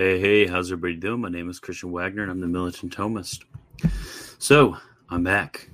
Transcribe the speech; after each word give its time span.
Hey, 0.00 0.18
hey, 0.18 0.46
how's 0.46 0.72
everybody 0.72 0.96
doing? 0.96 1.20
My 1.20 1.28
name 1.28 1.50
is 1.50 1.60
Christian 1.60 1.92
Wagner 1.92 2.22
and 2.22 2.30
I'm 2.30 2.40
the 2.40 2.46
Militant 2.46 2.96
Thomist. 2.96 3.44
So, 4.38 4.78
I'm 5.10 5.22
back. 5.22 5.68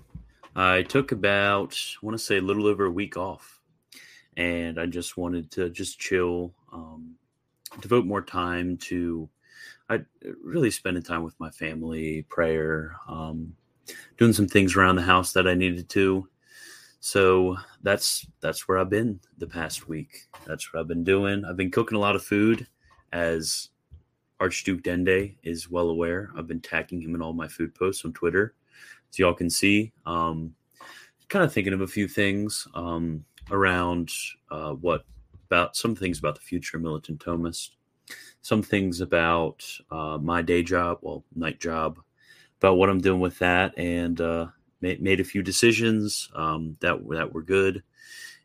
I 0.56 0.82
took 0.82 1.12
about, 1.12 1.78
I 1.78 2.04
want 2.04 2.18
to 2.18 2.24
say, 2.24 2.38
a 2.38 2.40
little 2.40 2.66
over 2.66 2.86
a 2.86 2.90
week 2.90 3.16
off. 3.16 3.60
And 4.36 4.80
I 4.80 4.86
just 4.86 5.16
wanted 5.16 5.52
to 5.52 5.70
just 5.70 6.00
chill, 6.00 6.52
um, 6.72 7.14
devote 7.80 8.04
more 8.04 8.20
time 8.20 8.78
to 8.78 9.28
I 9.88 10.00
really 10.42 10.72
spending 10.72 11.04
time 11.04 11.22
with 11.22 11.38
my 11.38 11.50
family, 11.50 12.22
prayer, 12.22 12.96
um, 13.06 13.54
doing 14.18 14.32
some 14.32 14.48
things 14.48 14.74
around 14.74 14.96
the 14.96 15.02
house 15.02 15.34
that 15.34 15.46
I 15.46 15.54
needed 15.54 15.88
to. 15.90 16.28
So 16.98 17.58
that's 17.84 18.26
that's 18.40 18.66
where 18.66 18.78
I've 18.78 18.90
been 18.90 19.20
the 19.38 19.46
past 19.46 19.86
week. 19.86 20.26
That's 20.44 20.74
what 20.74 20.80
I've 20.80 20.88
been 20.88 21.04
doing. 21.04 21.44
I've 21.44 21.56
been 21.56 21.70
cooking 21.70 21.96
a 21.96 22.00
lot 22.00 22.16
of 22.16 22.24
food, 22.24 22.66
as 23.12 23.68
Archduke 24.40 24.82
Dende 24.82 25.36
is 25.42 25.70
well 25.70 25.88
aware. 25.88 26.30
I've 26.36 26.46
been 26.46 26.60
tagging 26.60 27.00
him 27.00 27.14
in 27.14 27.22
all 27.22 27.32
my 27.32 27.48
food 27.48 27.74
posts 27.74 28.04
on 28.04 28.12
Twitter, 28.12 28.54
so 29.10 29.22
y'all 29.22 29.34
can 29.34 29.50
see. 29.50 29.92
Um, 30.04 30.54
kind 31.28 31.44
of 31.44 31.52
thinking 31.52 31.72
of 31.72 31.80
a 31.80 31.86
few 31.86 32.06
things 32.06 32.68
um, 32.74 33.24
around 33.50 34.10
uh, 34.50 34.72
what 34.72 35.04
about 35.46 35.76
some 35.76 35.94
things 35.94 36.18
about 36.18 36.34
the 36.34 36.40
future 36.40 36.78
militant 36.78 37.24
Thomist, 37.24 37.70
some 38.42 38.62
things 38.62 39.00
about 39.00 39.64
uh, 39.90 40.18
my 40.20 40.42
day 40.42 40.62
job, 40.62 40.98
well, 41.02 41.24
night 41.34 41.60
job, 41.60 41.98
about 42.58 42.76
what 42.76 42.88
I'm 42.88 43.00
doing 43.00 43.20
with 43.20 43.38
that, 43.38 43.76
and 43.78 44.20
uh, 44.20 44.46
made, 44.80 45.02
made 45.02 45.20
a 45.20 45.24
few 45.24 45.42
decisions 45.42 46.30
um, 46.34 46.76
that 46.80 46.98
that 47.10 47.32
were 47.32 47.42
good. 47.42 47.82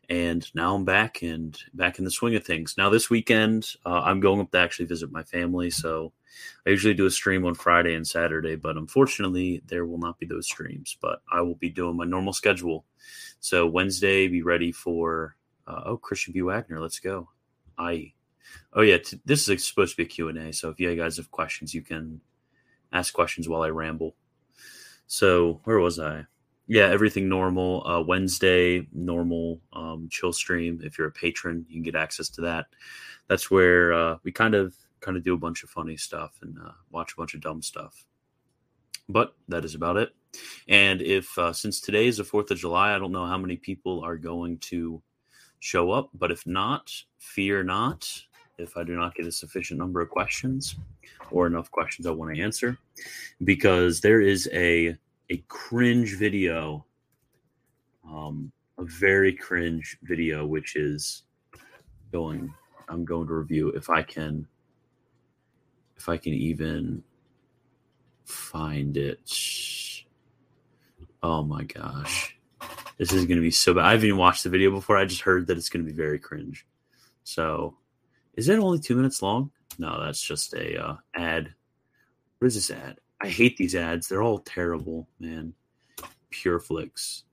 And 0.08 0.46
now 0.54 0.74
I'm 0.74 0.84
back 0.84 1.22
and 1.22 1.58
back 1.74 1.98
in 1.98 2.04
the 2.04 2.10
swing 2.10 2.34
of 2.34 2.44
things. 2.44 2.74
Now 2.76 2.90
this 2.90 3.08
weekend, 3.08 3.74
uh, 3.86 4.00
I'm 4.00 4.20
going 4.20 4.40
up 4.40 4.50
to 4.52 4.58
actually 4.58 4.86
visit 4.86 5.12
my 5.12 5.22
family. 5.22 5.70
So 5.70 6.12
I 6.66 6.70
usually 6.70 6.94
do 6.94 7.06
a 7.06 7.10
stream 7.10 7.46
on 7.46 7.54
Friday 7.54 7.94
and 7.94 8.06
Saturday, 8.06 8.56
but 8.56 8.76
unfortunately, 8.76 9.62
there 9.66 9.86
will 9.86 9.98
not 9.98 10.18
be 10.18 10.26
those 10.26 10.46
streams. 10.46 10.96
But 11.00 11.22
I 11.30 11.40
will 11.40 11.54
be 11.54 11.70
doing 11.70 11.96
my 11.96 12.04
normal 12.04 12.32
schedule. 12.32 12.84
So 13.40 13.66
Wednesday, 13.66 14.28
be 14.28 14.42
ready 14.42 14.72
for 14.72 15.36
uh, 15.66 15.82
oh 15.86 15.96
Christian 15.96 16.32
B 16.32 16.42
Wagner, 16.42 16.80
let's 16.80 16.98
go. 16.98 17.28
I 17.78 18.12
oh 18.72 18.82
yeah, 18.82 18.98
t- 18.98 19.20
this 19.24 19.48
is 19.48 19.66
supposed 19.66 19.92
to 19.92 19.96
be 19.96 20.02
a 20.04 20.06
Q 20.06 20.28
and 20.28 20.38
A. 20.38 20.52
So 20.52 20.68
if 20.68 20.80
you 20.80 20.94
guys 20.94 21.16
have 21.16 21.30
questions, 21.30 21.74
you 21.74 21.82
can 21.82 22.20
ask 22.92 23.12
questions 23.12 23.48
while 23.48 23.62
I 23.62 23.68
ramble. 23.68 24.14
So 25.06 25.60
where 25.64 25.78
was 25.78 25.98
I? 25.98 26.26
Yeah, 26.72 26.88
everything 26.88 27.28
normal. 27.28 27.86
Uh, 27.86 28.00
Wednesday, 28.00 28.88
normal 28.94 29.60
um, 29.74 30.08
chill 30.10 30.32
stream. 30.32 30.80
If 30.82 30.96
you're 30.96 31.08
a 31.08 31.12
patron, 31.12 31.66
you 31.68 31.74
can 31.74 31.82
get 31.82 31.94
access 31.94 32.30
to 32.30 32.40
that. 32.40 32.68
That's 33.28 33.50
where 33.50 33.92
uh, 33.92 34.16
we 34.22 34.32
kind 34.32 34.54
of 34.54 34.74
kind 35.00 35.18
of 35.18 35.22
do 35.22 35.34
a 35.34 35.36
bunch 35.36 35.62
of 35.62 35.68
funny 35.68 35.98
stuff 35.98 36.38
and 36.40 36.56
uh, 36.58 36.70
watch 36.90 37.12
a 37.12 37.16
bunch 37.16 37.34
of 37.34 37.42
dumb 37.42 37.60
stuff. 37.60 38.06
But 39.06 39.34
that 39.48 39.66
is 39.66 39.74
about 39.74 39.98
it. 39.98 40.14
And 40.66 41.02
if 41.02 41.36
uh, 41.36 41.52
since 41.52 41.78
today 41.78 42.06
is 42.06 42.16
the 42.16 42.24
Fourth 42.24 42.50
of 42.50 42.56
July, 42.56 42.94
I 42.94 42.98
don't 42.98 43.12
know 43.12 43.26
how 43.26 43.36
many 43.36 43.56
people 43.56 44.02
are 44.02 44.16
going 44.16 44.56
to 44.70 45.02
show 45.60 45.90
up. 45.90 46.08
But 46.14 46.30
if 46.32 46.46
not, 46.46 46.90
fear 47.18 47.62
not. 47.62 48.08
If 48.56 48.78
I 48.78 48.82
do 48.82 48.96
not 48.96 49.14
get 49.14 49.26
a 49.26 49.32
sufficient 49.32 49.78
number 49.78 50.00
of 50.00 50.08
questions 50.08 50.76
or 51.30 51.46
enough 51.46 51.70
questions 51.70 52.06
I 52.06 52.12
want 52.12 52.34
to 52.34 52.40
answer, 52.40 52.78
because 53.44 54.00
there 54.00 54.22
is 54.22 54.48
a 54.54 54.96
a 55.32 55.42
cringe 55.48 56.18
video, 56.18 56.84
um, 58.06 58.52
a 58.76 58.84
very 58.84 59.32
cringe 59.32 59.96
video, 60.02 60.44
which 60.44 60.76
is 60.76 61.22
going. 62.12 62.52
I'm 62.88 63.06
going 63.06 63.26
to 63.28 63.32
review 63.32 63.70
if 63.70 63.88
I 63.88 64.02
can, 64.02 64.46
if 65.96 66.10
I 66.10 66.18
can 66.18 66.34
even 66.34 67.02
find 68.26 68.98
it. 68.98 69.30
Oh 71.22 71.42
my 71.42 71.62
gosh, 71.62 72.36
this 72.98 73.14
is 73.14 73.24
going 73.24 73.38
to 73.38 73.42
be 73.42 73.50
so 73.50 73.72
bad. 73.72 73.86
I 73.86 73.92
haven't 73.92 74.08
even 74.08 74.18
watched 74.18 74.44
the 74.44 74.50
video 74.50 74.70
before. 74.70 74.98
I 74.98 75.06
just 75.06 75.22
heard 75.22 75.46
that 75.46 75.56
it's 75.56 75.70
going 75.70 75.86
to 75.86 75.90
be 75.90 75.96
very 75.96 76.18
cringe. 76.18 76.66
So, 77.24 77.78
is 78.34 78.50
it 78.50 78.58
only 78.58 78.80
two 78.80 78.96
minutes 78.96 79.22
long? 79.22 79.50
No, 79.78 79.98
that's 79.98 80.20
just 80.20 80.52
a 80.52 80.76
uh, 80.76 80.96
ad. 81.14 81.54
What 82.38 82.48
is 82.48 82.54
this 82.54 82.70
ad? 82.70 82.98
I 83.22 83.28
hate 83.28 83.56
these 83.56 83.76
ads. 83.76 84.08
They're 84.08 84.22
all 84.22 84.40
terrible, 84.40 85.08
man. 85.20 85.54
Pure 86.30 86.60
Flix. 86.60 87.24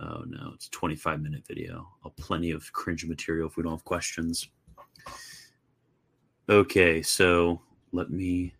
Oh 0.00 0.24
no, 0.26 0.50
it's 0.54 0.66
a 0.66 0.70
25 0.70 1.22
minute 1.22 1.46
video. 1.46 1.88
Oh, 2.04 2.12
plenty 2.16 2.50
of 2.50 2.72
cringe 2.72 3.06
material 3.06 3.48
if 3.48 3.56
we 3.56 3.62
don't 3.62 3.72
have 3.72 3.84
questions. 3.84 4.48
Okay, 6.48 7.00
so 7.00 7.60
let 7.92 8.10
me 8.10 8.54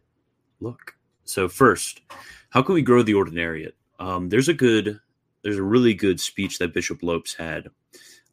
look. 0.60 0.97
So 1.25 1.48
first, 1.48 2.03
how 2.50 2.62
can 2.62 2.75
we 2.75 2.82
grow 2.82 3.03
the 3.03 3.15
ordinariate? 3.15 3.72
Um, 3.98 4.28
there's 4.28 4.48
a 4.48 4.54
good, 4.54 5.00
there's 5.42 5.59
a 5.59 5.62
really 5.62 5.92
good 5.92 6.21
speech 6.21 6.59
that 6.59 6.72
Bishop 6.72 7.03
Lopes 7.03 7.34
had 7.34 7.69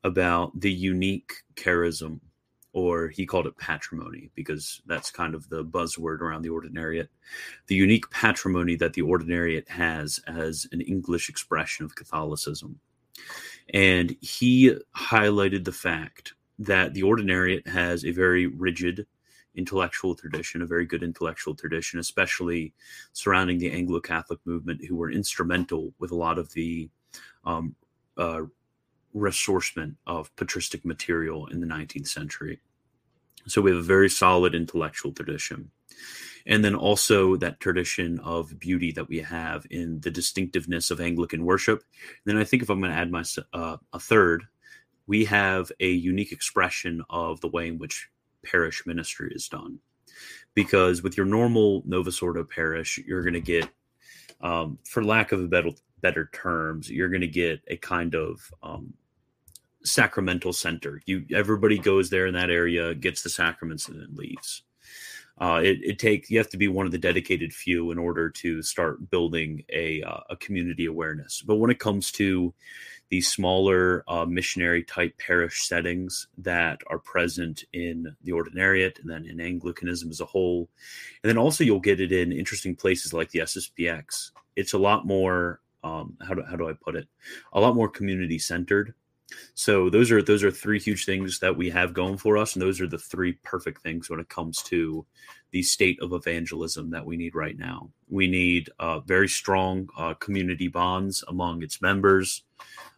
about 0.04 0.60
the 0.60 0.72
unique 0.72 1.34
charism 1.56 2.20
or 2.74 3.10
he 3.10 3.26
called 3.26 3.48
it 3.48 3.58
patrimony 3.58 4.32
because 4.36 4.82
that's 4.86 5.12
kind 5.12 5.36
of 5.36 5.50
the 5.50 5.64
buzzword 5.64 6.22
around 6.22 6.42
the 6.42 6.50
ordinariate. 6.50 7.10
The 7.68 7.76
unique 7.76 8.10
patrimony 8.12 8.76
that 8.78 8.94
the 8.94 9.02
ordinariate 9.02 9.68
has 9.68 10.20
as 10.28 10.68
an 10.72 10.82
English 10.82 11.30
expression 11.30 11.86
of 11.86 11.96
Catholicism. 11.96 12.80
And 13.74 14.16
he 14.22 14.76
highlighted 14.96 15.66
the 15.66 15.72
fact 15.72 16.34
that 16.60 16.94
the 16.94 17.02
ordinariate 17.02 17.68
has 17.68 18.06
a 18.06 18.12
very 18.12 18.48
rigid 18.48 19.06
intellectual 19.56 20.16
tradition, 20.16 20.62
a 20.62 20.66
very 20.66 20.86
good 20.86 21.04
intellectual 21.04 21.56
tradition, 21.56 22.00
especially 22.00 22.74
surrounding 23.12 23.58
the 23.58 23.72
Anglo 23.72 24.00
Catholic 24.00 24.40
movement, 24.46 24.86
who 24.86 24.96
were 24.96 25.12
instrumental 25.12 25.94
with 26.00 26.12
a 26.12 26.16
lot 26.16 26.38
of 26.38 26.52
the 26.54 26.90
um, 27.44 27.76
uh, 28.18 28.42
ressourcement 29.16 29.96
of 30.06 30.36
patristic 30.36 30.86
material 30.86 31.48
in 31.48 31.62
the 31.62 31.68
19th 31.68 32.08
century. 32.08 32.60
So 33.48 33.62
we 33.62 33.72
have 33.72 33.80
a 33.80 33.84
very 33.84 34.10
solid 34.10 34.56
intellectual 34.56 35.12
tradition. 35.12 35.72
And 36.46 36.66
then 36.66 36.76
also 36.76 37.36
that 37.38 37.60
tradition 37.60 38.20
of 38.20 38.60
beauty 38.60 38.92
that 38.94 39.08
we 39.08 39.20
have 39.20 39.66
in 39.70 40.00
the 40.02 40.12
distinctiveness 40.12 40.90
of 40.90 41.00
Anglican 41.00 41.46
worship. 41.46 41.84
And 42.26 42.36
then 42.36 42.38
I 42.38 42.44
think 42.44 42.64
if 42.64 42.70
I'm 42.70 42.80
going 42.80 42.92
to 42.92 42.98
add 42.98 43.12
my 43.12 43.24
uh, 43.54 43.78
a 43.94 44.00
third, 44.00 44.46
we 45.08 45.26
have 45.26 45.72
a 45.80 45.90
unique 45.90 46.32
expression 46.32 47.04
of 47.10 47.42
the 47.42 47.48
way 47.48 47.68
in 47.68 47.78
which 47.78 48.10
parish 48.44 48.84
ministry 48.86 49.32
is 49.36 49.48
done. 49.48 49.80
Because 50.54 51.04
with 51.04 51.16
your 51.16 51.26
normal 51.26 51.84
Novus 51.86 52.22
Ordo 52.22 52.44
parish, 52.44 52.98
you're 53.06 53.24
going 53.24 53.34
to 53.34 53.40
get, 53.40 53.70
um, 54.42 54.80
for 54.84 55.04
lack 55.04 55.32
of 55.32 55.42
a 55.42 55.48
better 55.48 55.72
better 56.02 56.30
terms, 56.34 56.90
you're 56.90 57.10
going 57.10 57.22
to 57.22 57.28
get 57.28 57.62
a 57.68 57.78
kind 57.78 58.16
of 58.16 58.52
um, 58.64 58.94
sacramental 59.84 60.54
center. 60.54 61.02
You 61.06 61.26
everybody 61.34 61.78
goes 61.78 62.10
there 62.10 62.26
in 62.26 62.34
that 62.34 62.50
area, 62.50 62.94
gets 62.94 63.22
the 63.22 63.30
sacraments, 63.30 63.88
and 63.88 64.00
then 64.00 64.16
leaves. 64.16 64.64
Uh, 65.40 65.60
it, 65.64 65.80
it 65.82 66.00
takes 66.00 66.30
you 66.30 66.38
have 66.38 66.50
to 66.50 66.58
be 66.58 66.68
one 66.68 66.86
of 66.86 66.92
the 66.92 66.98
dedicated 66.98 67.52
few 67.54 67.90
in 67.92 67.98
order 67.98 68.30
to 68.30 68.62
start 68.62 69.10
building 69.10 69.64
a 69.70 70.04
uh, 70.04 70.20
a 70.30 70.36
community 70.36 70.86
awareness. 70.86 71.42
But 71.42 71.56
when 71.56 71.72
it 71.72 71.80
comes 71.80 72.12
to 72.14 72.54
these 73.10 73.30
smaller 73.30 74.04
uh, 74.08 74.26
missionary 74.26 74.84
type 74.84 75.18
parish 75.18 75.68
settings 75.68 76.28
that 76.38 76.80
are 76.88 77.00
present 77.00 77.66
in 77.74 78.16
the 78.24 78.32
ordinariate 78.32 79.00
and 79.02 79.10
then 79.10 79.26
in 79.26 79.42
Anglicanism 79.42 80.10
as 80.10 80.22
a 80.22 80.26
whole, 80.26 80.70
and 81.24 81.30
then 81.30 81.38
also 81.38 81.64
you'll 81.64 81.80
get 81.80 82.00
it 82.00 82.12
in 82.12 82.32
interesting 82.32 82.76
places 82.76 83.14
like 83.14 83.32
the 83.32 83.40
SSPX. 83.40 84.32
It's 84.56 84.74
a 84.74 84.78
lot 84.78 85.08
more 85.08 85.60
um, 85.84 86.16
how 86.22 86.34
do 86.34 86.44
how 86.44 86.56
do 86.56 86.70
I 86.70 86.74
put 86.74 86.96
it? 86.96 87.08
A 87.54 87.60
lot 87.60 87.76
more 87.76 87.90
community 87.90 88.38
centered 88.38 88.94
so 89.54 89.90
those 89.90 90.12
are 90.12 90.22
those 90.22 90.44
are 90.44 90.52
three 90.52 90.80
huge 90.80 91.06
things 91.06 91.40
that 91.40 91.56
we 91.56 91.70
have 91.70 91.94
going 91.94 92.18
for 92.18 92.38
us, 92.38 92.56
and 92.56 92.62
those 92.62 92.82
are 92.82 92.88
the 92.88 92.98
three 92.98 93.34
perfect 93.44 93.82
things 93.82 94.10
when 94.10 94.20
it 94.20 94.30
comes 94.30 94.62
to 94.64 95.06
the 95.52 95.62
state 95.62 96.00
of 96.02 96.14
evangelism 96.14 96.90
that 96.92 97.06
we 97.06 97.18
need 97.18 97.36
right 97.36 97.58
now. 97.58 97.90
We 98.10 98.28
need 98.28 98.70
uh, 98.80 99.00
very 99.02 99.28
strong 99.28 99.90
uh, 99.98 100.14
community 100.16 100.68
bonds 100.68 101.24
among 101.28 101.64
its 101.64 101.82
members. 101.82 102.44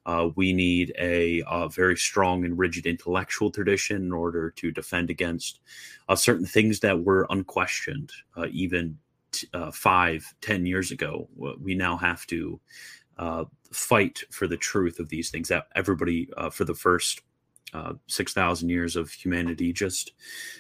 Uh, 0.06 0.30
we 0.36 0.52
need 0.52 0.94
a, 1.00 1.40
a, 1.40 1.46
uh, 1.46 1.68
very 1.70 1.96
strong 1.96 2.44
and 2.44 2.60
rigid 2.60 2.86
intellectual 2.86 3.50
tradition 3.50 4.04
in 4.04 4.12
order 4.12 4.52
to 4.52 4.70
defend 4.72 5.10
against 5.10 5.62
uh, 6.10 6.16
certain 6.16 6.46
things 6.46 6.82
that 6.82 7.04
were 7.04 7.26
unquestioned 7.30 8.12
uh, 8.38 8.48
even 8.52 8.98
t- 9.32 9.48
five, 9.72 10.26
ten 10.42 10.66
years 10.66 10.92
ago. 10.92 11.30
We 11.60 11.74
now 11.74 11.96
have 11.98 12.28
to 12.28 12.60
uh, 13.18 13.45
fight 13.71 14.24
for 14.31 14.48
the 14.48 14.57
truth 14.57 15.00
of 15.00 15.10
these 15.10 15.30
things 15.30 15.48
that 15.50 15.68
everybody 15.75 16.30
uh, 16.38 16.50
for 16.50 16.65
the 16.65 16.75
first 16.75 17.21
uh, 17.74 17.94
6,000 18.07 18.69
years 18.69 18.95
of 18.95 19.12
humanity 19.12 19.74
just 19.74 20.13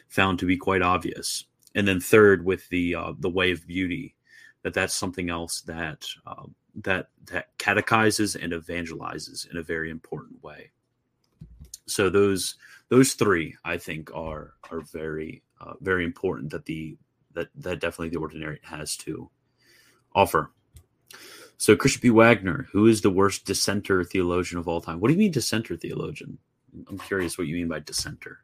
found 0.07 0.39
to 0.39 0.45
be 0.45 0.57
quite 0.57 0.81
obvious. 0.81 1.45
And 1.75 1.87
then 1.87 1.99
third, 1.99 2.45
with 2.45 2.67
the 2.69 2.95
uh, 2.95 3.13
the 3.17 3.29
way 3.29 3.51
of 3.51 3.65
beauty, 3.65 4.15
that 4.61 4.73
that's 4.73 4.93
something 4.93 5.29
else 5.29 5.61
that 5.61 6.05
um, 6.27 6.53
that 6.83 7.09
that 7.25 7.47
catechizes 7.57 8.35
and 8.35 8.53
evangelizes 8.53 9.49
in 9.49 9.57
a 9.57 9.63
very 9.63 9.89
important 9.89 10.43
way. 10.43 10.69
So 11.87 12.09
those 12.09 12.55
those 12.89 13.13
three, 13.13 13.55
I 13.65 13.77
think, 13.77 14.11
are 14.13 14.53
are 14.71 14.81
very 14.81 15.41
uh, 15.59 15.73
very 15.81 16.03
important. 16.03 16.51
That 16.51 16.65
the 16.65 16.97
that 17.33 17.49
that 17.55 17.79
definitely 17.79 18.09
the 18.09 18.19
ordinary 18.19 18.59
has 18.63 18.95
to 18.97 19.29
offer. 20.13 20.51
So 21.57 21.75
Christian 21.75 22.01
P. 22.01 22.09
Wagner, 22.09 22.67
who 22.71 22.87
is 22.87 23.01
the 23.01 23.09
worst 23.09 23.45
dissenter 23.45 24.03
theologian 24.03 24.59
of 24.59 24.67
all 24.67 24.81
time? 24.81 24.99
What 24.99 25.07
do 25.07 25.13
you 25.13 25.19
mean 25.19 25.31
dissenter 25.31 25.77
theologian? 25.77 26.37
I'm 26.89 26.97
curious 26.97 27.37
what 27.37 27.47
you 27.47 27.55
mean 27.55 27.67
by 27.67 27.79
dissenter. 27.79 28.39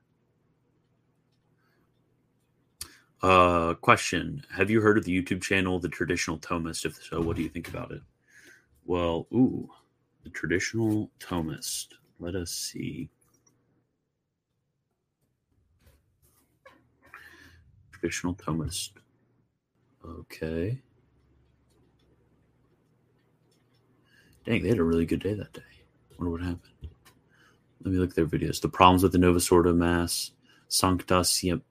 Uh, 3.21 3.73
question: 3.73 4.45
Have 4.51 4.69
you 4.69 4.79
heard 4.79 4.97
of 4.97 5.03
the 5.03 5.21
YouTube 5.21 5.41
channel 5.41 5.79
The 5.79 5.89
Traditional 5.89 6.37
Thomist? 6.37 6.85
If 6.85 7.03
so, 7.03 7.19
what 7.19 7.35
do 7.35 7.41
you 7.41 7.49
think 7.49 7.67
about 7.67 7.91
it? 7.91 8.01
Well, 8.85 9.27
ooh, 9.33 9.69
the 10.23 10.29
Traditional 10.29 11.11
Thomist. 11.19 11.87
Let 12.19 12.35
us 12.35 12.51
see. 12.51 13.09
Traditional 17.91 18.35
Thomist. 18.35 18.91
Okay. 20.05 20.79
Dang, 24.45 24.63
they 24.63 24.69
had 24.69 24.79
a 24.79 24.83
really 24.83 25.05
good 25.05 25.21
day 25.21 25.33
that 25.33 25.53
day. 25.53 25.61
Wonder 26.17 26.31
what 26.31 26.41
happened. 26.41 26.89
Let 27.83 27.93
me 27.93 27.99
look 27.99 28.09
at 28.09 28.15
their 28.15 28.25
videos. 28.25 28.61
The 28.61 28.69
problems 28.69 29.03
with 29.03 29.11
the 29.11 29.17
Novus 29.17 29.51
Ordo 29.51 29.73
Mass, 29.73 30.31
Sancta 30.67 31.19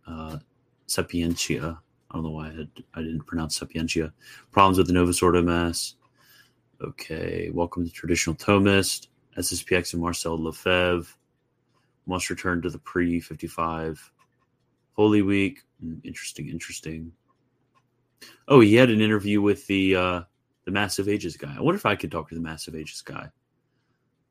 uh, 0.06 0.38
Sapientia. 0.86 1.78
I 2.10 2.14
don't 2.14 2.22
know 2.22 2.30
why 2.30 2.48
I, 2.48 2.52
had, 2.52 2.70
I 2.94 3.02
didn't 3.02 3.26
pronounce 3.26 3.58
Sapientia. 3.58 4.12
Problems 4.50 4.78
with 4.78 4.86
the 4.86 4.94
Novus 4.94 5.22
Ordo 5.22 5.42
Mass. 5.42 5.96
Okay, 6.80 7.50
welcome 7.52 7.84
to 7.84 7.92
Traditional 7.92 8.36
Thomist. 8.36 9.08
SSPX 9.36 9.92
and 9.92 10.02
Marcel 10.02 10.42
Lefebvre. 10.42 11.14
Must 12.06 12.30
return 12.30 12.62
to 12.62 12.70
the 12.70 12.78
pre 12.78 13.20
55 13.20 14.12
Holy 14.92 15.22
Week. 15.22 15.60
Hmm, 15.80 15.96
interesting, 16.04 16.48
interesting. 16.48 17.12
Oh, 18.48 18.60
he 18.60 18.74
had 18.74 18.90
an 18.90 19.00
interview 19.00 19.42
with 19.42 19.66
the 19.66 19.94
uh, 19.94 20.22
the 20.68 20.72
Mass 20.72 20.98
of 20.98 21.08
Ages 21.08 21.38
guy. 21.38 21.54
I 21.56 21.62
wonder 21.62 21.78
if 21.78 21.86
I 21.86 21.96
could 21.96 22.10
talk 22.10 22.28
to 22.28 22.34
the 22.34 22.42
Mass 22.42 22.68
of 22.68 22.76
Ages 22.76 23.00
guy. 23.00 23.30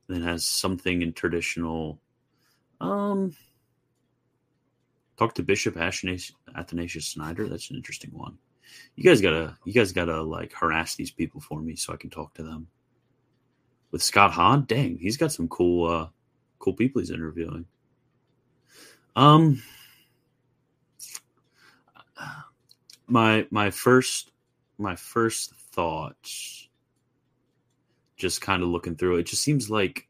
That 0.08 0.22
has 0.22 0.46
something 0.46 1.02
in 1.02 1.12
traditional. 1.12 2.00
Um, 2.80 3.36
talk 5.18 5.34
to 5.34 5.42
Bishop 5.42 5.78
Athanasius 5.78 7.06
Schneider. 7.06 7.50
That's 7.50 7.72
an 7.72 7.76
interesting 7.76 8.12
one. 8.12 8.38
You 8.96 9.04
guys 9.04 9.20
gotta, 9.20 9.58
you 9.66 9.74
guys 9.74 9.92
gotta 9.92 10.22
like 10.22 10.54
harass 10.54 10.94
these 10.94 11.10
people 11.10 11.42
for 11.42 11.60
me 11.60 11.76
so 11.76 11.92
I 11.92 11.98
can 11.98 12.12
talk 12.12 12.36
to 12.36 12.44
them. 12.44 12.68
With 13.90 14.04
Scott 14.04 14.32
Hahn, 14.32 14.66
dang, 14.68 15.00
he's 15.00 15.18
got 15.18 15.32
some 15.32 15.48
cool, 15.48 15.90
uh, 15.90 16.08
cool 16.60 16.74
people 16.74 17.02
he's 17.02 17.10
interviewing. 17.10 17.66
Um, 19.16 19.64
my 23.08 23.48
my 23.50 23.72
first 23.72 24.30
my 24.78 24.96
first 24.96 25.54
thoughts 25.78 26.70
just 28.16 28.42
kind 28.42 28.64
of 28.64 28.70
looking 28.70 28.96
through 28.96 29.18
it, 29.18 29.20
it 29.20 29.26
just 29.28 29.44
seems 29.44 29.70
like 29.70 30.08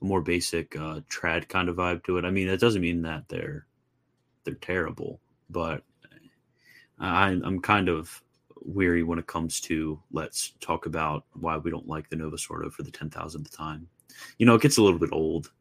a 0.00 0.04
more 0.06 0.22
basic 0.22 0.74
uh 0.76 1.00
trad 1.10 1.46
kind 1.46 1.68
of 1.68 1.76
vibe 1.76 2.02
to 2.02 2.16
it 2.16 2.24
i 2.24 2.30
mean 2.30 2.48
that 2.48 2.58
doesn't 2.58 2.80
mean 2.80 3.02
that 3.02 3.22
they're 3.28 3.66
they're 4.44 4.54
terrible 4.54 5.20
but 5.50 5.82
I, 6.98 7.28
i'm 7.28 7.60
kind 7.60 7.90
of 7.90 8.22
weary 8.62 9.02
when 9.02 9.18
it 9.18 9.26
comes 9.26 9.60
to 9.62 10.00
let's 10.10 10.54
talk 10.58 10.86
about 10.86 11.24
why 11.34 11.58
we 11.58 11.70
don't 11.70 11.86
like 11.86 12.08
the 12.08 12.16
novus 12.16 12.46
ordo 12.48 12.70
for 12.70 12.82
the 12.82 12.90
10000th 12.90 13.54
time 13.54 13.86
you 14.38 14.46
know 14.46 14.54
it 14.54 14.62
gets 14.62 14.78
a 14.78 14.82
little 14.82 14.98
bit 14.98 15.12
old 15.12 15.52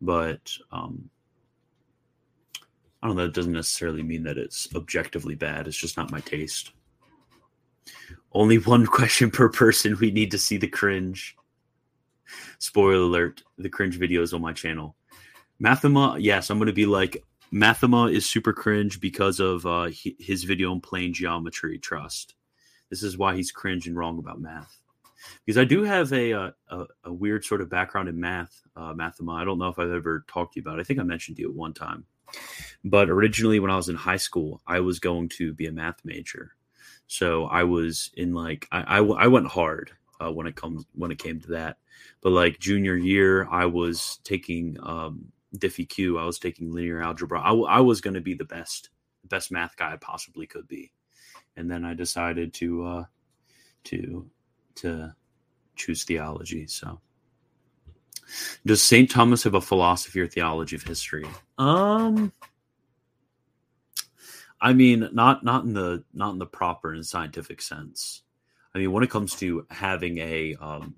but 0.00 0.56
um 0.70 1.10
I 3.02 3.06
don't 3.06 3.16
know. 3.16 3.26
That 3.26 3.34
doesn't 3.34 3.52
necessarily 3.52 4.02
mean 4.02 4.22
that 4.22 4.38
it's 4.38 4.66
objectively 4.74 5.34
bad. 5.34 5.68
It's 5.68 5.76
just 5.76 5.98
not 5.98 6.10
my 6.10 6.20
taste. 6.20 6.72
Only 8.32 8.58
one 8.58 8.86
question 8.86 9.30
per 9.30 9.48
person. 9.48 9.96
We 9.98 10.10
need 10.10 10.30
to 10.32 10.38
see 10.38 10.56
the 10.56 10.68
cringe. 10.68 11.36
Spoiler 12.58 12.94
alert: 12.94 13.42
the 13.58 13.68
cringe 13.68 13.98
videos 13.98 14.34
on 14.34 14.40
my 14.40 14.52
channel. 14.52 14.96
Mathema, 15.62 16.16
yes, 16.20 16.50
I'm 16.50 16.58
going 16.58 16.66
to 16.66 16.72
be 16.72 16.86
like 16.86 17.22
Mathema 17.52 18.12
is 18.12 18.26
super 18.28 18.52
cringe 18.52 19.00
because 19.00 19.38
of 19.38 19.64
uh, 19.64 19.88
his 20.18 20.44
video 20.44 20.72
on 20.72 20.80
plane 20.80 21.12
geometry. 21.12 21.78
Trust. 21.78 22.34
This 22.90 23.02
is 23.02 23.16
why 23.16 23.36
he's 23.36 23.52
cringe 23.52 23.86
and 23.86 23.96
wrong 23.96 24.18
about 24.18 24.40
math. 24.40 24.80
Because 25.44 25.58
I 25.58 25.64
do 25.64 25.82
have 25.84 26.12
a 26.12 26.32
uh, 26.32 26.50
a, 26.68 26.84
a 27.04 27.12
weird 27.12 27.44
sort 27.44 27.60
of 27.60 27.70
background 27.70 28.08
in 28.08 28.18
math, 28.20 28.60
uh, 28.76 28.92
Mathema. 28.92 29.40
I 29.40 29.44
don't 29.44 29.58
know 29.58 29.68
if 29.68 29.78
I've 29.78 29.90
ever 29.90 30.24
talked 30.28 30.54
to 30.54 30.60
you 30.60 30.62
about. 30.62 30.78
It. 30.78 30.82
I 30.82 30.84
think 30.84 31.00
I 31.00 31.04
mentioned 31.04 31.36
to 31.36 31.42
you 31.42 31.50
at 31.50 31.54
one 31.54 31.72
time. 31.72 32.04
But 32.84 33.08
originally, 33.08 33.60
when 33.60 33.70
I 33.70 33.76
was 33.76 33.88
in 33.88 33.96
high 33.96 34.16
school, 34.16 34.60
I 34.66 34.80
was 34.80 34.98
going 34.98 35.28
to 35.30 35.52
be 35.52 35.66
a 35.66 35.72
math 35.72 36.04
major. 36.04 36.56
So 37.06 37.44
I 37.46 37.64
was 37.64 38.10
in 38.14 38.34
like 38.34 38.66
I 38.72 38.98
I, 38.98 39.04
I 39.04 39.26
went 39.26 39.46
hard 39.46 39.92
uh, 40.20 40.32
when 40.32 40.46
it 40.46 40.56
comes 40.56 40.84
when 40.94 41.10
it 41.10 41.18
came 41.18 41.40
to 41.40 41.48
that. 41.48 41.78
But 42.20 42.30
like 42.30 42.58
junior 42.58 42.96
year, 42.96 43.48
I 43.50 43.66
was 43.66 44.18
taking 44.24 44.76
um, 44.82 45.32
Diffie 45.56 45.88
Q. 45.88 46.18
I 46.18 46.24
was 46.24 46.38
taking 46.38 46.72
linear 46.72 47.02
algebra. 47.02 47.40
I, 47.40 47.52
I 47.52 47.80
was 47.80 48.00
going 48.00 48.14
to 48.14 48.20
be 48.20 48.34
the 48.34 48.44
best 48.44 48.90
best 49.24 49.50
math 49.50 49.76
guy 49.76 49.92
I 49.92 49.96
possibly 49.96 50.46
could 50.46 50.68
be. 50.68 50.92
And 51.56 51.70
then 51.70 51.84
I 51.84 51.94
decided 51.94 52.52
to 52.54 52.86
uh, 52.86 53.04
to 53.84 54.28
to 54.76 55.14
choose 55.76 56.04
theology. 56.04 56.66
So 56.66 57.00
does 58.64 58.82
St. 58.82 59.10
Thomas 59.10 59.42
have 59.44 59.54
a 59.54 59.60
philosophy 59.60 60.20
or 60.20 60.26
theology 60.26 60.76
of 60.76 60.82
history? 60.82 61.26
Um 61.58 62.32
I 64.64 64.72
mean 64.72 65.10
not 65.12 65.44
not 65.44 65.64
in 65.64 65.74
the 65.74 66.02
not 66.14 66.32
in 66.32 66.38
the 66.38 66.46
proper 66.46 66.94
and 66.94 67.04
scientific 67.04 67.60
sense. 67.60 68.22
I 68.74 68.78
mean 68.78 68.92
when 68.92 69.04
it 69.04 69.10
comes 69.10 69.36
to 69.36 69.66
having 69.70 70.18
a 70.18 70.54
um 70.54 70.94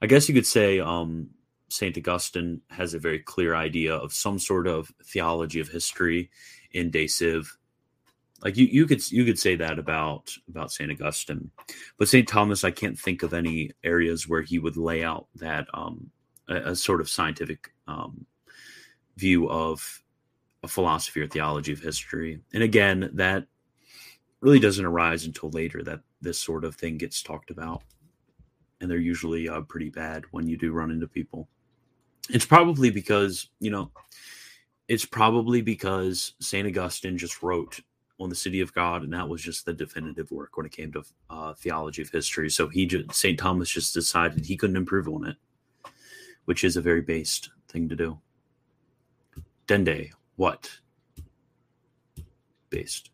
I 0.00 0.06
guess 0.06 0.26
you 0.26 0.34
could 0.34 0.46
say 0.46 0.80
um 0.80 1.28
St. 1.68 1.98
Augustine 1.98 2.62
has 2.70 2.94
a 2.94 2.98
very 2.98 3.18
clear 3.18 3.54
idea 3.54 3.94
of 3.94 4.14
some 4.14 4.38
sort 4.38 4.66
of 4.66 4.90
theology 5.04 5.60
of 5.60 5.68
history 5.68 6.30
in 6.72 6.90
De 6.90 7.06
Civ 7.06 7.58
like 8.42 8.56
you, 8.56 8.66
you 8.66 8.86
could 8.86 9.10
you 9.12 9.26
could 9.26 9.38
say 9.38 9.56
that 9.56 9.78
about 9.78 10.32
about 10.48 10.72
Saint 10.72 10.90
Augustine, 10.90 11.50
but 11.98 12.08
Saint 12.08 12.28
Thomas, 12.28 12.64
I 12.64 12.70
can't 12.70 12.98
think 12.98 13.22
of 13.22 13.34
any 13.34 13.72
areas 13.82 14.28
where 14.28 14.42
he 14.42 14.58
would 14.58 14.76
lay 14.76 15.02
out 15.02 15.26
that 15.34 15.66
um, 15.74 16.10
a, 16.48 16.70
a 16.70 16.76
sort 16.76 17.00
of 17.00 17.08
scientific 17.08 17.72
um, 17.88 18.26
view 19.16 19.50
of 19.50 20.02
a 20.62 20.68
philosophy 20.68 21.20
or 21.20 21.26
theology 21.26 21.72
of 21.72 21.80
history. 21.80 22.40
And 22.52 22.62
again, 22.62 23.10
that 23.14 23.46
really 24.40 24.58
doesn't 24.58 24.84
arise 24.84 25.24
until 25.24 25.50
later 25.50 25.82
that 25.84 26.00
this 26.20 26.38
sort 26.38 26.64
of 26.64 26.74
thing 26.74 26.98
gets 26.98 27.22
talked 27.22 27.50
about, 27.50 27.82
and 28.80 28.90
they're 28.90 28.98
usually 28.98 29.48
uh, 29.48 29.60
pretty 29.62 29.90
bad 29.90 30.24
when 30.30 30.46
you 30.46 30.56
do 30.56 30.72
run 30.72 30.90
into 30.90 31.06
people. 31.06 31.48
It's 32.28 32.46
probably 32.46 32.90
because 32.90 33.48
you 33.60 33.70
know. 33.70 33.90
It's 34.88 35.04
probably 35.04 35.60
because 35.60 36.32
St. 36.40 36.66
Augustine 36.66 37.18
just 37.18 37.42
wrote 37.42 37.78
on 38.20 38.30
the 38.30 38.34
city 38.34 38.60
of 38.60 38.72
God, 38.72 39.02
and 39.02 39.12
that 39.12 39.28
was 39.28 39.42
just 39.42 39.64
the 39.64 39.72
definitive 39.72 40.30
work 40.30 40.56
when 40.56 40.66
it 40.66 40.72
came 40.72 40.90
to 40.92 41.04
uh, 41.30 41.54
theology 41.54 42.02
of 42.02 42.10
history. 42.10 42.50
So 42.50 42.68
he, 42.68 42.86
just, 42.86 43.14
Saint 43.14 43.38
Thomas, 43.38 43.70
just 43.70 43.94
decided 43.94 44.44
he 44.44 44.56
couldn't 44.56 44.76
improve 44.76 45.08
on 45.08 45.26
it, 45.26 45.36
which 46.46 46.64
is 46.64 46.76
a 46.76 46.80
very 46.80 47.02
based 47.02 47.50
thing 47.68 47.88
to 47.88 47.96
do. 47.96 48.18
Dende, 49.66 50.10
what? 50.38 50.70
Based. 52.70 53.10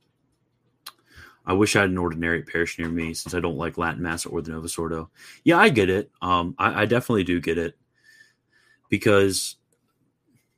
I 1.47 1.55
wish 1.55 1.75
I 1.75 1.81
had 1.81 1.91
an 1.91 1.99
ordinary 1.99 2.43
parish 2.43 2.79
near 2.79 2.89
me 2.89 3.15
since 3.15 3.35
I 3.35 3.41
don't 3.41 3.57
like 3.57 3.77
Latin 3.77 4.03
Mass 4.03 4.25
or 4.25 4.41
the 4.41 4.53
Novus 4.53 4.79
Ordo. 4.79 5.11
Yeah, 5.43 5.59
I 5.59 5.71
get 5.71 5.91
it. 5.91 6.11
Um, 6.23 6.55
I, 6.59 6.83
I 6.83 6.87
definitely 6.87 7.25
do 7.25 7.41
get 7.41 7.59
it 7.59 7.77
because 8.89 9.57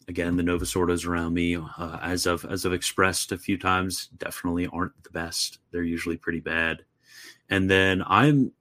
again, 0.09 0.37
the 0.37 0.43
Novus 0.43 0.75
Ordos 0.75 1.07
around 1.07 1.35
me, 1.35 1.57
uh, 1.57 1.99
as 2.03 2.27
I've 2.27 2.45
as 2.45 2.67
I've 2.67 2.73
expressed 2.73 3.33
a 3.33 3.39
few 3.39 3.59
times, 3.59 4.09
definitely 4.19 4.67
aren't 4.67 5.03
the 5.03 5.11
best. 5.11 5.59
They're 5.71 5.83
usually 5.83 6.17
pretty 6.17 6.41
bad. 6.41 6.85
And 7.49 7.71
then 7.71 8.03
I'm, 8.07 8.53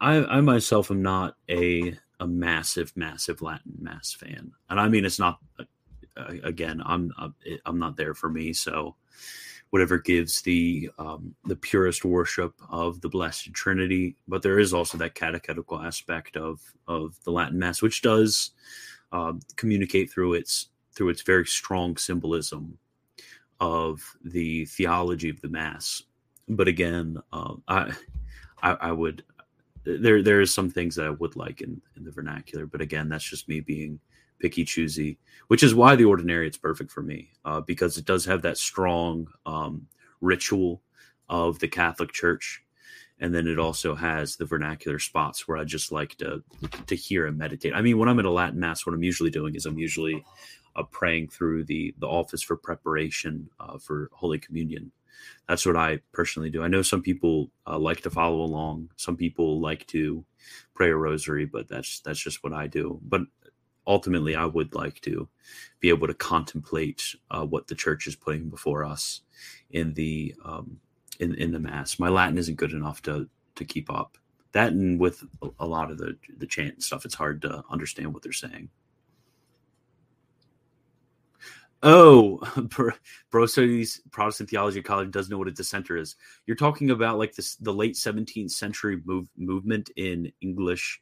I, 0.00 0.24
I 0.24 0.40
myself 0.40 0.90
am 0.90 1.02
not 1.02 1.36
a 1.50 1.98
a 2.20 2.26
massive, 2.26 2.96
massive 2.96 3.42
Latin 3.42 3.74
Mass 3.80 4.12
fan, 4.12 4.52
and 4.70 4.80
I 4.80 4.88
mean 4.88 5.04
it's 5.04 5.18
not. 5.18 5.38
Again, 6.42 6.82
I'm 6.84 7.12
I'm 7.64 7.78
not 7.78 7.96
there 7.96 8.14
for 8.14 8.28
me. 8.28 8.52
So, 8.52 8.96
whatever 9.70 9.98
gives 9.98 10.42
the 10.42 10.90
um, 10.98 11.34
the 11.44 11.56
purest 11.56 12.04
worship 12.04 12.54
of 12.70 13.00
the 13.00 13.08
Blessed 13.08 13.52
Trinity, 13.52 14.16
but 14.26 14.42
there 14.42 14.58
is 14.58 14.72
also 14.72 14.98
that 14.98 15.14
catechetical 15.14 15.80
aspect 15.80 16.36
of 16.36 16.60
of 16.86 17.16
the 17.24 17.30
Latin 17.30 17.58
Mass, 17.58 17.82
which 17.82 18.02
does 18.02 18.52
um, 19.12 19.40
communicate 19.56 20.10
through 20.10 20.34
its 20.34 20.68
through 20.94 21.10
its 21.10 21.22
very 21.22 21.46
strong 21.46 21.96
symbolism 21.96 22.78
of 23.60 24.02
the 24.24 24.64
theology 24.66 25.28
of 25.28 25.40
the 25.40 25.48
mass. 25.48 26.02
But 26.48 26.68
again, 26.68 27.18
uh, 27.32 27.54
I, 27.68 27.92
I, 28.62 28.72
I 28.72 28.92
would 28.92 29.24
there 29.84 30.22
there 30.22 30.40
is 30.40 30.52
some 30.52 30.70
things 30.70 30.96
that 30.96 31.06
I 31.06 31.10
would 31.10 31.36
like 31.36 31.60
in 31.60 31.80
in 31.96 32.04
the 32.04 32.10
vernacular, 32.10 32.66
but 32.66 32.80
again, 32.80 33.08
that's 33.08 33.28
just 33.28 33.48
me 33.48 33.60
being 33.60 34.00
picky 34.38 34.64
choosy, 34.64 35.18
which 35.48 35.62
is 35.62 35.74
why 35.74 35.96
the 35.96 36.04
ordinary 36.04 36.46
it's 36.46 36.56
perfect 36.56 36.90
for 36.90 37.02
me 37.02 37.30
uh, 37.44 37.60
because 37.60 37.96
it 37.98 38.04
does 38.04 38.24
have 38.24 38.42
that 38.42 38.58
strong 38.58 39.28
um, 39.46 39.86
ritual 40.20 40.82
of 41.28 41.58
the 41.58 41.68
Catholic 41.68 42.12
Church. 42.12 42.62
And 43.20 43.34
then 43.34 43.48
it 43.48 43.58
also 43.58 43.96
has 43.96 44.36
the 44.36 44.44
vernacular 44.44 45.00
spots 45.00 45.48
where 45.48 45.58
I 45.58 45.64
just 45.64 45.90
like 45.90 46.16
to 46.18 46.44
to 46.86 46.94
hear 46.94 47.26
and 47.26 47.36
meditate. 47.36 47.74
I 47.74 47.82
mean, 47.82 47.98
when 47.98 48.08
I'm 48.08 48.20
at 48.20 48.24
a 48.24 48.30
Latin 48.30 48.60
mass, 48.60 48.86
what 48.86 48.94
I'm 48.94 49.02
usually 49.02 49.30
doing 49.30 49.56
is 49.56 49.66
I'm 49.66 49.78
usually 49.78 50.24
uh, 50.76 50.84
praying 50.84 51.28
through 51.28 51.64
the 51.64 51.94
the 51.98 52.06
office 52.06 52.42
for 52.42 52.56
preparation 52.56 53.50
uh, 53.58 53.78
for 53.78 54.08
Holy 54.12 54.38
Communion. 54.38 54.92
That's 55.48 55.66
what 55.66 55.76
I 55.76 56.00
personally 56.12 56.50
do. 56.50 56.62
I 56.62 56.68
know 56.68 56.82
some 56.82 57.02
people 57.02 57.50
uh, 57.66 57.78
like 57.78 58.02
to 58.02 58.10
follow 58.10 58.40
along. 58.42 58.90
Some 58.96 59.16
people 59.16 59.60
like 59.60 59.84
to 59.88 60.24
pray 60.74 60.90
a 60.90 60.96
rosary, 60.96 61.44
but 61.44 61.68
that's 61.68 62.00
that's 62.00 62.20
just 62.20 62.44
what 62.44 62.52
I 62.52 62.68
do. 62.68 63.00
But 63.02 63.22
ultimately, 63.88 64.36
I 64.36 64.44
would 64.44 64.74
like 64.74 65.00
to 65.00 65.28
be 65.80 65.88
able 65.88 66.06
to 66.06 66.14
contemplate 66.14 67.02
uh, 67.30 67.44
what 67.44 67.66
the 67.66 67.74
church 67.74 68.06
is 68.06 68.14
putting 68.14 68.48
before 68.48 68.84
us 68.84 69.22
in 69.70 69.94
the 69.94 70.34
um, 70.44 70.78
in 71.18 71.34
in 71.34 71.50
the 71.50 71.58
mass. 71.58 71.98
My 71.98 72.08
Latin 72.08 72.38
isn't 72.38 72.56
good 72.56 72.72
enough 72.72 73.02
to 73.02 73.28
to 73.56 73.64
keep 73.64 73.90
up. 73.90 74.18
That 74.52 74.72
and 74.72 75.00
with 75.00 75.24
a 75.58 75.66
lot 75.66 75.90
of 75.90 75.98
the 75.98 76.16
the 76.36 76.46
chant 76.46 76.82
stuff, 76.82 77.04
it's 77.04 77.14
hard 77.14 77.42
to 77.42 77.64
understand 77.70 78.12
what 78.12 78.22
they're 78.22 78.32
saying. 78.32 78.68
Oh, 81.82 82.40
Bro 83.30 83.46
Studies 83.46 84.00
Protestant 84.10 84.50
Theology 84.50 84.82
College 84.82 85.10
doesn't 85.10 85.30
know 85.30 85.38
what 85.38 85.48
a 85.48 85.52
dissenter 85.52 85.96
is. 85.96 86.16
You're 86.46 86.56
talking 86.56 86.90
about 86.90 87.18
like 87.18 87.34
this 87.34 87.54
the 87.56 87.72
late 87.72 87.94
17th 87.94 88.50
century 88.50 89.00
move, 89.04 89.28
movement 89.36 89.90
in 89.96 90.32
English 90.40 91.00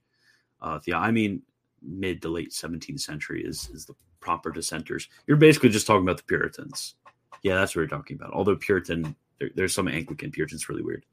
uh 0.63 0.79
the 0.85 0.95
I 0.95 1.11
mean 1.11 1.43
mid 1.87 2.23
to 2.23 2.29
late 2.29 2.51
17th 2.51 3.01
century 3.01 3.45
is 3.45 3.71
is 3.73 3.87
the 3.87 3.95
proper 4.21 4.51
dissenters. 4.51 5.09
You're 5.27 5.37
basically 5.37 5.69
just 5.69 5.87
talking 5.87 6.03
about 6.03 6.19
the 6.19 6.25
Puritans. 6.25 6.95
Yeah, 7.43 7.57
that's 7.57 7.75
what 7.75 7.81
you're 7.81 7.89
talking 7.89 8.17
about. 8.17 8.33
Although 8.33 8.57
Puritan 8.57 9.15
there, 9.39 9.51
there's 9.55 9.75
some 9.75 9.89
Anglican 9.89 10.31
Puritans 10.31 10.69
really 10.69 10.83
weird. 10.83 11.05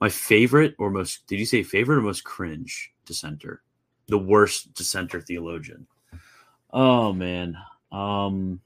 My 0.00 0.08
favorite 0.08 0.74
or 0.78 0.90
most 0.90 1.26
did 1.26 1.38
you 1.38 1.46
say 1.46 1.62
favorite 1.62 1.98
or 1.98 2.02
most 2.02 2.24
cringe 2.24 2.92
dissenter? 3.04 3.62
The 4.08 4.18
worst 4.18 4.74
dissenter 4.74 5.20
theologian. 5.20 5.86
Oh 6.72 7.12
man. 7.12 7.56
Um 7.92 8.60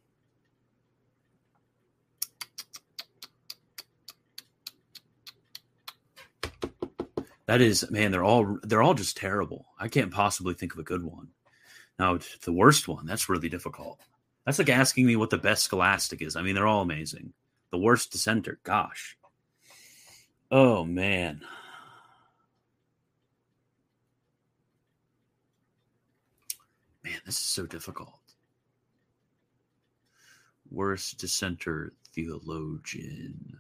That 7.49 7.63
is, 7.63 7.91
man, 7.91 8.11
they're 8.11 8.25
all 8.25 8.59
they're 8.63 8.83
all 8.83 8.93
just 8.93 9.17
terrible. 9.17 9.69
I 9.81 9.89
can't 9.89 10.13
possibly 10.13 10.53
think 10.53 10.75
of 10.75 10.81
a 10.81 10.83
good 10.83 11.03
one. 11.03 11.29
Oh, 11.99 12.15
now, 12.15 12.21
the 12.43 12.53
worst 12.53 12.87
one, 12.87 13.07
that's 13.07 13.29
really 13.29 13.49
difficult. 13.49 14.01
That's 14.47 14.59
like 14.59 14.69
asking 14.69 15.07
me 15.07 15.17
what 15.17 15.31
the 15.31 15.39
best 15.39 15.65
scholastic 15.65 16.23
is. 16.23 16.37
I 16.37 16.43
mean, 16.43 16.55
they're 16.55 16.67
all 16.67 16.83
amazing. 16.83 17.33
The 17.71 17.79
worst 17.79 18.13
dissenter, 18.13 18.61
gosh. 18.63 19.17
Oh 20.51 20.85
man. 20.85 21.43
Man, 27.05 27.21
this 27.27 27.35
is 27.37 27.41
so 27.41 27.67
difficult. 27.67 28.21
Worst 30.71 31.19
dissenter 31.19 31.93
theologian. 32.15 33.59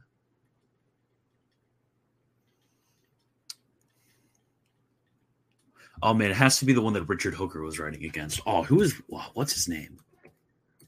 Oh 6.02 6.14
man, 6.14 6.31
it 6.31 6.37
has 6.37 6.59
to 6.59 6.64
be 6.64 6.73
the 6.73 6.83
one 6.83 6.93
that 6.93 7.05
Richard 7.05 7.35
Hooker 7.35 7.62
was 7.62 7.78
writing 7.78 8.05
against. 8.05 8.40
Oh, 8.47 8.62
who 8.62 8.81
is 8.83 8.95
what's 9.35 9.52
his 9.52 9.69
name? 9.69 9.99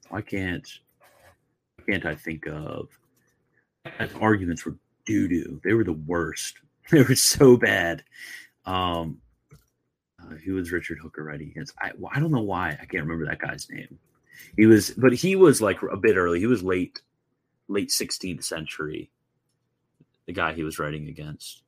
Why 0.09 0.21
can't 0.21 0.69
can't 1.89 2.07
I 2.07 2.15
think 2.15 2.47
of 2.47 2.89
his 3.99 4.13
arguments 4.21 4.65
were 4.65 4.77
doo 5.07 5.27
doo. 5.27 5.61
They 5.65 5.75
were 5.75 5.85
the 5.85 5.93
worst. 5.93 6.59
They 6.91 7.03
were 7.03 7.15
so 7.15 7.57
bad. 7.57 8.03
Um 8.67 9.19
uh, 10.21 10.35
who 10.45 10.55
was 10.55 10.73
Richard 10.73 10.99
Hooker 10.99 11.23
writing 11.23 11.49
against? 11.51 11.75
I 11.81 11.93
I 12.13 12.19
don't 12.19 12.33
know 12.33 12.41
why. 12.41 12.71
I 12.71 12.85
can't 12.85 13.05
remember 13.05 13.27
that 13.27 13.39
guy's 13.39 13.69
name. 13.71 13.97
He 14.57 14.67
was 14.67 14.91
but 14.91 15.13
he 15.13 15.37
was 15.37 15.63
like 15.63 15.81
a 15.83 15.97
bit 15.97 16.17
early. 16.17 16.41
He 16.41 16.47
was 16.47 16.65
late 16.65 17.01
late 17.69 17.91
16th 17.91 18.43
century. 18.43 19.11
The 20.27 20.33
guy 20.33 20.53
he 20.53 20.65
was 20.65 20.81
writing 20.81 21.09
against. 21.09 21.63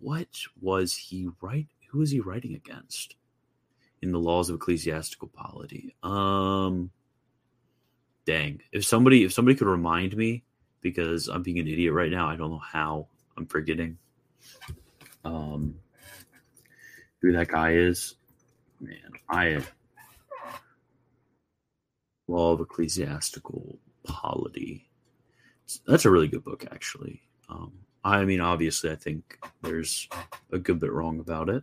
What 0.00 0.28
was 0.60 0.96
he 0.96 1.28
right 1.42 1.68
who 1.92 2.00
is 2.00 2.10
he 2.10 2.20
writing 2.20 2.54
against 2.54 3.16
in 4.00 4.12
the 4.12 4.18
laws 4.18 4.48
of 4.48 4.56
ecclesiastical 4.56 5.28
polity? 5.28 5.94
Um, 6.02 6.90
dang, 8.24 8.62
if 8.72 8.84
somebody 8.86 9.24
if 9.24 9.32
somebody 9.32 9.54
could 9.56 9.68
remind 9.68 10.16
me, 10.16 10.42
because 10.80 11.28
I'm 11.28 11.42
being 11.42 11.58
an 11.58 11.68
idiot 11.68 11.92
right 11.92 12.10
now, 12.10 12.28
I 12.28 12.36
don't 12.36 12.50
know 12.50 12.58
how 12.58 13.08
I'm 13.36 13.46
forgetting. 13.46 13.98
Um, 15.24 15.74
who 17.20 17.30
that 17.32 17.48
guy 17.48 17.74
is? 17.74 18.14
Man, 18.80 19.12
I 19.28 19.62
law 22.26 22.52
of 22.52 22.60
ecclesiastical 22.60 23.78
polity. 24.02 24.88
That's 25.86 26.06
a 26.06 26.10
really 26.10 26.28
good 26.28 26.42
book, 26.42 26.66
actually. 26.72 27.20
Um, 27.50 27.72
I 28.02 28.24
mean, 28.24 28.40
obviously, 28.40 28.90
I 28.90 28.96
think 28.96 29.38
there's 29.60 30.08
a 30.50 30.58
good 30.58 30.80
bit 30.80 30.90
wrong 30.90 31.20
about 31.20 31.50
it 31.50 31.62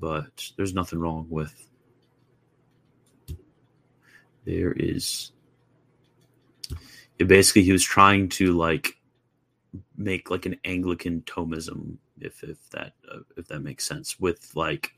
but 0.00 0.50
there's 0.56 0.74
nothing 0.74 0.98
wrong 0.98 1.26
with 1.28 1.68
there 4.44 4.72
is 4.72 5.32
basically 7.26 7.62
he 7.62 7.72
was 7.72 7.84
trying 7.84 8.28
to 8.28 8.52
like 8.52 8.96
make 9.96 10.30
like 10.30 10.46
an 10.46 10.56
anglican 10.64 11.20
thomism 11.22 11.96
if 12.20 12.42
if 12.42 12.70
that 12.70 12.94
uh, 13.12 13.18
if 13.36 13.46
that 13.48 13.60
makes 13.60 13.86
sense 13.86 14.18
with 14.18 14.50
like 14.54 14.92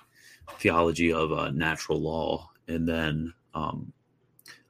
theology 0.59 1.13
of 1.13 1.33
uh, 1.33 1.51
natural 1.51 2.01
law 2.01 2.49
and 2.69 2.89
then 2.89 3.33
um 3.55 3.93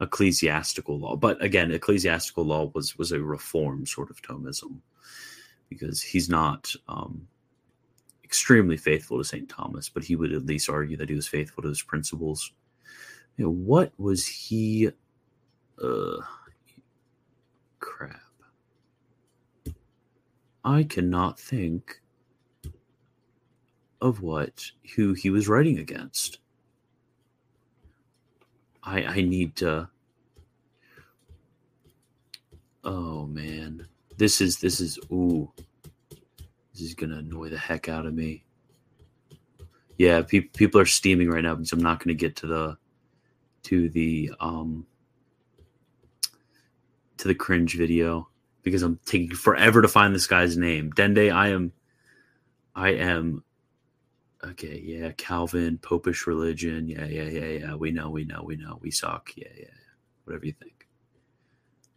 ecclesiastical 0.00 0.98
law. 0.98 1.16
But 1.16 1.42
again 1.42 1.70
ecclesiastical 1.70 2.44
law 2.44 2.70
was 2.74 2.98
was 2.98 3.12
a 3.12 3.20
reform 3.20 3.86
sort 3.86 4.10
of 4.10 4.20
thomism 4.22 4.80
because 5.68 6.02
he's 6.02 6.28
not 6.28 6.74
um 6.88 7.28
extremely 8.32 8.78
faithful 8.78 9.18
to 9.18 9.24
St. 9.24 9.46
Thomas, 9.46 9.90
but 9.90 10.02
he 10.02 10.16
would 10.16 10.32
at 10.32 10.46
least 10.46 10.70
argue 10.70 10.96
that 10.96 11.10
he 11.10 11.14
was 11.14 11.28
faithful 11.28 11.62
to 11.62 11.68
his 11.68 11.82
principles. 11.82 12.50
You 13.36 13.44
know, 13.44 13.50
what 13.50 13.92
was 13.98 14.26
he? 14.26 14.88
Uh, 15.82 16.16
crap. 17.78 18.22
I 20.64 20.84
cannot 20.84 21.38
think 21.38 22.00
of 24.00 24.22
what 24.22 24.70
who 24.96 25.12
he 25.12 25.28
was 25.28 25.46
writing 25.46 25.78
against. 25.78 26.38
I 28.82 29.04
I 29.04 29.20
need 29.20 29.56
to. 29.56 29.90
Oh 32.82 33.26
man, 33.26 33.86
this 34.16 34.40
is 34.40 34.58
this 34.58 34.80
is 34.80 34.98
ooh. 35.12 35.52
This 36.72 36.82
is 36.82 36.94
gonna 36.94 37.18
annoy 37.18 37.50
the 37.50 37.58
heck 37.58 37.88
out 37.88 38.06
of 38.06 38.14
me. 38.14 38.44
Yeah, 39.98 40.22
pe- 40.22 40.40
people 40.40 40.80
are 40.80 40.86
steaming 40.86 41.28
right 41.30 41.42
now 41.42 41.54
because 41.54 41.72
I'm 41.72 41.80
not 41.80 42.02
gonna 42.02 42.14
get 42.14 42.36
to 42.36 42.46
the 42.46 42.78
to 43.64 43.88
the 43.90 44.32
um 44.40 44.86
to 47.18 47.28
the 47.28 47.34
cringe 47.34 47.76
video 47.76 48.28
because 48.62 48.82
I'm 48.82 48.98
taking 49.04 49.36
forever 49.36 49.82
to 49.82 49.88
find 49.88 50.14
this 50.14 50.26
guy's 50.26 50.56
name. 50.56 50.92
Dende, 50.92 51.32
I 51.32 51.48
am 51.48 51.72
I 52.74 52.90
am 52.90 53.44
okay, 54.42 54.80
yeah, 54.84 55.12
Calvin, 55.12 55.78
popish 55.78 56.26
religion, 56.26 56.88
yeah, 56.88 57.04
yeah, 57.04 57.24
yeah, 57.24 57.58
yeah. 57.58 57.74
We 57.74 57.90
know, 57.90 58.10
we 58.10 58.24
know, 58.24 58.42
we 58.42 58.56
know. 58.56 58.78
We 58.80 58.90
suck. 58.90 59.30
Yeah, 59.36 59.48
yeah, 59.54 59.64
yeah. 59.64 59.68
Whatever 60.24 60.46
you 60.46 60.52
think. 60.52 60.88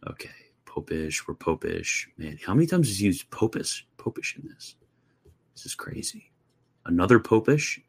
Okay 0.06 0.30
popish. 0.76 1.26
We're 1.26 1.34
popish. 1.34 2.08
Man, 2.18 2.38
how 2.44 2.54
many 2.54 2.66
times 2.66 2.88
has 2.88 2.98
he 2.98 3.06
used 3.06 3.30
popish, 3.30 3.86
popish 4.06 4.36
in 4.40 4.48
this? 4.48 4.76
This 5.54 5.66
is 5.66 5.74
crazy. 5.74 6.30
Another 6.84 7.18
popish. 7.18 7.80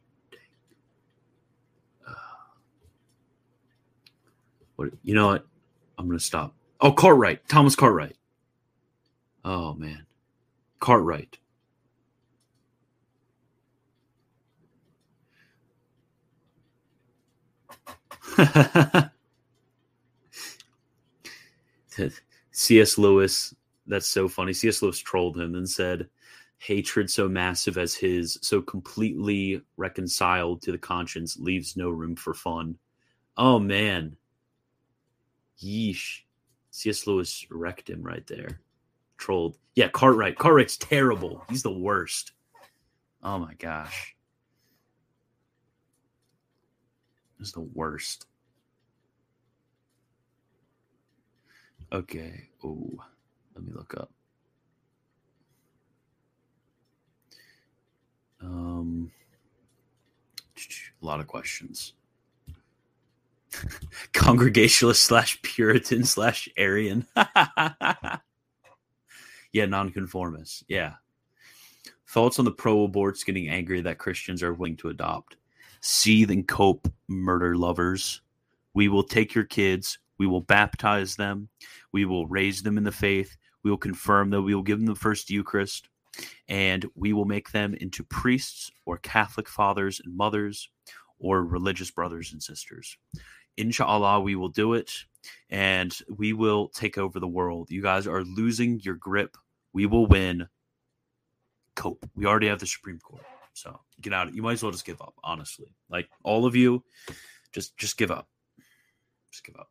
Uh, 2.08 2.14
what? 4.76 4.90
You 5.04 5.14
know 5.14 5.28
what? 5.28 5.46
I'm 6.00 6.08
gonna 6.08 6.20
stop. 6.20 6.56
Oh, 6.82 6.92
Cartwright, 6.92 7.48
Thomas 7.48 7.76
Cartwright. 7.76 8.16
Oh 9.46 9.76
man, 9.76 10.08
Cartwright. 10.80 11.38
C.S. 22.52 22.98
Lewis, 22.98 23.54
that's 23.88 24.08
so 24.08 24.28
funny. 24.28 24.54
C.S. 24.54 24.82
Lewis 24.82 25.00
trolled 25.00 25.38
him 25.38 25.56
and 25.56 25.70
said, 25.70 26.08
Hatred 26.60 27.10
so 27.10 27.28
massive 27.30 27.78
as 27.78 27.94
his, 27.96 28.40
so 28.42 28.62
completely 28.62 29.62
reconciled 29.78 30.62
to 30.64 30.72
the 30.72 30.78
conscience, 30.78 31.38
leaves 31.38 31.78
no 31.78 31.90
room 31.90 32.16
for 32.16 32.34
fun. 32.34 32.78
Oh, 33.38 33.60
man. 33.60 34.18
Yeesh. 35.62 36.22
C.S. 36.72 37.08
Lewis 37.08 37.46
wrecked 37.50 37.90
him 37.90 38.04
right 38.04 38.26
there. 38.28 38.62
trolled. 39.18 39.58
Yeah, 39.76 39.90
Cartwright. 39.90 40.38
Cartwright's 40.38 40.78
terrible. 40.78 41.44
He's 41.50 41.64
the 41.64 41.72
worst. 41.72 42.32
Oh 43.24 43.40
my 43.40 43.54
gosh. 43.56 44.16
He's 47.38 47.52
the 47.52 47.62
worst. 47.62 48.26
Okay. 51.92 52.50
Oh, 52.64 53.00
let 53.58 53.66
me 53.66 53.74
look 53.74 53.96
up. 53.96 54.12
Um, 58.40 59.12
a 61.02 61.06
lot 61.06 61.20
of 61.20 61.26
questions. 61.26 61.94
Congregationalist 64.14 65.04
slash 65.04 65.42
Puritan 65.42 66.04
slash 66.04 66.48
Arian. 66.56 67.08
yeah, 69.52 69.66
nonconformist. 69.66 70.64
Yeah. 70.68 70.94
Thoughts 72.10 72.38
on 72.38 72.46
the 72.46 72.52
pro 72.52 72.88
aborts 72.88 73.26
getting 73.26 73.50
angry 73.50 73.82
that 73.82 73.98
Christians 73.98 74.44
are 74.44 74.54
willing 74.54 74.78
to 74.78 74.90
adopt. 74.90 75.38
Seethe 75.82 76.30
and 76.30 76.48
cope, 76.48 76.88
murder 77.08 77.56
lovers. 77.56 78.22
We 78.76 78.88
will 78.88 79.04
take 79.04 79.34
your 79.34 79.46
kids. 79.46 79.98
We 80.20 80.28
will 80.28 80.42
baptize 80.42 81.16
them. 81.16 81.50
We 81.92 82.06
will 82.06 82.28
raise 82.28 82.62
them 82.62 82.78
in 82.78 82.84
the 82.84 82.92
faith. 82.92 83.36
We 83.64 83.70
will 83.70 83.78
confirm 83.78 84.30
that 84.32 84.42
we 84.42 84.56
will 84.56 84.64
give 84.64 84.80
them 84.80 84.88
the 84.88 84.96
first 84.96 85.30
Eucharist. 85.30 85.90
And 86.48 86.86
we 86.96 87.14
will 87.14 87.26
make 87.26 87.52
them 87.52 87.76
into 87.76 88.04
priests 88.04 88.72
or 88.86 88.98
Catholic 88.98 89.48
fathers 89.48 90.02
and 90.04 90.16
mothers 90.16 90.70
or 91.20 91.44
religious 91.44 91.92
brothers 91.92 92.34
and 92.34 92.42
sisters. 92.42 92.98
Inshallah, 93.58 94.22
we 94.22 94.36
will 94.36 94.50
do 94.50 94.74
it 94.74 94.92
and 95.50 95.96
we 96.16 96.34
will 96.34 96.70
take 96.70 96.98
over 96.98 97.20
the 97.20 97.28
world. 97.28 97.70
You 97.70 97.82
guys 97.82 98.08
are 98.08 98.24
losing 98.24 98.80
your 98.82 98.96
grip. 98.96 99.38
We 99.74 99.86
will 99.86 100.06
win. 100.06 100.48
Cope. 101.76 102.10
We 102.16 102.26
already 102.26 102.48
have 102.48 102.60
the 102.60 102.68
Supreme 102.68 103.00
Court. 103.00 103.24
So 103.54 103.80
get 104.02 104.14
out. 104.14 104.34
You 104.34 104.42
might 104.42 104.54
as 104.54 104.64
well 104.64 104.72
just 104.72 104.86
give 104.86 105.02
up, 105.02 105.16
honestly. 105.24 105.68
Like 105.90 106.10
all 106.24 106.46
of 106.46 106.56
you, 106.56 106.84
just 107.52 107.78
just 107.78 107.98
give 107.98 108.12
up. 108.12 108.28
Just 109.32 109.44
give 109.44 109.56
up. 109.56 109.70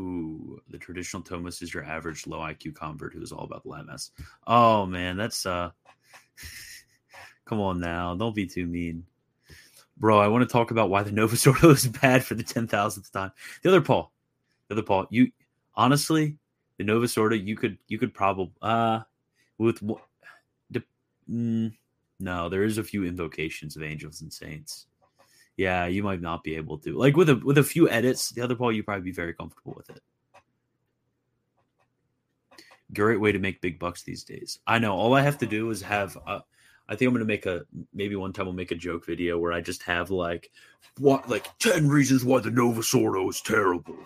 Ooh, 0.00 0.62
the 0.70 0.78
traditional 0.78 1.22
Thomas 1.22 1.60
is 1.60 1.74
your 1.74 1.84
average 1.84 2.26
low 2.26 2.38
IQ 2.38 2.74
convert 2.74 3.12
who's 3.12 3.32
all 3.32 3.44
about 3.44 3.64
the 3.64 3.68
Latin 3.68 3.88
mess. 3.88 4.12
Oh 4.46 4.86
man, 4.86 5.16
that's 5.18 5.44
uh 5.44 5.70
come 7.44 7.60
on 7.60 7.80
now. 7.80 8.14
Don't 8.14 8.34
be 8.34 8.46
too 8.46 8.66
mean. 8.66 9.04
Bro, 9.98 10.18
I 10.18 10.28
want 10.28 10.48
to 10.48 10.50
talk 10.50 10.70
about 10.70 10.88
why 10.88 11.02
the 11.02 11.12
Novus 11.12 11.46
Ordo 11.46 11.70
is 11.70 11.86
bad 12.02 12.24
for 12.24 12.34
the 12.34 12.42
ten 12.42 12.66
thousandth 12.66 13.12
time. 13.12 13.32
The 13.62 13.68
other 13.68 13.82
Paul. 13.82 14.10
The 14.68 14.74
other 14.76 14.82
Paul, 14.82 15.06
you 15.10 15.32
honestly, 15.74 16.38
the 16.78 16.84
Novus 16.84 17.18
Ordo, 17.18 17.36
you 17.36 17.56
could 17.56 17.76
you 17.88 17.98
could 17.98 18.14
probably 18.14 18.52
uh 18.62 19.00
with 19.58 19.80
the 20.70 20.82
mm, 21.30 21.74
no, 22.20 22.48
there 22.48 22.64
is 22.64 22.78
a 22.78 22.84
few 22.84 23.04
invocations 23.04 23.76
of 23.76 23.82
angels 23.82 24.22
and 24.22 24.32
saints 24.32 24.86
yeah, 25.60 25.84
you 25.84 26.02
might 26.02 26.22
not 26.22 26.42
be 26.42 26.56
able 26.56 26.78
to. 26.78 26.96
Like 26.96 27.18
with 27.18 27.28
a 27.28 27.36
with 27.36 27.58
a 27.58 27.62
few 27.62 27.86
edits, 27.86 28.30
the 28.30 28.40
other 28.40 28.54
Paul 28.54 28.72
you 28.72 28.82
probably 28.82 29.04
be 29.04 29.12
very 29.12 29.34
comfortable 29.34 29.74
with 29.76 29.90
it. 29.90 30.00
Great 32.94 33.20
way 33.20 33.30
to 33.30 33.38
make 33.38 33.60
big 33.60 33.78
bucks 33.78 34.02
these 34.02 34.24
days. 34.24 34.58
I 34.66 34.78
know. 34.78 34.94
All 34.94 35.14
I 35.14 35.20
have 35.20 35.36
to 35.38 35.46
do 35.46 35.68
is 35.68 35.82
have. 35.82 36.16
A, 36.26 36.42
I 36.88 36.96
think 36.96 37.08
I'm 37.08 37.14
gonna 37.14 37.26
make 37.26 37.44
a 37.44 37.66
maybe 37.92 38.16
one 38.16 38.32
time 38.32 38.46
I'll 38.46 38.54
make 38.54 38.70
a 38.70 38.74
joke 38.74 39.04
video 39.04 39.38
where 39.38 39.52
I 39.52 39.60
just 39.60 39.82
have 39.82 40.10
like 40.10 40.50
what 40.98 41.28
like 41.28 41.46
ten 41.58 41.88
reasons 41.90 42.24
why 42.24 42.40
the 42.40 42.50
Novus 42.50 42.94
Ordo 42.94 43.28
is 43.28 43.42
terrible, 43.42 43.98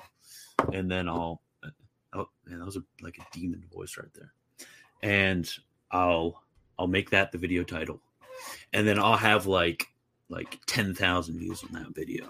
and 0.73 0.91
then 0.91 1.09
I'll. 1.09 1.41
Uh, 1.63 1.71
oh 2.15 2.29
man, 2.47 2.59
that 2.59 2.65
was 2.65 2.77
a, 2.77 2.83
like 3.01 3.19
a 3.19 3.27
demon 3.33 3.63
voice 3.73 3.97
right 3.97 4.13
there, 4.13 4.33
and 5.05 5.49
I'll 5.93 6.43
I'll 6.81 6.89
make 6.89 7.11
that 7.11 7.31
the 7.31 7.39
video 7.39 7.63
title, 7.63 8.01
and 8.73 8.89
then 8.89 8.99
I'll 8.99 9.17
have 9.17 9.47
like 9.47 9.94
like 10.29 10.59
10,000 10.67 11.39
views 11.39 11.63
on 11.65 11.73
that 11.73 11.95
video. 11.95 12.25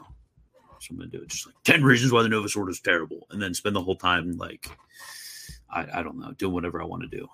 So 0.80 0.88
I'm 0.90 0.98
going 0.98 1.11
to 1.11 1.16
do 1.16 1.22
it 1.22 1.28
just 1.28 1.46
like 1.46 1.54
10 1.64 1.83
reasons 1.83 2.12
why 2.12 2.22
the 2.22 2.28
Novus 2.28 2.57
Ordo 2.57 2.70
is 2.70 2.80
terrible. 2.80 3.26
And 3.30 3.40
then 3.40 3.54
spend 3.54 3.74
the 3.74 3.83
whole 3.83 3.96
time 3.96 4.37
like, 4.37 4.68
I, 5.70 5.87
I 5.94 6.02
don't 6.02 6.18
know, 6.18 6.33
doing 6.33 6.52
whatever 6.52 6.83
I 6.83 6.85
want 6.85 7.02
to 7.02 7.09
do 7.09 7.26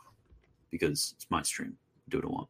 because 0.70 1.14
it's 1.16 1.26
my 1.30 1.42
stream. 1.42 1.76
Do 2.08 2.18
what 2.18 2.24
I 2.24 2.28
want. 2.28 2.48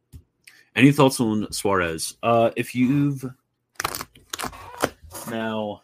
Any 0.75 0.91
thoughts 0.91 1.19
on 1.19 1.51
Suarez? 1.51 2.17
Uh, 2.23 2.51
if 2.55 2.73
you've 2.73 3.25
now, 5.29 5.81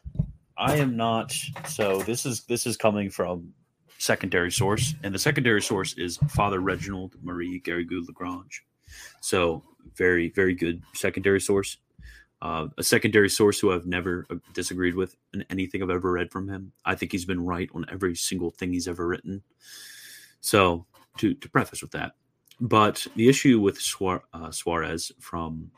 I 0.57 0.77
am 0.77 0.95
not. 0.95 1.33
So 1.67 2.01
this 2.03 2.25
is 2.25 2.43
this 2.45 2.65
is 2.65 2.77
coming 2.77 3.09
from 3.09 3.53
secondary 3.99 4.51
source, 4.51 4.95
and 5.03 5.13
the 5.13 5.19
secondary 5.19 5.61
source 5.61 5.93
is 5.97 6.17
Father 6.29 6.59
Reginald 6.59 7.15
Marie 7.21 7.61
Garrigou 7.61 8.05
Lagrange. 8.07 8.63
So 9.21 9.63
very 9.95 10.29
very 10.29 10.55
good 10.55 10.81
secondary 10.93 11.41
source. 11.41 11.77
Uh, 12.41 12.67
a 12.77 12.83
secondary 12.83 13.29
source 13.29 13.59
who 13.59 13.71
I've 13.71 13.87
never 13.87 14.25
uh, 14.29 14.35
disagreed 14.53 14.95
with 14.95 15.15
in 15.33 15.43
anything 15.49 15.81
I've 15.81 15.89
ever 15.89 16.11
read 16.11 16.31
from 16.31 16.47
him. 16.47 16.71
I 16.85 16.93
think 16.93 17.11
he's 17.11 17.25
been 17.25 17.43
right 17.43 17.69
on 17.73 17.85
every 17.91 18.15
single 18.15 18.51
thing 18.51 18.73
he's 18.73 18.87
ever 18.87 19.07
written. 19.07 19.41
So 20.41 20.85
to 21.17 21.33
to 21.33 21.49
preface 21.49 21.81
with 21.81 21.91
that, 21.91 22.13
but 22.61 23.05
the 23.15 23.27
issue 23.27 23.59
with 23.59 23.81
Suarez, 23.81 24.23
uh, 24.33 24.51
Suarez 24.51 25.11
from 25.19 25.71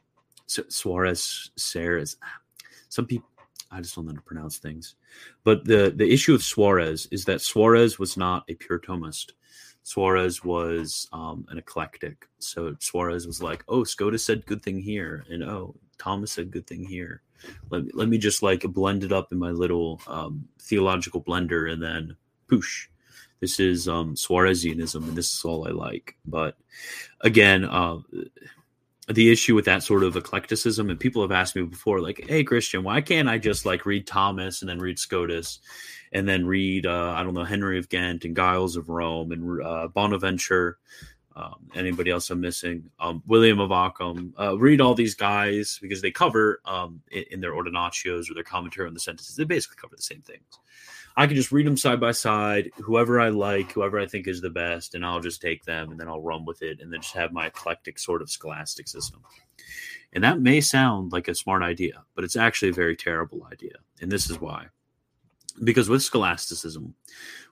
Suarez 0.47 1.51
Suarez, 1.55 2.17
some 2.89 3.05
people 3.05 3.29
I 3.71 3.81
just 3.81 3.95
don't 3.95 4.05
know 4.05 4.11
how 4.11 4.17
to 4.17 4.23
pronounce 4.23 4.57
things. 4.57 4.95
But 5.43 5.65
the 5.65 5.93
the 5.95 6.11
issue 6.11 6.33
with 6.33 6.43
Suarez 6.43 7.07
is 7.11 7.25
that 7.25 7.41
Suarez 7.41 7.99
was 7.99 8.17
not 8.17 8.43
a 8.49 8.55
pure 8.55 8.79
Thomist. 8.79 9.31
Suarez 9.83 10.43
was 10.43 11.07
um, 11.13 11.45
an 11.49 11.57
eclectic. 11.57 12.27
So 12.39 12.75
Suarez 12.79 13.27
was 13.27 13.41
like, 13.41 13.63
"Oh, 13.67 13.83
Scotus 13.83 14.25
said 14.25 14.45
good 14.45 14.63
thing 14.63 14.79
here," 14.79 15.25
and 15.29 15.43
"Oh, 15.43 15.75
Thomas 15.99 16.31
said 16.31 16.51
good 16.51 16.65
thing 16.65 16.83
here. 16.83 17.21
Let 17.69 17.85
me, 17.85 17.91
let 17.93 18.09
me 18.09 18.17
just 18.17 18.41
like 18.41 18.63
blend 18.63 19.03
it 19.03 19.11
up 19.11 19.31
in 19.31 19.37
my 19.37 19.51
little 19.51 20.01
um, 20.07 20.47
theological 20.61 21.21
blender 21.21 21.71
and 21.71 21.81
then 21.81 22.15
poosh. 22.47 22.87
This 23.39 23.59
is 23.59 23.87
um, 23.87 24.15
Suarezianism, 24.15 25.07
and 25.07 25.15
this 25.15 25.33
is 25.33 25.45
all 25.45 25.67
I 25.67 25.71
like. 25.71 26.17
But 26.25 26.57
again, 27.21 27.63
uh, 27.63 27.99
the 29.07 29.31
issue 29.31 29.55
with 29.55 29.65
that 29.65 29.83
sort 29.83 30.03
of 30.03 30.15
eclecticism, 30.15 30.89
and 30.89 30.99
people 30.99 31.21
have 31.21 31.31
asked 31.31 31.55
me 31.55 31.63
before, 31.63 32.01
like, 32.01 32.25
"Hey, 32.27 32.43
Christian, 32.43 32.83
why 32.83 32.99
can't 32.99 33.29
I 33.29 33.37
just 33.37 33.65
like 33.65 33.85
read 33.85 34.05
Thomas 34.05 34.61
and 34.61 34.69
then 34.69 34.79
read 34.79 34.99
Scotus, 34.99 35.59
and 36.11 36.27
then 36.27 36.45
read 36.45 36.85
uh, 36.85 37.13
I 37.15 37.23
don't 37.23 37.33
know 37.33 37.45
Henry 37.45 37.79
of 37.79 37.89
Ghent 37.89 38.25
and 38.25 38.35
Giles 38.35 38.75
of 38.75 38.89
Rome 38.89 39.31
and 39.31 39.63
uh, 39.63 39.87
Bonaventure 39.87 40.77
um, 41.39 41.69
anybody 41.73 42.11
else 42.11 42.29
I'm 42.29 42.41
missing? 42.41 42.89
Um, 42.99 43.23
William 43.25 43.59
of 43.59 43.71
Ockham. 43.71 44.33
Uh, 44.37 44.57
read 44.57 44.81
all 44.81 44.93
these 44.93 45.15
guys 45.15 45.79
because 45.81 46.01
they 46.01 46.11
cover 46.11 46.59
um, 46.65 47.01
in, 47.11 47.23
in, 47.31 47.39
their 47.39 47.53
ordinatios 47.53 48.29
or 48.29 48.33
their 48.33 48.43
commentary 48.43 48.87
on 48.87 48.93
the 48.93 48.99
sentences. 48.99 49.37
They 49.37 49.45
basically 49.45 49.77
cover 49.79 49.95
the 49.95 50.01
same 50.01 50.21
things. 50.21 50.43
I 51.15 51.27
can 51.27 51.35
just 51.35 51.51
read 51.51 51.65
them 51.65 51.77
side 51.77 51.99
by 51.99 52.11
side, 52.11 52.71
whoever 52.75 53.19
I 53.19 53.29
like, 53.29 53.71
whoever 53.71 53.99
I 53.99 54.05
think 54.05 54.27
is 54.27 54.41
the 54.41 54.49
best, 54.49 54.95
and 54.95 55.05
I'll 55.05 55.19
just 55.19 55.41
take 55.41 55.63
them 55.63 55.91
and 55.91 55.99
then 55.99 56.07
I'll 56.07 56.21
run 56.21 56.45
with 56.45 56.61
it 56.61 56.81
and 56.81 56.91
then 56.91 57.01
just 57.01 57.15
have 57.15 57.31
my 57.31 57.47
eclectic 57.47 57.99
sort 57.99 58.21
of 58.21 58.29
scholastic 58.29 58.87
system. 58.87 59.21
And 60.13 60.23
that 60.23 60.41
may 60.41 60.59
sound 60.61 61.11
like 61.11 61.27
a 61.27 61.35
smart 61.35 61.63
idea, 61.63 62.03
but 62.15 62.23
it's 62.23 62.35
actually 62.35 62.69
a 62.69 62.73
very 62.73 62.95
terrible 62.95 63.47
idea. 63.51 63.75
And 64.01 64.11
this 64.11 64.29
is 64.29 64.41
why. 64.41 64.67
Because 65.63 65.89
with 65.89 66.03
scholasticism, 66.03 66.95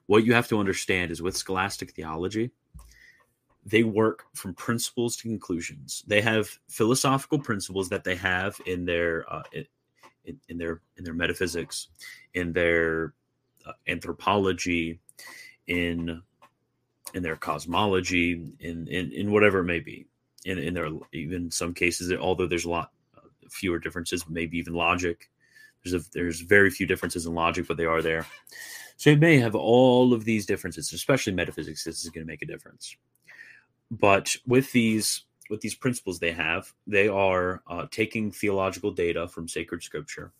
what 0.06 0.24
you 0.24 0.32
have 0.32 0.48
to 0.48 0.58
understand 0.58 1.10
is 1.10 1.20
with 1.20 1.36
scholastic 1.36 1.92
theology, 1.92 2.50
they 3.68 3.82
work 3.82 4.24
from 4.34 4.54
principles 4.54 5.16
to 5.16 5.28
conclusions. 5.28 6.02
They 6.06 6.22
have 6.22 6.48
philosophical 6.68 7.38
principles 7.38 7.88
that 7.90 8.02
they 8.02 8.16
have 8.16 8.58
in 8.66 8.86
their 8.86 9.30
uh, 9.32 9.42
in, 10.24 10.40
in, 10.48 10.58
their 10.58 10.80
in 10.96 11.04
their 11.04 11.14
metaphysics, 11.14 11.88
in 12.34 12.52
their 12.52 13.12
uh, 13.66 13.72
anthropology, 13.86 15.00
in 15.66 16.22
in 17.14 17.22
their 17.22 17.36
cosmology, 17.36 18.32
in, 18.60 18.88
in 18.88 19.12
in 19.12 19.30
whatever 19.32 19.60
it 19.60 19.64
may 19.64 19.80
be. 19.80 20.06
In 20.46 20.58
in 20.58 20.72
their 20.72 20.88
even 21.12 21.50
some 21.50 21.74
cases, 21.74 22.10
although 22.12 22.46
there's 22.46 22.64
a 22.64 22.70
lot 22.70 22.92
uh, 23.16 23.20
fewer 23.50 23.78
differences, 23.78 24.24
maybe 24.28 24.56
even 24.58 24.74
logic. 24.74 25.28
There's 25.84 26.06
a, 26.06 26.10
there's 26.12 26.40
very 26.40 26.70
few 26.70 26.86
differences 26.86 27.26
in 27.26 27.34
logic, 27.34 27.66
but 27.68 27.76
they 27.76 27.84
are 27.84 28.02
there. 28.02 28.26
So 28.96 29.10
it 29.10 29.20
may 29.20 29.38
have 29.38 29.54
all 29.54 30.12
of 30.12 30.24
these 30.24 30.44
differences, 30.44 30.92
especially 30.92 31.32
metaphysics. 31.34 31.84
This 31.84 32.02
is 32.02 32.10
going 32.10 32.26
to 32.26 32.30
make 32.30 32.42
a 32.42 32.46
difference 32.46 32.96
but 33.90 34.36
with 34.46 34.72
these 34.72 35.24
with 35.50 35.60
these 35.62 35.74
principles 35.74 36.18
they 36.18 36.32
have, 36.32 36.72
they 36.86 37.08
are 37.08 37.62
uh, 37.66 37.86
taking 37.90 38.30
theological 38.30 38.90
data 38.90 39.26
from 39.26 39.48
sacred 39.48 39.82
scripture, 39.82 40.32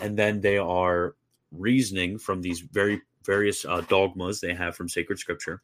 and 0.00 0.16
then 0.16 0.40
they 0.40 0.58
are 0.58 1.14
reasoning 1.50 2.18
from 2.18 2.42
these 2.42 2.60
very 2.60 3.00
various 3.24 3.64
uh, 3.64 3.80
dogmas 3.82 4.40
they 4.40 4.54
have 4.54 4.76
from 4.76 4.88
sacred 4.88 5.18
scripture 5.18 5.62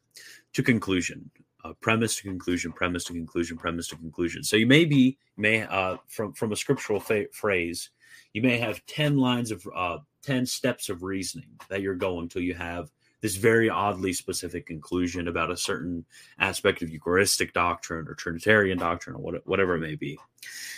to 0.53 0.63
conclusion, 0.63 1.29
uh, 1.65 1.73
premise 1.81 2.15
to 2.15 2.23
conclusion, 2.23 2.71
premise 2.71 3.03
to 3.03 3.13
conclusion, 3.13 3.57
premise 3.57 3.87
to 3.87 3.95
conclusion. 3.97 4.43
So 4.43 4.55
you 4.55 4.67
may 4.67 4.85
be 4.85 5.17
may 5.37 5.63
uh, 5.63 5.97
from 6.07 6.33
from 6.33 6.51
a 6.51 6.55
scriptural 6.55 6.99
fa- 6.99 7.31
phrase, 7.31 7.91
you 8.33 8.41
may 8.41 8.57
have 8.57 8.85
ten 8.85 9.17
lines 9.17 9.51
of 9.51 9.67
uh, 9.75 9.97
ten 10.23 10.45
steps 10.45 10.89
of 10.89 11.03
reasoning 11.03 11.59
that 11.69 11.81
you're 11.81 11.95
going 11.95 12.29
till 12.29 12.41
you 12.41 12.55
have 12.55 12.91
this 13.21 13.35
very 13.35 13.69
oddly 13.69 14.13
specific 14.13 14.65
conclusion 14.65 15.27
about 15.27 15.51
a 15.51 15.57
certain 15.57 16.05
aspect 16.39 16.81
of 16.81 16.89
Eucharistic 16.89 17.53
doctrine 17.53 18.07
or 18.07 18.13
Trinitarian 18.13 18.77
doctrine 18.77 19.15
or 19.15 19.39
whatever 19.45 19.75
it 19.75 19.81
may 19.81 19.95
be. 19.95 20.17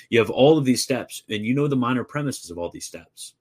You 0.09 0.19
have 0.19 0.29
all 0.29 0.57
of 0.57 0.65
these 0.65 0.83
steps, 0.83 1.23
and 1.29 1.45
you 1.45 1.53
know 1.53 1.67
the 1.67 1.75
minor 1.75 2.03
premises 2.03 2.49
of 2.49 2.57
all 2.57 2.69
these 2.69 2.85
steps. 2.85 3.35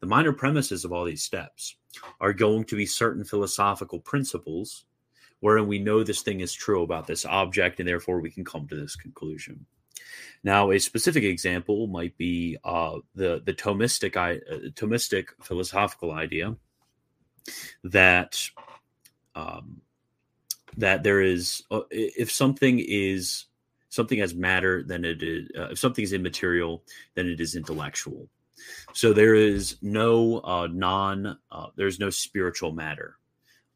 The 0.00 0.06
minor 0.06 0.32
premises 0.32 0.84
of 0.84 0.92
all 0.92 1.04
these 1.04 1.22
steps 1.22 1.76
are 2.20 2.32
going 2.32 2.64
to 2.64 2.76
be 2.76 2.86
certain 2.86 3.24
philosophical 3.24 4.00
principles 4.00 4.84
wherein 5.40 5.66
we 5.66 5.78
know 5.78 6.02
this 6.02 6.22
thing 6.22 6.40
is 6.40 6.52
true 6.52 6.82
about 6.82 7.06
this 7.06 7.24
object, 7.24 7.78
and 7.78 7.88
therefore 7.88 8.20
we 8.20 8.30
can 8.30 8.44
come 8.44 8.66
to 8.66 8.74
this 8.74 8.96
conclusion. 8.96 9.66
Now, 10.42 10.70
a 10.70 10.78
specific 10.78 11.24
example 11.24 11.86
might 11.86 12.16
be 12.16 12.56
uh, 12.64 12.98
the 13.14 13.42
the 13.44 13.52
Thomistic 13.52 14.16
uh, 14.16 14.70
Thomistic 14.70 15.28
philosophical 15.42 16.12
idea 16.12 16.56
that 17.84 18.48
um, 19.34 19.80
that 20.76 21.02
there 21.02 21.20
is 21.20 21.62
uh, 21.70 21.82
if 21.90 22.30
something 22.30 22.82
is 22.86 23.46
something 23.88 24.18
has 24.18 24.34
matter, 24.34 24.82
then 24.82 25.04
it 25.04 25.22
is 25.22 25.48
uh, 25.58 25.68
if 25.70 25.78
something 25.78 26.02
is 26.02 26.12
immaterial, 26.12 26.82
then 27.14 27.26
it 27.26 27.40
is 27.40 27.56
intellectual. 27.56 28.28
So 28.92 29.12
there 29.12 29.34
is 29.34 29.76
no 29.82 30.40
uh, 30.40 30.68
non 30.70 31.38
uh, 31.50 31.66
there's 31.76 32.00
no 32.00 32.10
spiritual 32.10 32.72
matter. 32.72 33.16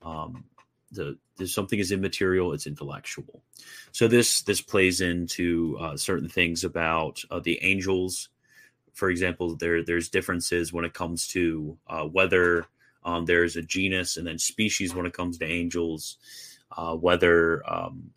Um, 0.03 0.45
the 0.93 1.17
something 1.47 1.79
is 1.79 1.93
immaterial 1.93 2.53
it's 2.53 2.67
intellectual 2.67 3.43
so 3.93 4.09
this 4.09 4.43
this 4.43 4.61
plays 4.61 5.01
into 5.01 5.79
uh, 5.81 5.97
certain 5.97 6.29
things 6.29 6.65
about 6.65 7.23
uh, 7.31 7.39
the 7.41 7.59
angels 7.63 8.29
for 8.93 9.09
example 9.09 9.55
there 9.57 9.83
there's 9.85 10.11
differences 10.11 10.71
when 10.73 10.85
it 10.85 10.93
comes 10.93 11.29
to 11.29 11.79
whether 12.11 12.67
um, 13.05 13.25
there's 13.25 13.57
a 13.57 13.63
genus 13.63 14.17
and 14.17 14.27
then 14.27 14.39
species 14.39 14.95
when 14.95 15.07
it 15.07 15.13
comes 15.13 15.39
to 15.39 15.47
angels 15.47 16.19
uh, 16.77 16.95
whether 16.95 17.69
um, 17.71 18.11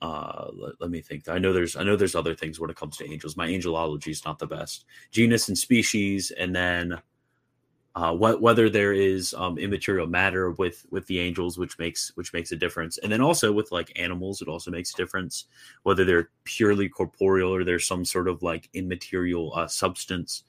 uh, 0.00 0.48
let, 0.52 0.72
let, 0.80 0.90
me 0.90 1.00
think. 1.00 1.28
I 1.28 1.38
know 1.38 1.52
there's 1.52 1.76
I 1.76 1.84
know 1.84 1.96
there's 1.96 2.16
other 2.16 2.34
things 2.34 2.58
when 2.58 2.70
it 2.70 2.76
comes 2.76 2.96
to 2.96 3.10
angels. 3.10 3.36
My 3.36 3.48
angelology 3.48 4.08
is 4.08 4.24
not 4.24 4.38
the 4.38 4.46
best. 4.46 4.84
Genus 5.10 5.48
and 5.48 5.56
species, 5.56 6.32
and 6.32 6.54
then 6.54 7.00
uh, 7.94 8.14
whether 8.14 8.70
there 8.70 8.94
is 8.94 9.34
um, 9.34 9.58
immaterial 9.58 10.06
matter 10.06 10.50
with 10.52 10.86
with 10.90 11.06
the 11.06 11.20
angels, 11.20 11.58
which 11.58 11.78
makes 11.78 12.10
which 12.16 12.32
makes 12.32 12.50
a 12.50 12.56
difference, 12.56 12.98
and 12.98 13.12
then 13.12 13.20
also 13.20 13.52
with 13.52 13.70
like 13.70 13.92
animals, 13.96 14.42
it 14.42 14.48
also 14.48 14.70
makes 14.70 14.92
a 14.92 14.96
difference 14.96 15.44
whether 15.82 16.04
they're 16.04 16.30
purely 16.44 16.88
corporeal 16.88 17.54
or 17.54 17.62
there's 17.62 17.86
some 17.86 18.04
sort 18.04 18.28
of 18.28 18.42
like 18.42 18.68
immaterial 18.74 19.52
uh, 19.54 19.68
substance 19.68 20.42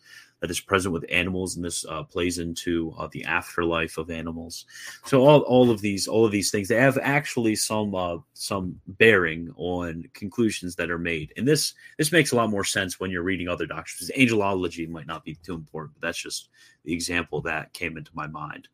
that 0.44 0.52
is 0.52 0.60
present 0.60 0.92
with 0.92 1.06
animals, 1.10 1.56
and 1.56 1.64
this 1.64 1.86
uh, 1.86 2.04
plays 2.04 2.38
into 2.38 2.94
uh, 3.00 3.08
the 3.14 3.24
afterlife 3.24 3.98
of 3.98 4.12
animals. 4.12 4.66
So 5.06 5.26
all, 5.26 5.40
all 5.44 5.72
of 5.72 5.80
these 5.80 6.06
all 6.06 6.26
of 6.26 6.34
these 6.34 6.52
things 6.52 6.68
they 6.68 6.76
have 6.76 7.00
actually 7.02 7.56
some 7.56 7.96
uh, 7.96 8.18
some 8.34 8.78
bearing 8.86 9.54
on 9.56 10.04
conclusions 10.14 10.76
that 10.76 10.92
are 10.92 11.00
made, 11.00 11.32
and 11.38 11.48
this 11.48 11.76
this 11.98 12.12
makes 12.12 12.34
a 12.34 12.36
lot 12.36 12.50
more 12.50 12.66
sense 12.66 13.00
when 13.00 13.10
you're 13.10 13.24
reading 13.24 13.48
other 13.48 13.66
doctrines. 13.66 14.12
Angelology 14.18 14.86
might 14.90 15.08
not 15.08 15.24
be 15.24 15.36
too 15.36 15.54
important, 15.54 15.94
but 15.94 16.06
that's 16.06 16.22
just 16.22 16.50
the 16.84 16.92
example 16.92 17.40
that 17.44 17.72
came 17.72 17.96
into 17.96 18.12
my 18.14 18.28
mind. 18.28 18.68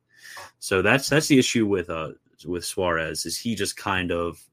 So 0.58 0.82
that's 0.82 1.08
that's 1.08 1.27
the 1.27 1.38
issue 1.38 1.67
with 1.67 1.91
uh 1.91 2.13
with 2.47 2.65
Suarez 2.65 3.27
is 3.27 3.38
he 3.38 3.53
just 3.53 3.77
kind 3.77 4.12
of 4.12 4.43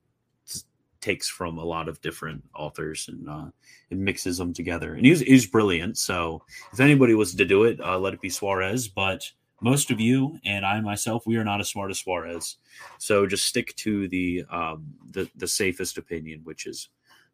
takes 1.06 1.28
from 1.28 1.56
a 1.56 1.64
lot 1.64 1.88
of 1.88 2.00
different 2.00 2.42
authors 2.52 3.08
and 3.08 3.30
uh, 3.30 3.46
mixes 3.90 4.38
them 4.38 4.52
together. 4.52 4.94
And 4.94 5.06
he's 5.06 5.20
he's 5.20 5.46
brilliant. 5.46 5.98
So 5.98 6.42
if 6.72 6.80
anybody 6.80 7.14
was 7.14 7.32
to 7.36 7.44
do 7.44 7.62
it, 7.62 7.78
uh, 7.80 7.96
let 7.96 8.12
it 8.12 8.20
be 8.20 8.28
Suarez. 8.28 8.88
But 8.88 9.22
most 9.60 9.92
of 9.92 10.00
you 10.00 10.40
and 10.44 10.66
I 10.66 10.80
myself, 10.80 11.24
we 11.24 11.36
are 11.36 11.44
not 11.44 11.60
as 11.60 11.68
smart 11.68 11.92
as 11.92 12.00
Suarez. 12.00 12.56
So 12.98 13.24
just 13.24 13.46
stick 13.46 13.74
to 13.76 14.08
the 14.08 14.44
um, 14.50 14.86
the 15.12 15.30
the 15.36 15.46
safest 15.46 15.96
opinion, 15.96 16.40
which 16.42 16.66
is 16.66 16.88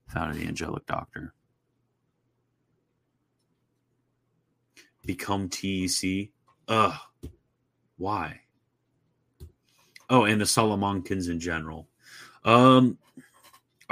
found 0.06 0.35
in 0.35 0.42
the 0.42 0.48
Angelic 0.48 0.85
Doctor. 0.85 1.32
Become 5.06 5.48
TEC. 5.48 6.28
Ugh. 6.68 6.94
Why? 7.96 8.40
Oh, 10.11 10.24
and 10.24 10.38
the 10.38 10.44
Salamancans 10.44 11.30
in 11.30 11.40
general. 11.40 11.88
Um, 12.44 12.98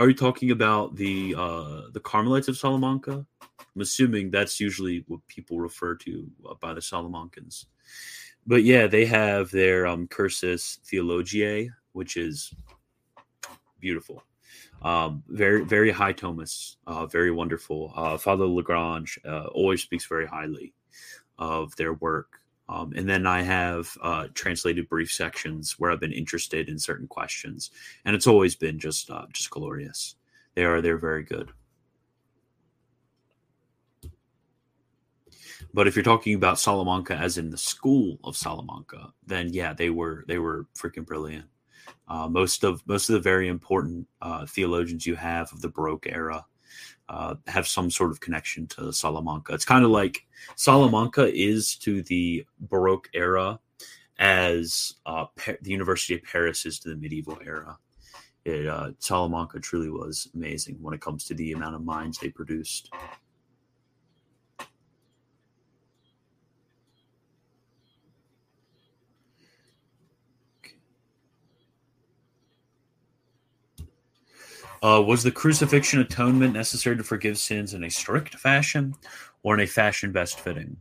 are 0.00 0.08
you 0.08 0.14
talking 0.14 0.50
about 0.50 0.96
the 0.96 1.34
uh, 1.36 1.82
the 1.92 2.00
Carmelites 2.00 2.48
of 2.48 2.56
Salamanca? 2.56 3.26
I'm 3.50 3.82
assuming 3.82 4.30
that's 4.30 4.58
usually 4.58 5.04
what 5.08 5.20
people 5.28 5.60
refer 5.60 5.94
to 5.96 6.26
uh, 6.48 6.54
by 6.58 6.72
the 6.72 6.80
Salamancans. 6.80 7.66
But 8.46 8.64
yeah, 8.64 8.86
they 8.86 9.04
have 9.04 9.50
their 9.50 9.86
um, 9.86 10.08
Cursus 10.08 10.80
Theologiae, 10.86 11.68
which 11.92 12.16
is 12.16 12.54
beautiful. 13.78 14.24
Um, 14.80 15.22
very 15.28 15.64
very 15.66 15.90
high 15.90 16.12
Thomas, 16.12 16.78
uh, 16.86 17.04
very 17.04 17.30
wonderful. 17.30 17.92
Uh, 17.94 18.16
Father 18.16 18.46
Lagrange 18.46 19.18
uh, 19.26 19.48
always 19.48 19.82
speaks 19.82 20.06
very 20.06 20.26
highly 20.26 20.72
of 21.38 21.76
their 21.76 21.92
work. 21.92 22.39
Um, 22.70 22.92
and 22.94 23.08
then 23.08 23.26
I 23.26 23.42
have 23.42 23.98
uh, 24.00 24.28
translated 24.32 24.88
brief 24.88 25.10
sections 25.10 25.74
where 25.78 25.90
I've 25.90 25.98
been 25.98 26.12
interested 26.12 26.68
in 26.68 26.78
certain 26.78 27.08
questions, 27.08 27.70
and 28.04 28.14
it's 28.14 28.28
always 28.28 28.54
been 28.54 28.78
just 28.78 29.10
uh, 29.10 29.26
just 29.32 29.50
glorious. 29.50 30.14
They 30.54 30.64
are 30.64 30.80
they're 30.80 30.96
very 30.96 31.24
good. 31.24 31.50
But 35.74 35.88
if 35.88 35.96
you're 35.96 36.04
talking 36.04 36.36
about 36.36 36.60
Salamanca 36.60 37.16
as 37.16 37.38
in 37.38 37.50
the 37.50 37.58
school 37.58 38.20
of 38.22 38.36
Salamanca, 38.36 39.12
then 39.26 39.52
yeah, 39.52 39.72
they 39.72 39.90
were 39.90 40.24
they 40.28 40.38
were 40.38 40.66
freaking 40.78 41.04
brilliant. 41.04 41.46
Uh, 42.06 42.28
most 42.28 42.62
of 42.62 42.86
most 42.86 43.08
of 43.08 43.14
the 43.14 43.20
very 43.20 43.48
important 43.48 44.06
uh, 44.22 44.46
theologians 44.46 45.04
you 45.04 45.16
have 45.16 45.52
of 45.52 45.60
the 45.60 45.68
Baroque 45.68 46.06
era 46.06 46.44
uh, 47.10 47.34
have 47.48 47.66
some 47.66 47.90
sort 47.90 48.12
of 48.12 48.20
connection 48.20 48.68
to 48.68 48.92
Salamanca. 48.92 49.52
It's 49.52 49.64
kind 49.64 49.84
of 49.84 49.90
like 49.90 50.24
Salamanca 50.54 51.28
is 51.34 51.74
to 51.78 52.02
the 52.04 52.46
Baroque 52.60 53.10
era 53.12 53.58
as 54.20 54.94
uh, 55.06 55.24
pa- 55.36 55.58
the 55.60 55.72
University 55.72 56.14
of 56.14 56.22
Paris 56.22 56.64
is 56.66 56.78
to 56.78 56.90
the 56.90 56.96
medieval 56.96 57.36
era. 57.44 57.76
It, 58.44 58.68
uh, 58.68 58.92
Salamanca 59.00 59.58
truly 59.58 59.90
was 59.90 60.28
amazing 60.34 60.78
when 60.80 60.94
it 60.94 61.00
comes 61.00 61.24
to 61.24 61.34
the 61.34 61.52
amount 61.52 61.74
of 61.74 61.84
minds 61.84 62.16
they 62.16 62.28
produced. 62.28 62.90
Uh, 74.82 75.02
was 75.06 75.22
the 75.22 75.30
crucifixion 75.30 76.00
atonement 76.00 76.54
necessary 76.54 76.96
to 76.96 77.04
forgive 77.04 77.36
sins 77.36 77.74
in 77.74 77.84
a 77.84 77.90
strict 77.90 78.34
fashion 78.36 78.94
or 79.42 79.54
in 79.54 79.60
a 79.60 79.66
fashion 79.66 80.10
best 80.10 80.40
fitting? 80.40 80.76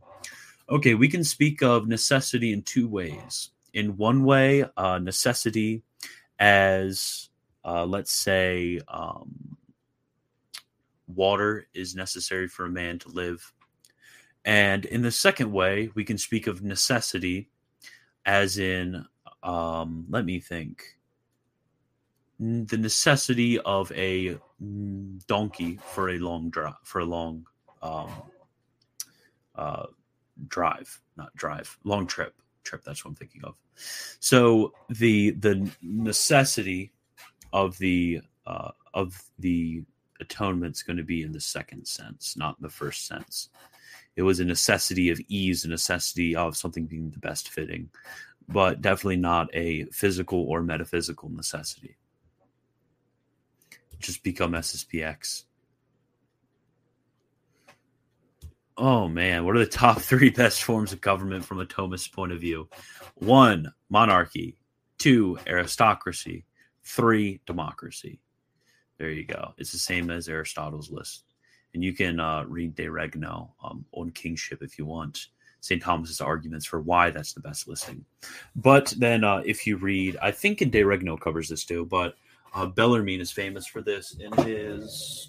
Okay, 0.70 0.94
we 0.94 1.08
can 1.08 1.24
speak 1.24 1.62
of 1.62 1.86
necessity 1.86 2.52
in 2.52 2.62
two 2.62 2.88
ways. 2.88 3.50
In 3.74 3.96
one 3.96 4.24
way, 4.24 4.64
uh, 4.76 4.98
necessity 4.98 5.82
as, 6.38 7.28
uh, 7.64 7.84
let's 7.84 8.12
say, 8.12 8.80
um, 8.88 9.56
water 11.06 11.66
is 11.74 11.94
necessary 11.94 12.48
for 12.48 12.66
a 12.66 12.70
man 12.70 12.98
to 13.00 13.08
live. 13.10 13.52
And 14.44 14.86
in 14.86 15.02
the 15.02 15.10
second 15.10 15.52
way, 15.52 15.90
we 15.94 16.04
can 16.04 16.16
speak 16.16 16.46
of 16.46 16.62
necessity 16.62 17.50
as 18.24 18.58
in, 18.58 19.04
um, 19.42 20.06
let 20.08 20.24
me 20.24 20.40
think 20.40 20.84
the 22.40 22.78
necessity 22.78 23.58
of 23.60 23.92
a 23.92 24.38
donkey 25.26 25.78
for 25.92 26.10
a 26.10 26.18
long 26.18 26.48
drive 26.48 26.74
for 26.84 27.00
a 27.00 27.04
long 27.04 27.46
um, 27.82 28.10
uh, 29.54 29.86
drive, 30.48 31.00
not 31.18 31.34
drive, 31.36 31.76
long 31.84 32.06
trip. 32.06 32.34
Trip. 32.62 32.82
That's 32.84 33.04
what 33.04 33.10
I'm 33.10 33.14
thinking 33.14 33.42
of. 33.44 33.56
So 34.20 34.72
the 34.88 35.30
the 35.32 35.70
necessity 35.82 36.92
of 37.52 37.76
the 37.78 38.20
uh, 38.46 38.70
of 38.94 39.22
the 39.38 39.82
atonement 40.20 40.76
is 40.76 40.82
going 40.82 40.96
to 40.96 41.02
be 41.02 41.22
in 41.22 41.32
the 41.32 41.40
second 41.40 41.86
sense, 41.86 42.36
not 42.36 42.60
the 42.60 42.68
first 42.70 43.06
sense. 43.06 43.50
It 44.16 44.22
was 44.22 44.40
a 44.40 44.44
necessity 44.44 45.10
of 45.10 45.20
ease, 45.28 45.64
a 45.64 45.68
necessity 45.68 46.36
of 46.36 46.56
something 46.56 46.86
being 46.86 47.10
the 47.10 47.18
best 47.18 47.48
fitting, 47.48 47.90
but 48.48 48.82
definitely 48.82 49.16
not 49.16 49.48
a 49.54 49.84
physical 49.86 50.44
or 50.44 50.62
metaphysical 50.62 51.30
necessity 51.30 51.96
just 54.00 54.22
become 54.22 54.52
SSPX. 54.52 55.44
Oh 58.76 59.08
man, 59.08 59.44
what 59.44 59.56
are 59.56 59.60
the 59.60 59.66
top 59.66 59.98
three 60.00 60.30
best 60.30 60.62
forms 60.62 60.92
of 60.92 61.00
government 61.00 61.44
from 61.44 61.60
a 61.60 61.66
Thomist 61.66 62.12
point 62.12 62.32
of 62.32 62.40
view? 62.40 62.68
One, 63.16 63.72
monarchy. 63.88 64.56
Two, 64.98 65.38
aristocracy. 65.46 66.44
Three, 66.82 67.40
democracy. 67.46 68.20
There 68.98 69.10
you 69.10 69.24
go. 69.24 69.54
It's 69.56 69.72
the 69.72 69.78
same 69.78 70.10
as 70.10 70.28
Aristotle's 70.28 70.90
list. 70.90 71.24
And 71.72 71.84
you 71.84 71.92
can 71.92 72.20
uh, 72.20 72.44
read 72.46 72.74
De 72.74 72.88
Regno 72.88 73.54
um, 73.62 73.84
on 73.92 74.10
kingship 74.10 74.62
if 74.62 74.78
you 74.78 74.84
want 74.84 75.28
St. 75.60 75.82
Thomas's 75.82 76.20
arguments 76.20 76.66
for 76.66 76.80
why 76.80 77.10
that's 77.10 77.32
the 77.32 77.40
best 77.40 77.68
listing. 77.68 78.04
But 78.56 78.92
then 78.98 79.24
uh, 79.24 79.42
if 79.44 79.66
you 79.66 79.76
read, 79.76 80.16
I 80.20 80.30
think 80.32 80.62
in 80.62 80.70
De 80.70 80.82
Regno 80.82 81.16
covers 81.16 81.48
this 81.48 81.64
too, 81.64 81.86
but 81.86 82.14
uh, 82.54 82.66
Bellarmine 82.66 83.20
is 83.20 83.30
famous 83.32 83.66
for 83.66 83.82
this 83.82 84.16
in 84.18 84.32
his 84.44 85.28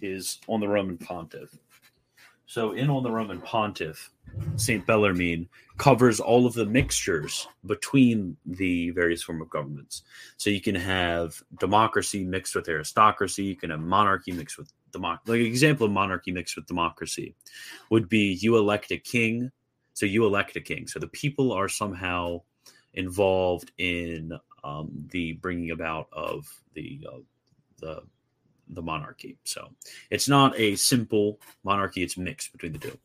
is 0.00 0.38
on 0.46 0.60
the 0.60 0.68
Roman 0.68 0.96
Pontiff. 0.96 1.50
So 2.46 2.72
in 2.72 2.88
on 2.88 3.02
the 3.02 3.10
Roman 3.10 3.40
Pontiff, 3.40 4.10
Saint 4.56 4.86
Bellarmine 4.86 5.48
covers 5.76 6.18
all 6.18 6.46
of 6.46 6.54
the 6.54 6.64
mixtures 6.64 7.46
between 7.66 8.36
the 8.46 8.90
various 8.90 9.22
form 9.22 9.42
of 9.42 9.50
governments. 9.50 10.02
So 10.38 10.48
you 10.50 10.60
can 10.60 10.74
have 10.74 11.42
democracy 11.60 12.24
mixed 12.24 12.54
with 12.54 12.68
aristocracy. 12.68 13.44
You 13.44 13.56
can 13.56 13.70
have 13.70 13.80
monarchy 13.80 14.32
mixed 14.32 14.56
with 14.56 14.72
democracy. 14.92 15.30
Like 15.30 15.40
an 15.40 15.46
example 15.46 15.86
of 15.86 15.92
monarchy 15.92 16.32
mixed 16.32 16.56
with 16.56 16.66
democracy 16.66 17.34
would 17.90 18.08
be 18.08 18.38
you 18.40 18.56
elect 18.56 18.92
a 18.92 18.98
king. 18.98 19.50
So 19.92 20.06
you 20.06 20.24
elect 20.24 20.56
a 20.56 20.60
king. 20.60 20.86
So 20.86 20.98
the 20.98 21.08
people 21.08 21.52
are 21.52 21.68
somehow 21.68 22.42
involved 22.94 23.72
in 23.78 24.32
um, 24.64 24.90
the 25.10 25.32
bringing 25.34 25.70
about 25.70 26.08
of 26.12 26.46
the 26.74 27.06
uh, 27.10 27.18
the 27.80 28.02
the 28.70 28.82
monarchy. 28.82 29.38
So 29.44 29.70
it's 30.10 30.28
not 30.28 30.58
a 30.58 30.76
simple 30.76 31.40
monarchy; 31.64 32.02
it's 32.02 32.16
mixed 32.16 32.52
between 32.52 32.72
the 32.72 32.78
two. 32.78 32.98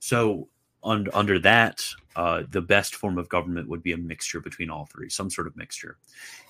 So 0.00 0.48
un- 0.84 1.08
under 1.12 1.38
that, 1.40 1.84
uh, 2.16 2.42
the 2.50 2.60
best 2.60 2.94
form 2.94 3.18
of 3.18 3.28
government 3.28 3.68
would 3.68 3.82
be 3.82 3.92
a 3.92 3.96
mixture 3.96 4.40
between 4.40 4.70
all 4.70 4.86
three, 4.86 5.08
some 5.08 5.30
sort 5.30 5.46
of 5.46 5.56
mixture. 5.56 5.98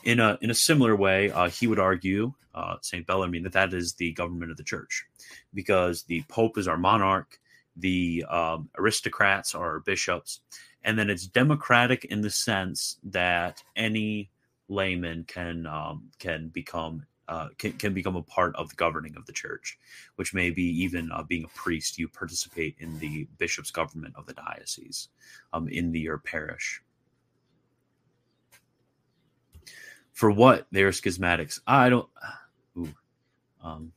In 0.05 0.21
a 0.21 0.39
in 0.41 0.51
a 0.51 0.55
similar 0.55 0.97
way, 0.97 1.31
uh, 1.31 1.49
he 1.49 1.67
would 1.67 1.79
argue, 1.79 2.33
uh, 2.55 2.77
Saint 2.83 3.07
Bellarmine, 3.07 3.43
that 3.45 3.53
that 3.53 3.75
is 3.75 3.95
the 3.95 4.13
government 4.13 4.51
of 4.51 4.57
the 4.57 4.65
church, 4.65 5.07
because 5.55 6.03
the 6.05 6.23
pope 6.29 6.59
is 6.59 6.69
our 6.69 6.79
monarch, 6.79 7.39
the 7.77 8.25
um, 8.29 8.69
aristocrats 8.79 9.55
are 9.55 9.73
our 9.73 9.81
bishops, 9.81 10.41
and 10.85 10.99
then 10.99 11.11
it's 11.11 11.27
democratic 11.27 12.07
in 12.07 12.21
the 12.21 12.31
sense 12.31 12.99
that 13.05 13.63
any 13.77 14.31
layman 14.69 15.25
can 15.25 15.67
um, 15.67 16.11
can 16.19 16.49
become 16.49 17.05
uh, 17.29 17.49
can, 17.59 17.73
can 17.73 17.93
become 17.93 18.17
a 18.17 18.23
part 18.23 18.57
of 18.57 18.71
the 18.71 18.75
governing 18.77 19.15
of 19.17 19.27
the 19.27 19.33
church, 19.33 19.79
which 20.17 20.33
may 20.33 20.51
be 20.51 20.63
even 20.63 21.11
uh, 21.13 21.23
being 21.23 21.45
a 21.45 21.49
priest. 21.49 21.99
You 21.99 22.09
participate 22.09 22.75
in 22.79 22.99
the 22.99 23.29
bishop's 23.37 23.71
government 23.71 24.15
of 24.17 24.27
the 24.27 24.33
diocese 24.33 25.09
um, 25.53 25.69
in 25.69 25.93
the, 25.93 26.01
your 26.01 26.19
parish. 26.19 26.83
For 30.13 30.31
what 30.31 30.67
they 30.73 30.83
are 30.83 30.91
schismatics? 30.91 31.61
I 31.67 31.91
don't. 31.91 32.09
Ooh, 32.77 32.95
um, 33.63 33.93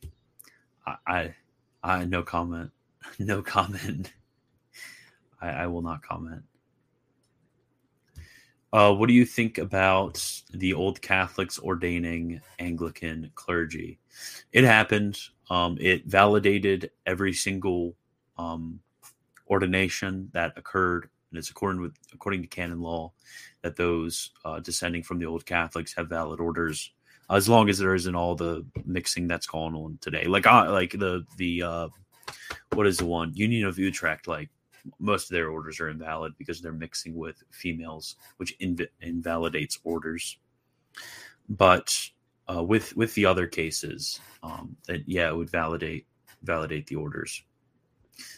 I, 0.85 0.95
I, 1.07 1.35
I 1.83 2.05
no 2.05 2.23
comment. 2.23 2.71
No 3.19 3.41
comment. 3.41 4.13
I, 5.41 5.49
I 5.49 5.67
will 5.67 5.81
not 5.81 6.03
comment. 6.03 6.43
Uh, 8.73 8.93
what 8.93 9.07
do 9.07 9.13
you 9.13 9.25
think 9.25 9.57
about 9.57 10.41
the 10.53 10.73
old 10.73 11.01
Catholics 11.01 11.59
ordaining 11.59 12.41
Anglican 12.59 13.29
clergy? 13.35 13.99
It 14.53 14.63
happened. 14.63 15.19
Um, 15.49 15.77
it 15.81 16.05
validated 16.05 16.91
every 17.05 17.33
single 17.33 17.95
um, 18.37 18.79
ordination 19.49 20.29
that 20.31 20.53
occurred, 20.55 21.09
and 21.29 21.37
it's 21.37 21.49
according 21.49 21.81
with 21.81 21.93
according 22.13 22.41
to 22.43 22.47
canon 22.47 22.79
law 22.79 23.11
that 23.61 23.75
those 23.75 24.31
uh, 24.45 24.61
descending 24.61 25.03
from 25.03 25.19
the 25.19 25.25
old 25.25 25.45
Catholics 25.45 25.93
have 25.95 26.07
valid 26.07 26.39
orders, 26.39 26.91
as 27.29 27.49
long 27.49 27.69
as 27.69 27.77
there 27.77 27.93
isn't 27.93 28.15
all 28.15 28.35
the 28.35 28.65
mixing 28.85 29.27
that's 29.27 29.47
going 29.47 29.75
on 29.75 29.97
today. 29.99 30.25
Like 30.25 30.47
uh, 30.47 30.71
like 30.71 30.91
the 30.91 31.25
the 31.35 31.63
uh, 31.63 31.89
what 32.73 32.87
is 32.87 32.97
the 32.97 33.05
one 33.05 33.33
Union 33.33 33.67
of 33.67 33.77
Utrecht? 33.77 34.29
Like 34.29 34.49
most 34.99 35.29
of 35.29 35.33
their 35.33 35.49
orders 35.49 35.79
are 35.79 35.89
invalid 35.89 36.33
because 36.37 36.61
they're 36.61 36.71
mixing 36.71 37.15
with 37.15 37.43
females, 37.51 38.15
which 38.37 38.57
inv- 38.59 38.87
invalidates 39.01 39.79
orders. 39.83 40.37
But 41.49 41.95
uh, 42.53 42.63
with 42.63 42.95
with 42.95 43.13
the 43.15 43.25
other 43.25 43.47
cases, 43.47 44.19
um, 44.43 44.75
that 44.87 45.07
yeah, 45.07 45.29
it 45.29 45.35
would 45.35 45.49
validate 45.49 46.05
validate 46.43 46.87
the 46.87 46.95
orders. 46.95 47.43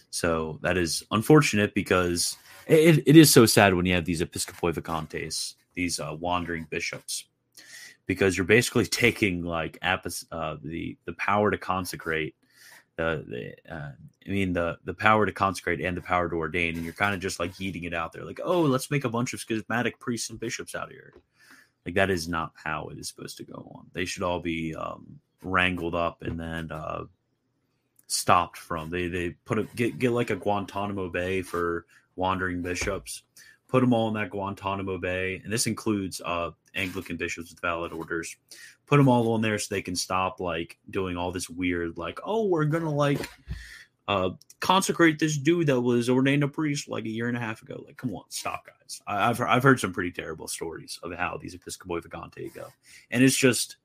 So 0.10 0.60
that 0.62 0.78
is 0.78 1.04
unfortunate 1.12 1.74
because 1.74 2.38
it, 2.68 3.04
it 3.06 3.16
is 3.16 3.32
so 3.32 3.46
sad 3.46 3.74
when 3.74 3.86
you 3.86 3.96
have 3.96 4.06
these 4.06 4.22
episcopi 4.22 4.74
vagantes, 4.74 5.56
these 5.74 6.00
uh, 6.00 6.16
wandering 6.20 6.68
bishops, 6.70 7.26
because 8.06 8.38
you're 8.38 8.46
basically 8.46 8.86
taking 9.04 9.44
like 9.44 9.78
uh, 9.82 10.58
the 10.64 10.98
the 11.06 11.14
power 11.14 11.52
to 11.52 11.58
consecrate 11.58 12.36
the, 12.96 13.26
the 13.28 13.74
uh, 13.74 13.92
I 14.26 14.30
mean 14.30 14.54
the 14.54 14.78
the 14.86 14.94
power 14.94 15.26
to 15.26 15.32
consecrate 15.32 15.82
and 15.82 15.98
the 15.98 16.02
power 16.02 16.30
to 16.30 16.36
ordain, 16.36 16.76
and 16.76 16.84
you're 16.84 16.94
kind 16.94 17.14
of 17.14 17.20
just 17.20 17.40
like 17.40 17.60
eating 17.60 17.84
it 17.86 17.94
out 17.94 18.14
there, 18.14 18.26
like 18.26 18.40
oh, 18.44 18.62
let's 18.62 18.92
make 18.92 19.06
a 19.06 19.10
bunch 19.10 19.34
of 19.34 19.40
schismatic 19.40 20.00
priests 20.00 20.30
and 20.30 20.40
bishops 20.40 20.76
out 20.76 20.88
of 20.88 20.92
here. 20.92 21.14
Like 21.86 21.96
that 21.96 22.10
is 22.10 22.28
not 22.28 22.54
how 22.56 22.88
it 22.90 22.98
is 22.98 23.08
supposed 23.08 23.38
to 23.38 23.44
go 23.44 23.72
on. 23.76 23.88
They 23.94 24.06
should 24.06 24.24
all 24.24 24.40
be 24.40 24.76
um, 24.76 25.20
wrangled 25.42 25.96
up 25.96 26.22
and 26.22 26.40
then 26.40 26.72
uh, 26.72 27.06
stopped 28.08 28.58
from. 28.58 28.90
They 28.90 29.08
they 29.08 29.32
put 29.46 29.60
a 29.60 29.64
get 29.76 30.00
get 30.00 30.12
like 30.12 30.30
a 30.30 30.36
Guantanamo 30.36 31.10
Bay 31.10 31.42
for 31.42 31.86
wandering 32.16 32.62
bishops. 32.62 33.24
Put 33.68 33.82
them 33.82 33.94
all 33.94 34.08
in 34.10 34.14
that 34.14 34.30
Guantanamo 34.30 35.00
Bay, 35.00 35.42
and 35.44 35.52
this 35.52 35.66
includes 35.66 36.22
uh, 36.24 36.52
Anglican 36.76 37.18
bishops 37.18 37.50
with 37.50 37.60
valid 37.60 37.92
orders 37.92 38.36
put 38.86 38.98
them 38.98 39.08
all 39.08 39.34
on 39.34 39.42
there 39.42 39.58
so 39.58 39.74
they 39.74 39.82
can 39.82 39.96
stop 39.96 40.40
like 40.40 40.78
doing 40.90 41.18
all 41.18 41.32
this 41.32 41.50
weird 41.50 41.98
like 41.98 42.20
oh 42.24 42.46
we're 42.48 42.66
gonna 42.66 42.92
like 42.92 43.30
uh 44.08 44.30
consecrate 44.64 45.20
this 45.20 45.38
dude 45.38 45.68
that 45.68 45.82
was 45.82 46.10
ordained 46.10 46.42
a 46.42 46.48
priest 46.48 46.88
like 46.88 47.04
a 47.04 47.10
year 47.10 47.28
and 47.28 47.36
a 47.36 47.40
half 47.40 47.62
ago. 47.62 47.84
Like 47.86 47.98
come 47.98 48.16
on 48.16 48.24
stop 48.30 48.66
guys. 48.66 49.02
I, 49.06 49.28
have 49.28 49.42
I've 49.42 49.62
heard 49.62 49.82
some 49.82 49.92
pretty 49.92 50.12
terrible 50.12 50.48
stories 50.48 50.98
of 51.04 51.14
how 51.14 51.38
these 51.38 51.54
episcopi 51.54 52.02
vagante 52.02 52.54
go. 52.54 52.68
And 53.12 53.22
it's 53.22 53.36
just 53.36 53.76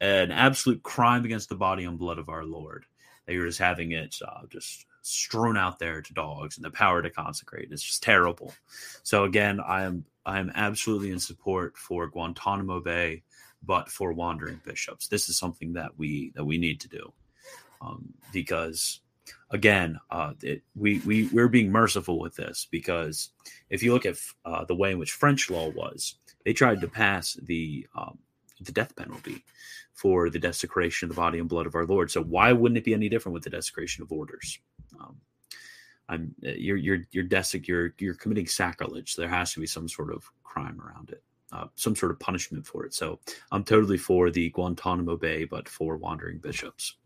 an 0.00 0.30
absolute 0.30 0.84
crime 0.84 1.24
against 1.24 1.48
the 1.48 1.56
body 1.56 1.82
and 1.82 1.98
blood 1.98 2.18
of 2.18 2.28
our 2.28 2.44
lord 2.44 2.84
that 3.26 3.32
you're 3.32 3.46
just 3.46 3.58
having 3.58 3.90
it 3.90 4.16
uh, 4.24 4.46
just 4.48 4.86
strewn 5.02 5.56
out 5.56 5.80
there 5.80 6.00
to 6.00 6.14
dogs 6.14 6.56
and 6.56 6.64
the 6.64 6.70
power 6.70 7.02
to 7.02 7.10
consecrate. 7.10 7.72
It's 7.72 7.82
just 7.82 8.04
terrible. 8.04 8.54
So 9.02 9.24
again 9.24 9.58
i 9.58 9.82
am 9.82 10.04
i 10.24 10.38
am 10.38 10.52
absolutely 10.54 11.10
in 11.10 11.18
support 11.18 11.76
for 11.76 12.06
guantanamo 12.06 12.78
bay 12.78 13.24
but 13.62 13.88
for 13.88 14.12
wandering 14.12 14.60
bishops. 14.64 15.08
This 15.08 15.28
is 15.28 15.38
something 15.38 15.74
that 15.74 15.98
we 15.98 16.32
that 16.34 16.44
we 16.44 16.58
need 16.58 16.80
to 16.80 16.88
do 16.88 17.12
um, 17.80 18.12
because 18.32 19.00
again, 19.50 19.98
uh, 20.10 20.34
it, 20.42 20.62
we 20.74 21.00
we 21.00 21.28
we're 21.28 21.48
being 21.48 21.70
merciful 21.70 22.18
with 22.18 22.36
this 22.36 22.66
because 22.70 23.30
if 23.68 23.82
you 23.82 23.92
look 23.92 24.06
at 24.06 24.16
uh, 24.44 24.64
the 24.64 24.74
way 24.74 24.92
in 24.92 24.98
which 24.98 25.12
French 25.12 25.50
law 25.50 25.68
was, 25.70 26.16
they 26.44 26.52
tried 26.52 26.80
to 26.80 26.88
pass 26.88 27.34
the 27.42 27.86
um, 27.96 28.18
the 28.60 28.72
death 28.72 28.94
penalty 28.96 29.44
for 29.94 30.30
the 30.30 30.38
desecration 30.38 31.06
of 31.06 31.14
the 31.14 31.20
body 31.20 31.38
and 31.38 31.48
blood 31.48 31.66
of 31.66 31.74
our 31.74 31.86
Lord. 31.86 32.10
So 32.10 32.22
why 32.22 32.52
wouldn't 32.52 32.78
it 32.78 32.84
be 32.84 32.94
any 32.94 33.08
different 33.08 33.34
with 33.34 33.44
the 33.44 33.50
desecration 33.50 34.02
of 34.02 34.12
orders? 34.12 34.58
Um, 34.98 35.16
I'm 36.08 36.34
you're 36.40 36.76
you're 36.76 37.00
you're 37.10 37.24
desec 37.24 37.66
you're 37.66 37.94
you're 37.98 38.14
committing 38.14 38.46
sacrilege. 38.46 39.16
There 39.16 39.28
has 39.28 39.52
to 39.54 39.60
be 39.60 39.66
some 39.66 39.88
sort 39.88 40.12
of 40.12 40.24
crime 40.42 40.80
around 40.80 41.10
it 41.10 41.22
uh, 41.52 41.66
some 41.74 41.96
sort 41.96 42.12
of 42.12 42.20
punishment 42.20 42.66
for 42.66 42.84
it. 42.84 42.94
So 42.94 43.18
I'm 43.52 43.64
totally 43.64 43.98
for 43.98 44.30
the 44.30 44.50
Guantanamo 44.50 45.16
Bay, 45.16 45.44
but 45.44 45.68
for 45.68 45.96
wandering 45.96 46.38
bishops. 46.38 46.96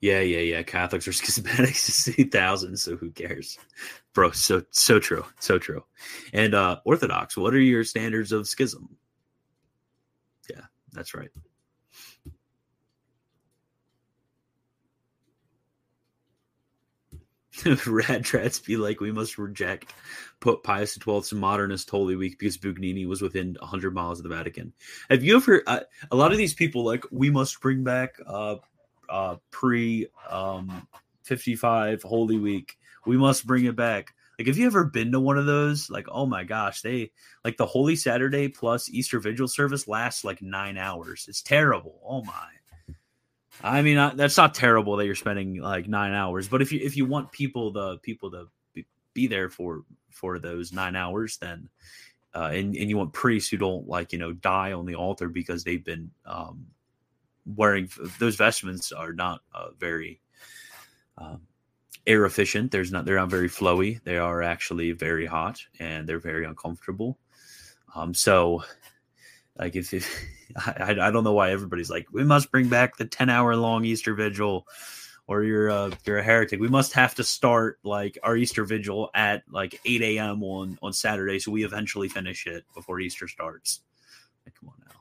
Yeah, 0.00 0.20
yeah, 0.20 0.40
yeah. 0.40 0.62
Catholics 0.62 1.08
are 1.08 1.12
schismatics 1.12 2.30
thousands, 2.30 2.82
so 2.82 2.94
who 2.94 3.10
cares, 3.10 3.58
bro? 4.12 4.32
So 4.32 4.62
so 4.70 4.98
true, 5.00 5.24
so 5.40 5.58
true. 5.58 5.82
And 6.34 6.54
uh 6.54 6.80
Orthodox, 6.84 7.38
what 7.38 7.54
are 7.54 7.58
your 7.58 7.84
standards 7.84 8.30
of 8.30 8.46
schism? 8.46 8.98
Yeah, 10.50 10.60
that's 10.92 11.14
right. 11.14 11.30
Rad 17.86 18.24
Trads 18.24 18.64
be 18.64 18.76
like, 18.76 19.00
we 19.00 19.12
must 19.12 19.38
reject 19.38 19.94
Pope 20.40 20.64
Pius 20.64 20.94
XII's 20.94 21.32
modernist 21.32 21.88
Holy 21.88 22.16
Week 22.16 22.38
because 22.38 22.58
Bugnini 22.58 23.06
was 23.06 23.22
within 23.22 23.56
100 23.60 23.94
miles 23.94 24.18
of 24.18 24.24
the 24.24 24.34
Vatican. 24.34 24.72
Have 25.08 25.22
you 25.22 25.36
ever, 25.36 25.62
uh, 25.66 25.80
a 26.10 26.16
lot 26.16 26.32
of 26.32 26.38
these 26.38 26.54
people, 26.54 26.84
like, 26.84 27.04
we 27.10 27.30
must 27.30 27.60
bring 27.60 27.84
back 27.84 28.16
uh, 28.26 28.56
uh, 29.08 29.36
pre 29.50 30.08
um, 30.28 30.86
55 31.22 32.02
Holy 32.02 32.38
Week. 32.38 32.76
We 33.06 33.16
must 33.16 33.46
bring 33.46 33.66
it 33.66 33.76
back. 33.76 34.14
Like, 34.38 34.48
have 34.48 34.58
you 34.58 34.66
ever 34.66 34.84
been 34.84 35.12
to 35.12 35.20
one 35.20 35.38
of 35.38 35.46
those? 35.46 35.88
Like, 35.88 36.06
oh 36.10 36.26
my 36.26 36.42
gosh, 36.42 36.80
they 36.80 37.12
like 37.44 37.56
the 37.56 37.66
Holy 37.66 37.94
Saturday 37.94 38.48
plus 38.48 38.90
Easter 38.90 39.20
Vigil 39.20 39.46
service 39.46 39.86
lasts 39.86 40.24
like 40.24 40.42
nine 40.42 40.76
hours. 40.76 41.26
It's 41.28 41.42
terrible. 41.42 42.00
Oh 42.04 42.24
my. 42.24 42.48
I 43.62 43.82
mean, 43.82 43.96
that's 44.16 44.36
not 44.36 44.54
terrible 44.54 44.96
that 44.96 45.06
you're 45.06 45.14
spending 45.14 45.60
like 45.60 45.88
nine 45.88 46.12
hours, 46.12 46.48
but 46.48 46.60
if 46.60 46.72
you 46.72 46.80
if 46.82 46.96
you 46.96 47.06
want 47.06 47.32
people 47.32 47.72
the 47.72 47.98
people 47.98 48.30
to 48.32 48.48
be, 48.72 48.84
be 49.14 49.26
there 49.26 49.48
for 49.48 49.84
for 50.10 50.38
those 50.38 50.72
nine 50.72 50.96
hours, 50.96 51.38
then 51.38 51.68
uh, 52.34 52.50
and 52.52 52.76
and 52.76 52.90
you 52.90 52.96
want 52.96 53.12
priests 53.12 53.50
who 53.50 53.56
don't 53.56 53.88
like 53.88 54.12
you 54.12 54.18
know 54.18 54.32
die 54.32 54.72
on 54.72 54.86
the 54.86 54.96
altar 54.96 55.28
because 55.28 55.64
they've 55.64 55.84
been 55.84 56.10
um, 56.26 56.66
wearing 57.46 57.88
those 58.18 58.36
vestments 58.36 58.92
are 58.92 59.12
not 59.12 59.40
uh, 59.54 59.68
very 59.78 60.20
um, 61.18 61.40
air 62.06 62.24
efficient. 62.24 62.70
There's 62.70 62.92
not 62.92 63.04
they're 63.04 63.16
not 63.16 63.30
very 63.30 63.48
flowy. 63.48 64.02
They 64.04 64.18
are 64.18 64.42
actually 64.42 64.92
very 64.92 65.26
hot 65.26 65.60
and 65.78 66.08
they're 66.08 66.18
very 66.18 66.44
uncomfortable. 66.44 67.18
Um, 67.94 68.12
so 68.14 68.64
like 69.58 69.76
if, 69.76 69.92
I, 70.56 70.96
I 71.00 71.10
don't 71.10 71.24
know 71.24 71.32
why 71.32 71.50
everybody's 71.50 71.90
like 71.90 72.06
we 72.12 72.24
must 72.24 72.50
bring 72.50 72.68
back 72.68 72.96
the 72.96 73.04
10 73.04 73.30
hour 73.30 73.56
long 73.56 73.84
Easter 73.84 74.14
vigil 74.14 74.66
or 75.26 75.42
you're 75.42 75.68
a, 75.68 75.90
you're 76.04 76.18
a 76.18 76.22
heretic. 76.22 76.60
We 76.60 76.68
must 76.68 76.92
have 76.92 77.14
to 77.14 77.24
start 77.24 77.78
like 77.82 78.18
our 78.22 78.36
Easter 78.36 78.64
vigil 78.64 79.10
at 79.14 79.42
like 79.50 79.80
8 79.84 80.02
a.m. 80.02 80.42
on 80.42 80.78
on 80.82 80.92
Saturday, 80.92 81.38
so 81.38 81.50
we 81.50 81.64
eventually 81.64 82.08
finish 82.08 82.46
it 82.46 82.64
before 82.74 83.00
Easter 83.00 83.26
starts. 83.26 83.80
Like, 84.44 84.54
come 84.60 84.68
on 84.68 84.74
now. 84.86 84.94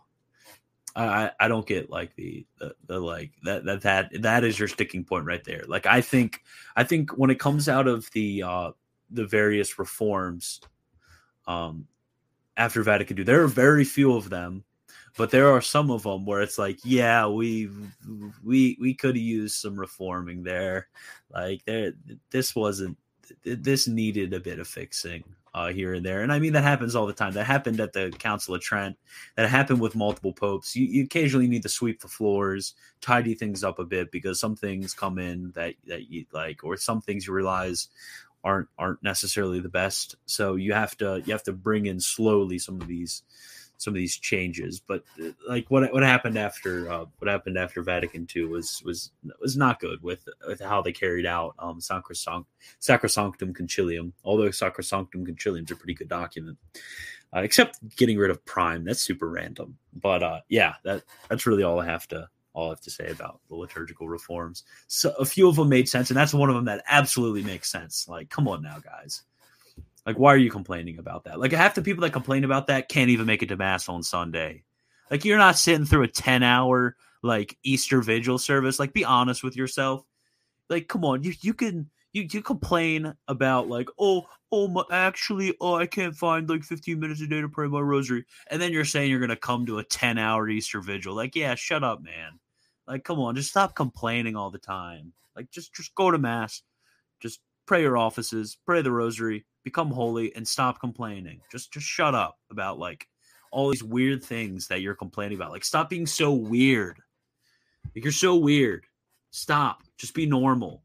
I 0.96 1.32
I 1.40 1.48
don't 1.48 1.66
get 1.66 1.90
like 1.90 2.16
the, 2.16 2.46
the 2.60 2.76
the 2.86 3.00
like 3.00 3.32
that 3.44 3.66
that 3.66 3.82
that 3.82 4.22
that 4.22 4.44
is 4.44 4.58
your 4.58 4.68
sticking 4.68 5.04
point 5.04 5.26
right 5.26 5.44
there. 5.44 5.64
Like 5.68 5.86
I 5.86 6.02
think 6.02 6.42
I 6.76 6.84
think 6.84 7.18
when 7.18 7.30
it 7.30 7.40
comes 7.40 7.68
out 7.68 7.88
of 7.88 8.10
the 8.12 8.44
uh 8.44 8.72
the 9.10 9.26
various 9.26 9.78
reforms 9.78 10.62
um 11.46 11.88
after 12.58 12.84
Vatican 12.84 13.18
II, 13.18 13.24
there 13.24 13.44
are 13.44 13.48
very 13.48 13.84
few 13.84 14.16
of 14.16 14.30
them 14.30 14.64
but 15.18 15.30
there 15.30 15.52
are 15.52 15.62
some 15.62 15.92
of 15.92 16.04
them 16.04 16.26
where 16.26 16.42
it's 16.42 16.58
like 16.58 16.80
yeah 16.84 17.28
we 17.28 17.70
we 18.44 18.78
we 18.80 18.94
could 18.94 19.18
use 19.18 19.56
some 19.56 19.80
reforming 19.80 20.44
there. 20.44 20.88
Like 21.34 21.64
there 21.66 21.94
this 22.32 22.56
wasn't 22.56 22.98
this 23.44 23.88
needed 23.88 24.34
a 24.34 24.40
bit 24.40 24.60
of 24.60 24.68
fixing 24.68 25.24
uh, 25.54 25.72
here 25.72 25.94
and 25.94 26.06
there. 26.06 26.24
And 26.24 26.34
i 26.34 26.40
mean 26.40 26.54
that 26.54 26.64
happens 26.64 26.96
all 26.96 27.06
the 27.06 27.14
time. 27.14 27.34
That 27.34 27.46
happened 27.46 27.80
at 27.80 27.94
the 27.94 28.12
council 28.18 28.56
of 28.56 28.62
trent. 28.62 28.98
That 29.36 29.50
happened 29.50 29.80
with 29.80 29.96
multiple 29.96 30.34
popes. 30.34 30.76
You, 30.76 30.86
you 30.86 31.04
occasionally 31.04 31.48
need 31.48 31.64
to 31.64 31.70
sweep 31.70 32.02
the 32.02 32.08
floors 32.08 32.74
tidy 33.02 33.36
things 33.36 33.64
up 33.64 33.80
a 33.80 33.86
bit 33.86 34.12
because 34.12 34.40
some 34.40 34.56
things 34.56 34.94
come 34.94 35.20
in 35.20 35.52
that 35.52 35.76
that 35.88 36.10
you 36.10 36.26
like 36.34 36.64
or 36.64 36.76
some 36.78 37.02
things 37.02 37.28
you 37.28 37.34
realize 37.34 37.90
aren't 38.44 38.68
aren't 38.78 39.02
necessarily 39.04 39.60
the 39.60 39.70
best 39.70 40.16
so 40.26 40.56
you 40.56 40.74
have 40.74 40.96
to 40.98 41.22
you 41.26 41.32
have 41.32 41.44
to 41.44 41.54
bring 41.54 41.86
in 41.86 42.00
slowly 42.00 42.60
some 42.60 42.82
of 42.82 42.88
these 42.88 43.24
some 43.84 43.94
of 43.94 43.98
these 43.98 44.18
changes. 44.18 44.80
But 44.80 45.04
uh, 45.22 45.32
like 45.48 45.70
what 45.70 45.92
what 45.94 46.04
happened 46.04 46.38
after 46.38 46.90
uh, 46.92 47.06
what 47.20 47.30
happened 47.30 47.58
after 47.58 47.82
Vatican 47.82 48.28
II 48.34 48.46
was 48.46 48.82
was 48.84 49.12
was 49.40 49.58
not 49.58 49.80
good 49.80 50.02
with 50.02 50.28
with 50.48 50.62
how 50.62 50.82
they 50.82 50.92
carried 50.92 51.26
out 51.26 51.56
um, 51.60 51.82
Sacrosanct, 51.82 52.50
Sacrosanctum 52.82 53.56
Concilium. 53.56 54.14
Although 54.24 54.50
Sacrosanctum 54.50 55.28
Concilium 55.28 55.66
is 55.66 55.72
a 55.72 55.76
pretty 55.76 55.94
good 55.94 56.10
document, 56.10 56.58
uh, 57.36 57.42
except 57.42 57.80
getting 57.96 58.18
rid 58.18 58.32
of 58.32 58.44
Prime. 58.46 58.86
That's 58.86 59.02
super 59.02 59.30
random. 59.30 59.78
But 59.94 60.24
uh, 60.24 60.40
yeah, 60.50 60.76
that 60.84 61.04
that's 61.30 61.46
really 61.46 61.64
all 61.64 61.80
I 61.80 61.86
have 61.86 62.08
to 62.10 62.30
all 62.54 62.68
I 62.68 62.70
have 62.70 62.82
to 62.82 62.92
say 62.92 63.08
about 63.10 63.40
the 63.50 63.56
liturgical 63.56 64.08
reforms. 64.08 64.64
So 64.88 65.14
a 65.20 65.26
few 65.26 65.48
of 65.50 65.56
them 65.56 65.70
made 65.70 65.90
sense, 65.90 66.10
and 66.10 66.18
that's 66.18 66.34
one 66.34 66.50
of 66.50 66.56
them 66.56 66.66
that 66.66 66.84
absolutely 66.88 67.44
makes 67.44 67.72
sense. 67.72 68.08
Like, 68.08 68.30
come 68.30 68.48
on 68.48 68.62
now, 68.62 68.78
guys. 68.80 69.24
Like, 70.06 70.20
why 70.20 70.34
are 70.34 70.38
you 70.38 70.52
complaining 70.52 71.00
about 71.00 71.24
that? 71.26 71.40
Like, 71.40 71.52
half 71.52 71.76
the 71.76 71.82
people 71.82 72.02
that 72.02 72.14
complain 72.14 72.44
about 72.44 72.68
that 72.68 72.90
can't 72.90 73.10
even 73.10 73.26
make 73.26 73.42
it 73.42 73.48
to 73.48 73.58
mass 73.58 73.90
on 73.90 74.04
Sunday. 74.04 74.64
Like, 75.10 75.26
you're 75.26 75.38
not 75.38 75.58
sitting 75.58 75.86
through 75.86 76.04
a 76.04 76.08
10 76.08 76.44
hour, 76.44 76.96
like, 77.22 77.58
Easter 77.64 78.02
vigil 78.02 78.38
service. 78.38 78.80
Like, 78.80 78.94
be 78.94 79.06
honest 79.06 79.44
with 79.44 79.56
yourself. 79.56 80.06
Like, 80.70 80.88
come 80.88 81.06
on. 81.06 81.24
You, 81.24 81.34
you 81.42 81.54
can. 81.54 81.90
You, 82.12 82.28
you 82.30 82.44
complain 82.44 83.16
about 83.28 83.70
like 83.70 83.90
oh 83.98 84.28
oh 84.52 84.68
my, 84.68 84.84
actually 84.92 85.56
oh 85.60 85.74
I 85.74 85.88
can't 85.88 86.16
find 86.16 86.48
like 86.48 86.62
15 86.62 87.00
minutes 87.00 87.22
a 87.22 87.26
day 87.26 87.42
to 87.42 87.50
pray 87.50 87.68
my 87.68 87.80
rosary 87.80 88.26
and 88.52 88.62
then 88.62 88.72
you're 88.72 88.86
saying 88.86 89.10
you're 89.10 89.20
gonna 89.20 89.36
come 89.36 89.66
to 89.66 89.80
a 89.80 89.84
10 89.84 90.20
hour 90.20 90.48
Easter 90.48 90.80
vigil 90.80 91.16
like 91.16 91.36
yeah 91.36 91.56
shut 91.56 91.84
up 91.84 92.04
man 92.04 92.40
like 92.88 93.04
come 93.04 93.20
on 93.20 93.36
just 93.36 93.50
stop 93.50 93.76
complaining 93.76 94.36
all 94.36 94.52
the 94.52 94.58
time 94.58 95.14
like 95.36 95.50
just 95.52 95.74
just 95.74 95.94
go 95.96 96.12
to 96.12 96.18
mass 96.18 96.62
just 97.20 97.40
pray 97.66 97.82
your 97.82 97.98
offices 97.98 98.58
pray 98.66 98.82
the 98.82 98.92
rosary 98.92 99.46
become 99.64 99.92
holy 99.92 100.36
and 100.36 100.48
stop 100.48 100.80
complaining. 100.80 101.42
Just 101.52 101.72
just 101.74 101.86
shut 101.86 102.14
up 102.14 102.38
about 102.52 102.80
like 102.80 103.08
all 103.52 103.70
these 103.70 103.84
weird 103.84 104.24
things 104.24 104.68
that 104.68 104.82
you're 104.82 104.96
complaining 104.96 105.38
about. 105.38 105.52
Like 105.52 105.66
stop 105.66 105.90
being 105.90 106.06
so 106.06 106.34
weird. 106.34 107.00
Like, 107.96 108.04
you're 108.04 108.14
so 108.14 108.36
weird. 108.36 108.86
Stop. 109.32 109.84
Just 109.98 110.14
be 110.14 110.26
normal. 110.26 110.84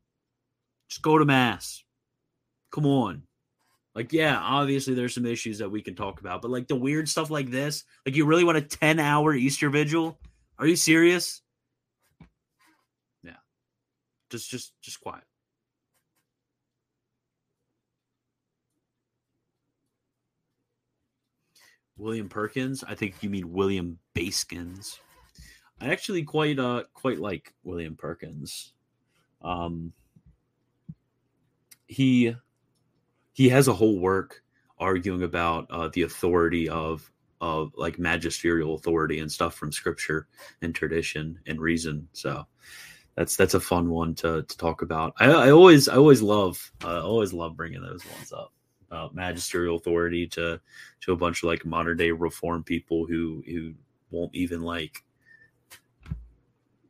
Just 0.89 1.03
go 1.03 1.19
to 1.19 1.25
mass. 1.25 1.83
Come 2.71 2.87
on. 2.87 3.23
Like, 3.95 4.13
yeah, 4.13 4.39
obviously 4.39 4.95
there's 4.95 5.15
some 5.15 5.27
issues 5.27 5.59
that 5.59 5.71
we 5.71 5.83
can 5.83 5.95
talk 5.95 6.21
about, 6.21 6.41
but 6.41 6.51
like 6.51 6.69
the 6.69 6.77
weird 6.77 7.09
stuff 7.09 7.31
like 7.31 7.51
this, 7.51 7.85
like 8.07 8.15
you 8.15 8.27
really 8.27 8.45
want 8.45 8.59
a 8.59 8.63
10 8.63 9.01
hour 9.01 9.35
Easter 9.35 9.71
vigil? 9.71 10.19
Are 10.59 10.67
you 10.67 10.77
serious? 10.77 11.43
Just 14.31 14.51
just 14.51 14.73
just 14.81 15.01
quiet. 15.01 15.25
William 21.97 22.29
Perkins. 22.29 22.85
I 22.87 22.95
think 22.95 23.17
you 23.23 23.29
mean 23.29 23.53
William 23.53 23.99
Baskins. 24.14 25.01
I 25.81 25.88
actually 25.91 26.23
quite 26.23 26.59
uh 26.59 26.85
quite 26.95 27.19
like 27.19 27.55
William 27.64 27.97
Perkins. 27.97 28.73
Um 29.43 29.93
he 31.87 32.35
he 33.33 33.49
has 33.49 33.69
a 33.69 33.73
whole 33.73 33.99
work 33.99 34.43
arguing 34.79 35.23
about 35.23 35.67
uh, 35.71 35.88
the 35.93 36.03
authority 36.03 36.69
of 36.69 37.11
of 37.41 37.73
like 37.77 37.99
magisterial 37.99 38.75
authority 38.75 39.21
and 39.21 39.31
stuff 39.31 39.55
from 39.55 39.73
scripture 39.73 40.27
and 40.62 40.75
tradition 40.75 41.38
and 41.47 41.61
reason. 41.61 42.09
So 42.12 42.47
that's 43.18 43.35
that's 43.35 43.54
a 43.54 43.61
fun 43.61 43.90
one 43.90 44.14
to 44.14 44.44
to 44.44 44.57
talk 44.59 44.81
about. 44.81 45.12
I, 45.18 45.26
I 45.26 45.50
always 45.50 45.88
I 45.88 45.96
always 45.96 46.22
love 46.22 46.70
uh, 46.85 47.04
always 47.04 47.33
love 47.33 47.57
bringing 47.57 47.83
those 47.83 48.07
ones 48.07 48.33
up 48.33 48.52
uh, 48.92 49.09
magisterial 49.12 49.74
authority 49.74 50.28
to 50.28 50.61
to 51.00 51.12
a 51.12 51.16
bunch 51.16 51.42
of 51.42 51.48
like 51.48 51.66
modern 51.66 51.96
day 51.96 52.12
reform 52.12 52.62
people 52.62 53.07
who 53.07 53.42
who 53.44 53.74
won't 54.12 54.33
even 54.37 54.62
like 54.62 55.02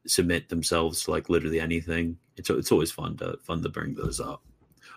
submit 0.06 0.50
themselves 0.50 1.04
to 1.04 1.12
like 1.12 1.30
literally 1.30 1.60
anything. 1.60 2.18
It's 2.36 2.50
it's 2.50 2.72
always 2.72 2.90
fun 2.90 3.16
to 3.16 3.38
fun 3.42 3.62
to 3.62 3.70
bring 3.70 3.94
those 3.94 4.20
up. 4.20 4.42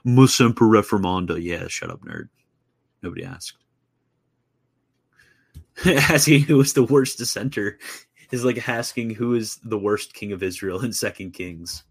Musemper 0.06 0.68
reformanda. 0.68 1.42
Yeah, 1.42 1.70
shut 1.70 1.92
up, 1.92 2.02
nerd. 2.02 2.28
Nobody 3.02 3.24
asked. 3.24 3.56
asking 5.86 6.42
who 6.42 6.58
was 6.58 6.74
the 6.74 6.84
worst 6.84 7.20
dissenter 7.20 7.80
is 8.32 8.46
like 8.46 8.68
asking 8.70 9.12
who 9.12 9.34
is 9.34 9.58
the 9.64 9.78
worst 9.78 10.14
king 10.14 10.32
of 10.32 10.44
Israel 10.44 10.84
in 10.84 10.94
Second 10.94 11.32
Kings. 11.32 11.84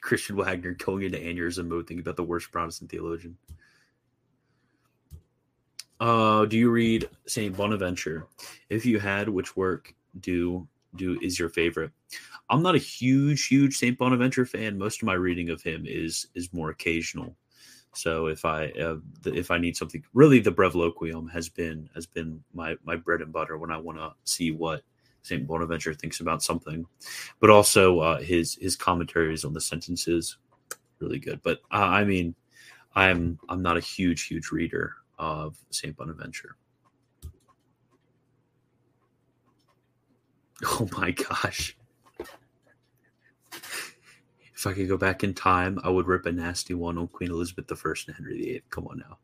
Christian 0.00 0.36
Wagner 0.36 0.72
going 0.72 1.04
into 1.04 1.18
aneurysm 1.18 1.68
mode, 1.68 1.86
thinking 1.86 2.00
about 2.00 2.16
the 2.16 2.24
worst 2.24 2.50
Protestant 2.50 2.90
theologian. 2.90 3.36
Uh, 6.00 6.46
do 6.46 6.58
you 6.58 6.70
read 6.70 7.08
Saint 7.26 7.56
Bonaventure? 7.56 8.26
If 8.68 8.84
you 8.84 8.98
had, 8.98 9.28
which 9.28 9.56
work 9.56 9.94
do 10.20 10.66
do 10.96 11.18
is 11.22 11.38
your 11.38 11.48
favorite? 11.48 11.92
I'm 12.50 12.62
not 12.62 12.74
a 12.74 12.78
huge, 12.78 13.46
huge 13.46 13.76
Saint 13.76 13.98
Bonaventure 13.98 14.44
fan. 14.44 14.76
Most 14.76 15.00
of 15.00 15.06
my 15.06 15.14
reading 15.14 15.48
of 15.50 15.62
him 15.62 15.84
is 15.86 16.26
is 16.34 16.52
more 16.52 16.70
occasional. 16.70 17.36
So 17.94 18.26
if 18.26 18.44
I 18.44 18.70
uh, 18.70 18.96
if 19.26 19.50
I 19.50 19.58
need 19.58 19.76
something, 19.76 20.02
really, 20.14 20.40
the 20.40 20.52
Breviloquium 20.52 21.30
has 21.30 21.48
been 21.48 21.88
has 21.94 22.06
been 22.06 22.42
my 22.54 22.76
my 22.84 22.96
bread 22.96 23.20
and 23.20 23.32
butter 23.32 23.58
when 23.58 23.70
I 23.70 23.76
want 23.76 23.98
to 23.98 24.12
see 24.24 24.50
what 24.50 24.82
Saint 25.22 25.46
Bonaventure 25.46 25.94
thinks 25.94 26.20
about 26.20 26.42
something, 26.42 26.86
but 27.38 27.50
also 27.50 28.00
uh, 28.00 28.20
his 28.20 28.54
his 28.54 28.76
commentaries 28.76 29.44
on 29.44 29.52
the 29.52 29.60
sentences 29.60 30.38
really 31.00 31.18
good. 31.18 31.42
But 31.42 31.58
uh, 31.70 31.76
I 31.84 32.04
mean, 32.04 32.34
I'm 32.94 33.38
I'm 33.48 33.62
not 33.62 33.76
a 33.76 33.80
huge 33.80 34.24
huge 34.24 34.50
reader 34.50 34.94
of 35.18 35.56
Saint 35.70 35.96
Bonaventure. 35.96 36.56
Oh 40.64 40.88
my 40.96 41.10
gosh. 41.10 41.76
If 44.62 44.66
I 44.68 44.74
could 44.74 44.88
go 44.88 44.96
back 44.96 45.24
in 45.24 45.34
time, 45.34 45.80
I 45.82 45.90
would 45.90 46.06
rip 46.06 46.24
a 46.24 46.30
nasty 46.30 46.72
one 46.72 46.96
on 46.96 47.08
Queen 47.08 47.32
Elizabeth 47.32 47.66
I 47.68 47.94
and 48.06 48.14
Henry 48.14 48.38
VIII. 48.38 48.62
Come 48.70 48.86
on 48.86 48.98
now. 48.98 49.18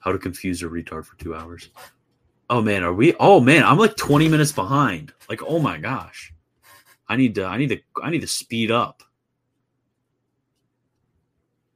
How 0.00 0.10
to 0.10 0.18
confuse 0.18 0.60
a 0.64 0.66
retard 0.66 1.04
for 1.04 1.16
two 1.16 1.32
hours. 1.32 1.70
Oh 2.50 2.60
man, 2.60 2.82
are 2.82 2.92
we? 2.92 3.14
Oh 3.20 3.38
man, 3.38 3.62
I'm 3.62 3.78
like 3.78 3.94
20 3.94 4.28
minutes 4.28 4.50
behind. 4.50 5.12
Like, 5.28 5.40
oh 5.46 5.60
my 5.60 5.78
gosh, 5.78 6.34
I 7.08 7.14
need 7.14 7.36
to, 7.36 7.44
I 7.44 7.58
need 7.58 7.68
to, 7.68 7.78
I 8.02 8.10
need 8.10 8.22
to 8.22 8.26
speed 8.26 8.72
up. 8.72 9.04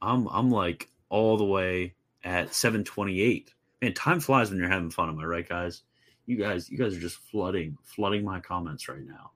I'm, 0.01 0.27
I'm 0.27 0.51
like 0.51 0.89
all 1.07 1.37
the 1.37 1.45
way 1.45 1.93
at 2.25 2.53
728. 2.53 3.53
Man, 3.81 3.93
time 3.93 4.19
flies 4.19 4.49
when 4.49 4.59
you're 4.59 4.67
having 4.67 4.91
fun. 4.91 5.07
Am 5.07 5.17
I 5.17 5.23
right, 5.23 5.47
guys? 5.47 5.83
You 6.25 6.35
guys, 6.35 6.69
you 6.69 6.77
guys 6.77 6.93
are 6.93 6.99
just 6.99 7.19
flooding, 7.31 7.77
flooding 7.85 8.25
my 8.25 8.41
comments 8.41 8.89
right 8.89 9.05
now. 9.07 9.31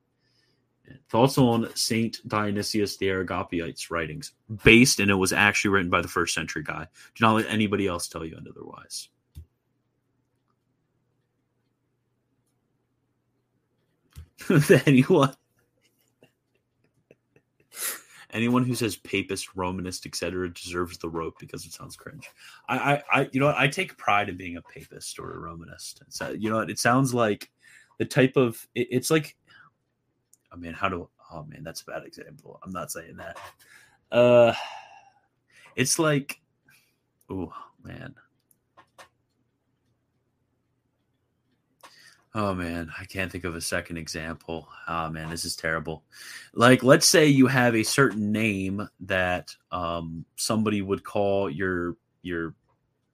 Thoughts 1.09 1.38
on 1.38 1.69
Saint 1.75 2.19
Dionysius 2.27 2.97
the 2.97 3.07
Aragapiites 3.07 3.89
writings, 3.89 4.33
based 4.63 4.99
and 4.99 5.09
it 5.09 5.15
was 5.15 5.33
actually 5.33 5.71
written 5.71 5.89
by 5.89 6.01
the 6.01 6.07
first 6.07 6.33
century 6.33 6.63
guy. 6.63 6.88
Do 7.15 7.25
not 7.25 7.36
let 7.36 7.47
anybody 7.47 7.88
else 7.88 8.07
tell 8.07 8.25
you 8.25 8.38
otherwise. 8.38 9.09
anyone, 14.86 15.33
anyone 18.31 18.63
who 18.63 18.75
says 18.75 18.95
papist, 18.95 19.55
Romanist, 19.55 20.05
etc., 20.05 20.53
deserves 20.53 20.97
the 20.97 21.09
rope 21.09 21.36
because 21.39 21.65
it 21.65 21.73
sounds 21.73 21.95
cringe. 21.95 22.29
I, 22.67 22.77
I, 22.77 23.03
I, 23.11 23.29
you 23.31 23.39
know, 23.39 23.47
what? 23.47 23.57
I 23.57 23.67
take 23.67 23.97
pride 23.97 24.29
in 24.29 24.38
being 24.38 24.57
a 24.57 24.61
papist 24.61 25.17
or 25.17 25.33
a 25.33 25.39
Romanist. 25.39 26.03
So, 26.09 26.31
you 26.31 26.49
know, 26.49 26.57
what? 26.57 26.69
it 26.69 26.79
sounds 26.79 27.13
like 27.13 27.49
the 27.97 28.05
type 28.05 28.36
of 28.36 28.67
it, 28.75 28.88
it's 28.91 29.09
like 29.09 29.36
I 30.56 30.58
mean, 30.58 30.74
how 30.74 30.88
do? 30.89 31.10
Oh 31.32 31.43
man, 31.43 31.64
that's 31.64 31.82
a 31.82 31.86
bad 31.86 32.03
example. 32.06 32.60
I'm 32.64 32.72
not 32.72 32.91
saying 32.91 33.18
that. 33.18 33.38
Uh, 34.12 34.53
it's 35.76 35.99
like, 35.99 36.39
oh 37.30 37.51
man. 37.84 38.16
Oh 42.34 42.53
man, 42.53 42.91
I 42.99 43.06
can't 43.06 43.32
think 43.32 43.43
of 43.43 43.56
a 43.56 43.62
second 43.62 43.97
example. 43.97 44.68
Oh 44.88 45.10
man, 45.10 45.30
this 45.30 45.43
is 45.43 45.56
terrible. 45.56 46.03
Like, 46.53 46.84
let's 46.84 47.06
say 47.06 47.28
you 47.28 47.47
have 47.47 47.76
a 47.76 47.84
certain 47.84 48.32
name 48.32 48.88
that 49.01 49.53
um, 49.72 50.26
somebody 50.36 50.82
would 50.82 51.03
call 51.03 51.49
your 51.49 51.97
your 52.22 52.56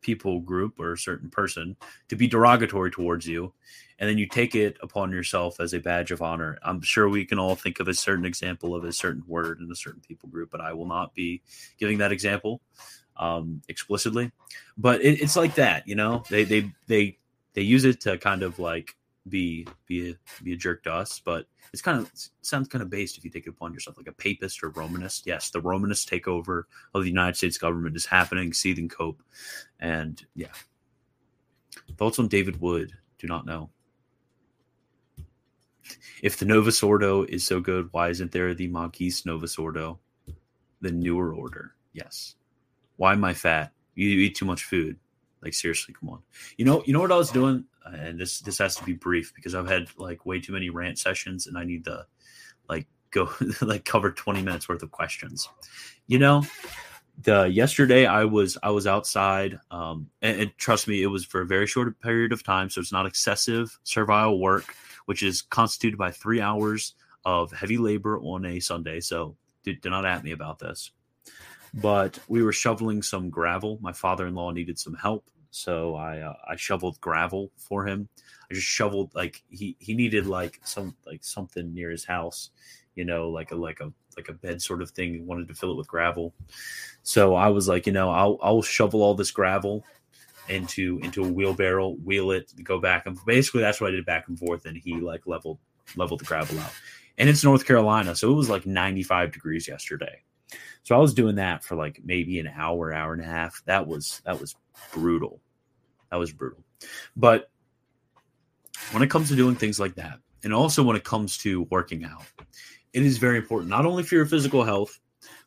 people 0.02 0.40
group 0.40 0.80
or 0.80 0.94
a 0.94 0.98
certain 0.98 1.30
person 1.30 1.76
to 2.10 2.16
be 2.16 2.28
derogatory 2.28 2.92
towards 2.92 3.28
you, 3.28 3.54
and 4.00 4.10
then 4.10 4.18
you 4.18 4.28
take 4.28 4.56
it 4.56 4.78
upon 4.82 5.12
yourself 5.12 5.60
as 5.60 5.74
a 5.74 5.80
badge 5.80 6.12
of 6.12 6.22
honor. 6.22 6.58
I'm 6.64 6.82
sure 6.82 7.08
we 7.08 7.26
can 7.26 7.40
all 7.40 7.56
think 7.56 7.80
of 7.80 7.88
a 7.88 7.94
certain 7.94 8.26
example 8.26 8.76
of 8.76 8.84
a 8.84 8.92
certain 8.92 9.24
word 9.28 9.60
in 9.60 9.72
a 9.72 9.76
certain 9.76 10.02
people 10.02 10.30
group, 10.30 10.50
but 10.52 10.62
I 10.62 10.74
will 10.74 10.88
not 10.88 11.14
be 11.14 11.42
giving 11.78 12.00
that 12.00 12.12
example 12.12 12.62
um, 13.18 13.62
explicitly. 13.70 14.32
But 14.78 15.02
it, 15.02 15.22
it's 15.22 15.36
like 15.36 15.56
that, 15.56 15.88
you 15.88 15.96
know. 15.96 16.24
They 16.30 16.44
they 16.44 16.72
they 16.88 17.18
they 17.54 17.62
use 17.62 17.86
it 17.86 18.02
to 18.02 18.18
kind 18.18 18.44
of 18.44 18.60
like 18.60 18.96
be 19.30 19.68
be 19.86 20.12
a, 20.12 20.44
be 20.44 20.54
a 20.54 20.58
jerk 20.58 20.84
to 20.84 20.94
us, 20.94 21.20
but 21.20 21.48
it's 21.74 21.82
kind 21.82 22.00
of 22.00 22.06
it 22.08 22.30
sounds 22.42 22.68
kind 22.68 22.82
of 22.82 22.90
based 22.90 23.18
if 23.18 23.24
you 23.24 23.30
take 23.30 23.46
it 23.46 23.52
upon 23.52 23.74
yourself, 23.74 23.98
like 23.98 24.08
a 24.08 24.14
papist 24.14 24.64
or 24.64 24.70
Romanist. 24.70 25.28
Yes, 25.28 25.50
the 25.50 25.62
Romanist 25.62 26.10
takeover 26.10 26.64
of 26.94 27.04
the 27.04 27.10
United 27.10 27.36
States 27.36 27.58
government 27.58 27.96
is 27.96 28.06
happening. 28.06 28.54
Seething 28.54 28.90
cope, 28.90 29.22
and 29.80 30.24
yeah. 30.36 30.48
Thoughts 31.98 32.20
on 32.20 32.28
David 32.28 32.60
Wood? 32.60 32.94
Do 33.20 33.28
not 33.28 33.46
know. 33.46 33.70
If 36.22 36.38
the 36.38 36.46
Novus 36.46 36.82
Ordo 36.84 37.24
is 37.24 37.46
so 37.46 37.60
good, 37.60 37.90
why 37.92 38.10
isn't 38.10 38.32
there 38.32 38.54
the 38.54 38.68
Magis 38.68 39.26
Novus 39.26 39.58
Ordo, 39.58 40.00
the 40.82 40.92
newer 40.92 41.34
order? 41.34 41.76
Yes. 41.94 42.36
Why 42.98 43.14
am 43.14 43.24
I 43.24 43.34
fat? 43.34 43.72
You 43.96 44.08
eat 44.08 44.36
too 44.36 44.46
much 44.46 44.64
food. 44.64 44.98
Like 45.42 45.54
seriously, 45.54 45.96
come 46.00 46.10
on. 46.10 46.22
You 46.58 46.66
know, 46.66 46.84
you 46.86 46.94
know 46.94 47.02
what 47.02 47.12
I 47.12 47.18
was 47.18 47.32
doing, 47.32 47.66
and 47.86 48.20
this 48.20 48.40
this 48.40 48.58
has 48.58 48.76
to 48.76 48.84
be 48.84 48.94
brief 48.94 49.34
because 49.36 49.56
I've 49.56 49.68
had 49.68 49.88
like 49.98 50.26
way 50.26 50.40
too 50.40 50.54
many 50.54 50.70
rant 50.70 51.00
sessions, 51.00 51.48
and 51.48 51.58
I 51.58 51.64
need 51.64 51.86
to 51.86 52.06
like 52.70 52.88
go 53.12 53.30
like 53.62 53.86
cover 53.86 54.12
twenty 54.12 54.42
minutes 54.42 54.70
worth 54.70 54.84
of 54.84 54.92
questions. 54.92 55.50
You 56.08 56.20
know, 56.20 56.44
the 57.24 57.44
yesterday 57.46 58.06
I 58.06 58.26
was 58.26 58.58
I 58.64 58.70
was 58.70 58.88
outside, 58.88 59.60
um, 59.72 60.10
and, 60.22 60.42
and 60.42 60.58
trust 60.58 60.88
me, 60.88 61.04
it 61.04 61.08
was 61.08 61.26
for 61.26 61.42
a 61.42 61.48
very 61.48 61.68
short 61.68 62.00
period 62.02 62.32
of 62.32 62.44
time, 62.44 62.70
so 62.70 62.82
it's 62.82 62.92
not 62.92 63.06
excessive 63.06 63.78
servile 63.84 64.40
work, 64.40 64.76
which 65.06 65.24
is 65.24 65.42
constituted 65.42 65.98
by 65.98 66.12
three 66.12 66.42
hours 66.42 66.96
of 67.26 67.52
heavy 67.52 67.78
labor 67.78 68.20
on 68.20 68.46
a 68.46 68.60
Sunday. 68.60 69.00
So 69.00 69.36
do, 69.64 69.74
do 69.76 69.90
not 69.90 70.06
at 70.06 70.24
me 70.24 70.32
about 70.32 70.60
this 70.60 70.92
but 71.74 72.20
we 72.28 72.44
were 72.44 72.52
shoveling 72.52 73.02
some 73.02 73.30
gravel. 73.30 73.80
My 73.82 73.94
father-in-law 73.94 74.52
needed 74.52 74.78
some 74.78 74.94
help, 74.94 75.30
so 75.52 75.96
I 75.96 76.20
uh, 76.20 76.36
I 76.50 76.56
shoveled 76.56 77.00
gravel 77.02 77.52
for 77.58 77.86
him. 77.86 78.08
I 78.50 78.54
just 78.54 78.68
shoveled 78.68 79.14
like 79.14 79.44
he 79.50 79.76
he 79.80 79.94
needed 79.94 80.26
like 80.26 80.60
some 80.64 80.96
like 81.06 81.24
something 81.24 81.74
near 81.74 81.92
his 81.92 82.06
house, 82.06 82.50
you 82.96 83.06
know, 83.06 83.30
like 83.30 83.52
a 83.52 83.56
like 83.56 83.82
a 83.82 83.92
like 84.18 84.30
a 84.30 84.34
bed 84.34 84.62
sort 84.62 84.82
of 84.82 84.92
thing. 84.92 85.14
He 85.14 85.20
wanted 85.20 85.50
to 85.50 85.54
fill 85.54 85.72
it 85.72 85.78
with 85.78 85.88
gravel, 85.88 86.34
so 87.04 87.36
I 87.36 87.50
was 87.50 87.68
like, 87.68 87.86
you 87.86 87.94
know, 87.94 88.10
I'll 88.10 88.40
I'll 88.42 88.62
shovel 88.62 89.04
all 89.04 89.14
this 89.14 89.32
gravel 89.32 89.84
into 90.48 91.00
into 91.04 91.24
a 91.24 91.32
wheelbarrow, 91.32 91.90
wheel 91.90 92.32
it, 92.32 92.52
go 92.64 92.80
back 92.80 93.06
and 93.06 93.18
basically 93.26 93.62
that's 93.62 93.80
what 93.80 93.90
I 93.90 93.92
did 93.92 94.06
back 94.06 94.30
and 94.30 94.40
forth, 94.40 94.66
and 94.66 94.78
he 94.78 94.96
like 94.96 95.28
leveled 95.28 95.60
leveled 95.98 96.22
the 96.22 96.26
gravel 96.26 96.60
out. 96.60 96.74
And 97.18 97.28
it's 97.28 97.44
North 97.44 97.66
Carolina, 97.66 98.16
so 98.16 98.32
it 98.32 98.36
was 98.36 98.50
like 98.50 98.66
95 98.66 99.34
degrees 99.34 99.68
yesterday. 99.68 100.24
So 100.84 100.96
I 100.96 101.00
was 101.00 101.14
doing 101.14 101.36
that 101.36 101.64
for 101.64 101.76
like 101.76 102.02
maybe 102.04 102.40
an 102.40 102.48
hour, 102.48 102.94
hour 102.94 103.14
and 103.14 103.22
a 103.22 103.26
half. 103.26 103.62
That 103.66 103.86
was 103.86 104.22
that 104.26 104.40
was 104.40 104.56
brutal. 104.94 105.41
That 106.12 106.18
was 106.18 106.32
brutal. 106.32 106.64
But 107.16 107.50
when 108.92 109.02
it 109.02 109.10
comes 109.10 109.30
to 109.30 109.36
doing 109.36 109.56
things 109.56 109.80
like 109.80 109.96
that, 109.96 110.20
and 110.44 110.54
also 110.54 110.84
when 110.84 110.96
it 110.96 111.04
comes 111.04 111.38
to 111.40 111.64
working 111.72 112.04
out, 112.04 112.24
it 112.94 113.04
is 113.04 113.18
very 113.18 113.38
important 113.38 113.70
not 113.70 113.86
only 113.86 114.04
for 114.04 114.16
your 114.16 114.26
physical 114.26 114.64
health, 114.64 115.00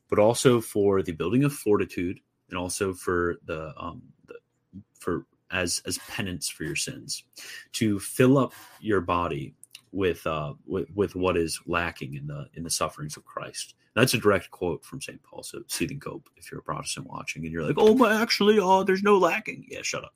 but 0.09 0.19
also 0.19 0.61
for 0.61 1.03
the 1.03 1.13
building 1.13 1.45
of 1.45 1.53
fortitude, 1.53 2.19
and 2.49 2.59
also 2.59 2.95
for 2.95 3.37
the, 3.47 3.75
um, 3.77 4.03
the 4.27 4.35
for 4.99 5.27
as 5.51 5.83
as 5.87 5.99
penance 6.09 6.49
for 6.49 6.65
your 6.65 6.77
sins, 6.77 7.25
to 7.73 7.99
fill 7.99 8.39
up 8.39 8.53
your 8.81 9.01
body 9.01 9.55
with 9.93 10.27
uh 10.27 10.55
with, 10.67 10.89
with 10.95 11.15
what 11.15 11.37
is 11.37 11.61
lacking 11.67 12.15
in 12.15 12.27
the 12.27 12.47
in 12.55 12.63
the 12.63 12.71
sufferings 12.71 13.17
of 13.17 13.25
Christ. 13.25 13.75
That's 13.95 14.15
a 14.15 14.19
direct 14.19 14.51
quote 14.51 14.85
from 14.85 15.01
St. 15.01 15.23
Paul. 15.23 15.45
So 15.45 15.63
Seething 15.69 16.01
Cope, 16.01 16.29
if 16.37 16.51
you're 16.51 16.61
a 16.61 16.65
Protestant 16.65 17.07
watching 17.07 17.45
and 17.45 17.53
you're 17.53 17.63
like, 17.63 17.77
oh, 17.79 17.95
but 17.95 18.11
actually, 18.11 18.59
oh, 18.59 18.83
there's 18.83 19.05
no 19.05 19.17
lacking. 19.19 19.67
Yeah, 19.71 19.83
shut 19.83 20.03
up. 20.03 20.15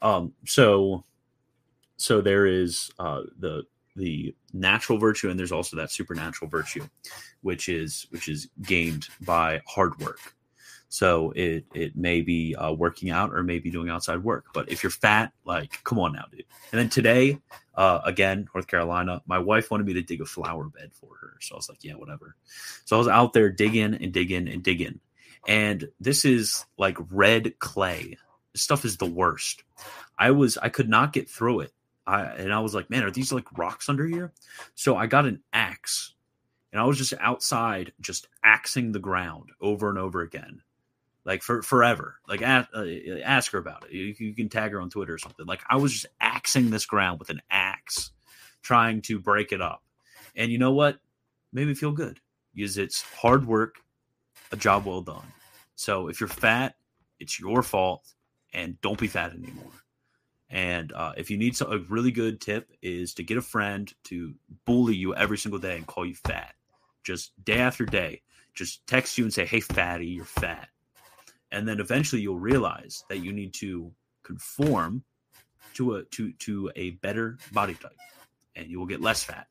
Um, 0.00 0.32
so, 0.46 1.04
so 1.96 2.20
there 2.20 2.46
is 2.46 2.90
uh, 2.98 3.22
the 3.38 3.64
the 3.94 4.34
natural 4.52 4.98
virtue, 4.98 5.28
and 5.30 5.38
there's 5.38 5.52
also 5.52 5.76
that 5.76 5.90
supernatural 5.90 6.50
virtue, 6.50 6.86
which 7.42 7.68
is 7.68 8.06
which 8.10 8.28
is 8.28 8.48
gained 8.62 9.08
by 9.20 9.60
hard 9.66 9.98
work. 9.98 10.34
So 10.88 11.32
it 11.34 11.64
it 11.74 11.96
may 11.96 12.20
be 12.20 12.54
uh, 12.54 12.72
working 12.72 13.10
out 13.10 13.32
or 13.32 13.42
maybe 13.42 13.70
doing 13.70 13.88
outside 13.88 14.22
work. 14.22 14.46
But 14.52 14.70
if 14.70 14.82
you're 14.82 14.90
fat, 14.90 15.32
like, 15.44 15.82
come 15.84 15.98
on 15.98 16.12
now, 16.12 16.24
dude. 16.30 16.44
And 16.70 16.80
then 16.80 16.90
today, 16.90 17.38
uh, 17.74 18.00
again, 18.04 18.48
North 18.54 18.66
Carolina, 18.66 19.22
my 19.26 19.38
wife 19.38 19.70
wanted 19.70 19.86
me 19.86 19.94
to 19.94 20.02
dig 20.02 20.20
a 20.20 20.26
flower 20.26 20.64
bed 20.64 20.90
for 20.92 21.16
her. 21.20 21.36
So 21.40 21.54
I 21.54 21.56
was 21.56 21.68
like, 21.68 21.82
yeah, 21.82 21.94
whatever. 21.94 22.36
So 22.84 22.96
I 22.96 22.98
was 22.98 23.08
out 23.08 23.32
there 23.32 23.50
digging 23.50 23.94
and 23.94 24.12
digging 24.12 24.48
and 24.48 24.62
digging. 24.62 25.00
And 25.48 25.88
this 25.98 26.24
is 26.24 26.66
like 26.76 26.98
red 27.10 27.58
clay. 27.58 28.18
Stuff 28.54 28.84
is 28.84 28.96
the 28.96 29.06
worst. 29.06 29.62
I 30.18 30.30
was 30.30 30.58
I 30.58 30.68
could 30.68 30.88
not 30.88 31.12
get 31.12 31.28
through 31.28 31.60
it. 31.60 31.72
I 32.06 32.24
and 32.24 32.52
I 32.52 32.60
was 32.60 32.74
like, 32.74 32.90
man, 32.90 33.04
are 33.04 33.10
these 33.10 33.32
like 33.32 33.56
rocks 33.56 33.88
under 33.88 34.06
here? 34.06 34.32
So 34.74 34.96
I 34.96 35.06
got 35.06 35.26
an 35.26 35.42
axe 35.52 36.14
and 36.72 36.80
I 36.80 36.84
was 36.84 36.98
just 36.98 37.14
outside 37.20 37.92
just 38.00 38.28
axing 38.44 38.92
the 38.92 38.98
ground 38.98 39.50
over 39.60 39.88
and 39.88 39.98
over 39.98 40.20
again 40.22 40.62
like 41.24 41.42
for 41.42 41.62
forever. 41.62 42.16
Like 42.28 42.42
ask, 42.42 42.68
uh, 42.74 42.84
ask 43.24 43.52
her 43.52 43.58
about 43.58 43.84
it. 43.84 43.92
You, 43.92 44.14
you, 44.18 44.34
can 44.34 44.48
tag 44.48 44.72
her 44.72 44.80
on 44.80 44.90
Twitter 44.90 45.14
or 45.14 45.18
something. 45.18 45.46
Like 45.46 45.62
I 45.68 45.76
was 45.76 45.92
just 45.92 46.06
axing 46.20 46.70
this 46.70 46.86
ground 46.86 47.18
with 47.18 47.30
an 47.30 47.42
axe, 47.50 48.10
trying 48.62 49.02
to 49.02 49.18
break 49.18 49.52
it 49.52 49.60
up. 49.60 49.82
And 50.34 50.50
you 50.50 50.58
know 50.58 50.72
what? 50.72 50.98
Made 51.52 51.68
me 51.68 51.74
feel 51.74 51.92
good 51.92 52.18
because 52.54 52.78
it's 52.78 53.02
hard 53.02 53.46
work, 53.46 53.76
a 54.50 54.56
job 54.56 54.86
well 54.86 55.02
done. 55.02 55.26
So 55.74 56.08
if 56.08 56.20
you're 56.20 56.28
fat, 56.28 56.74
it's 57.20 57.38
your 57.38 57.62
fault, 57.62 58.14
and 58.52 58.80
don't 58.80 58.98
be 58.98 59.06
fat 59.06 59.32
anymore. 59.32 59.72
And 60.50 60.92
uh, 60.92 61.12
if 61.16 61.30
you 61.30 61.38
need 61.38 61.56
some, 61.56 61.72
a 61.72 61.78
really 61.78 62.10
good 62.10 62.40
tip 62.40 62.70
is 62.82 63.14
to 63.14 63.22
get 63.22 63.38
a 63.38 63.42
friend 63.42 63.92
to 64.04 64.34
bully 64.66 64.94
you 64.94 65.14
every 65.14 65.38
single 65.38 65.58
day 65.58 65.76
and 65.76 65.86
call 65.86 66.04
you 66.04 66.14
fat, 66.14 66.54
just 67.04 67.32
day 67.42 67.58
after 67.58 67.86
day. 67.86 68.22
Just 68.54 68.86
text 68.86 69.16
you 69.16 69.24
and 69.24 69.32
say, 69.32 69.46
"Hey, 69.46 69.60
fatty, 69.60 70.06
you're 70.06 70.26
fat." 70.26 70.68
and 71.52 71.68
then 71.68 71.78
eventually 71.78 72.22
you'll 72.22 72.38
realize 72.38 73.04
that 73.08 73.18
you 73.18 73.32
need 73.32 73.52
to 73.52 73.92
conform 74.24 75.04
to 75.74 75.96
a 75.96 76.04
to 76.04 76.32
to 76.32 76.70
a 76.74 76.90
better 76.90 77.38
body 77.52 77.74
type 77.74 77.92
and 78.56 78.68
you 78.68 78.78
will 78.78 78.86
get 78.86 79.00
less 79.00 79.22
fat 79.22 79.46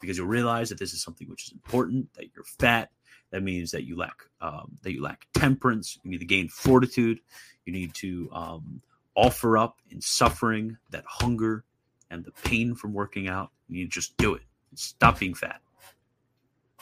because 0.00 0.16
you'll 0.16 0.26
realize 0.26 0.68
that 0.68 0.78
this 0.78 0.92
is 0.92 1.02
something 1.02 1.28
which 1.28 1.46
is 1.46 1.52
important 1.52 2.12
that 2.14 2.26
you're 2.34 2.44
fat 2.44 2.90
that 3.36 3.42
means 3.42 3.70
that 3.72 3.84
you 3.84 3.96
lack 3.98 4.22
um, 4.40 4.78
that 4.82 4.94
you 4.94 5.02
lack 5.02 5.26
temperance 5.34 5.98
you 6.02 6.10
need 6.10 6.20
to 6.20 6.24
gain 6.24 6.48
fortitude 6.48 7.20
you 7.66 7.72
need 7.72 7.92
to 7.92 8.30
um, 8.32 8.80
offer 9.14 9.58
up 9.58 9.76
in 9.90 10.00
suffering 10.00 10.78
that 10.90 11.04
hunger 11.06 11.62
and 12.10 12.24
the 12.24 12.32
pain 12.44 12.74
from 12.74 12.94
working 12.94 13.28
out 13.28 13.50
you 13.68 13.86
just 13.86 14.16
do 14.16 14.32
it 14.32 14.42
stop 14.74 15.18
being 15.18 15.34
fat 15.34 15.60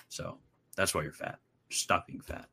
so 0.09 0.39
that's 0.77 0.95
why 0.95 1.03
you're 1.03 1.13
fat 1.13 1.41
stop 1.71 2.07
being 2.07 2.21
fat 2.21 2.47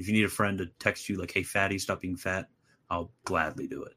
if 0.00 0.08
you 0.08 0.14
need 0.14 0.24
a 0.24 0.30
friend 0.30 0.56
to 0.58 0.66
text 0.78 1.10
you 1.10 1.18
like, 1.18 1.30
"Hey, 1.30 1.42
fatty, 1.42 1.78
stop 1.78 2.00
being 2.00 2.16
fat," 2.16 2.48
I'll 2.88 3.12
gladly 3.24 3.66
do 3.66 3.82
it. 3.82 3.94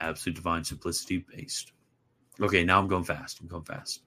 Absolute 0.00 0.34
divine 0.34 0.64
simplicity 0.64 1.18
based. 1.18 1.70
Okay, 2.40 2.64
now 2.64 2.80
I'm 2.80 2.88
going 2.88 3.04
fast. 3.04 3.40
I'm 3.40 3.46
going 3.46 3.62
fast. 3.62 4.02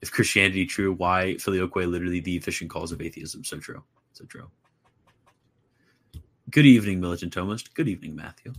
If 0.00 0.10
Christianity 0.10 0.66
true, 0.66 0.92
why 0.92 1.36
filioque 1.38 1.76
literally 1.76 2.20
the 2.20 2.36
efficient 2.36 2.70
cause 2.70 2.92
of 2.92 3.00
atheism? 3.00 3.44
So 3.44 3.58
true. 3.58 3.82
So 4.12 4.24
true. 4.24 4.50
Good 6.50 6.66
evening, 6.66 7.00
Militant 7.00 7.34
Thomist. 7.34 7.72
Good 7.74 7.88
evening, 7.88 8.14
Matthew. 8.14 8.52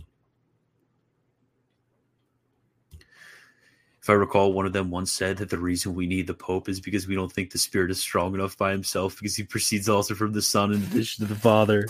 If 4.02 4.10
I 4.10 4.14
recall, 4.14 4.52
one 4.52 4.66
of 4.66 4.72
them 4.74 4.90
once 4.90 5.12
said 5.12 5.38
that 5.38 5.48
the 5.48 5.58
reason 5.58 5.94
we 5.94 6.06
need 6.06 6.26
the 6.26 6.34
Pope 6.34 6.68
is 6.68 6.78
because 6.78 7.06
we 7.06 7.14
don't 7.14 7.32
think 7.32 7.50
the 7.50 7.58
Spirit 7.58 7.90
is 7.90 7.98
strong 7.98 8.34
enough 8.34 8.58
by 8.58 8.70
himself 8.70 9.16
because 9.18 9.34
he 9.34 9.44
proceeds 9.44 9.88
also 9.88 10.14
from 10.14 10.32
the 10.32 10.42
Son 10.42 10.72
in 10.72 10.82
addition 10.82 11.26
to 11.26 11.32
the 11.32 11.40
Father. 11.40 11.88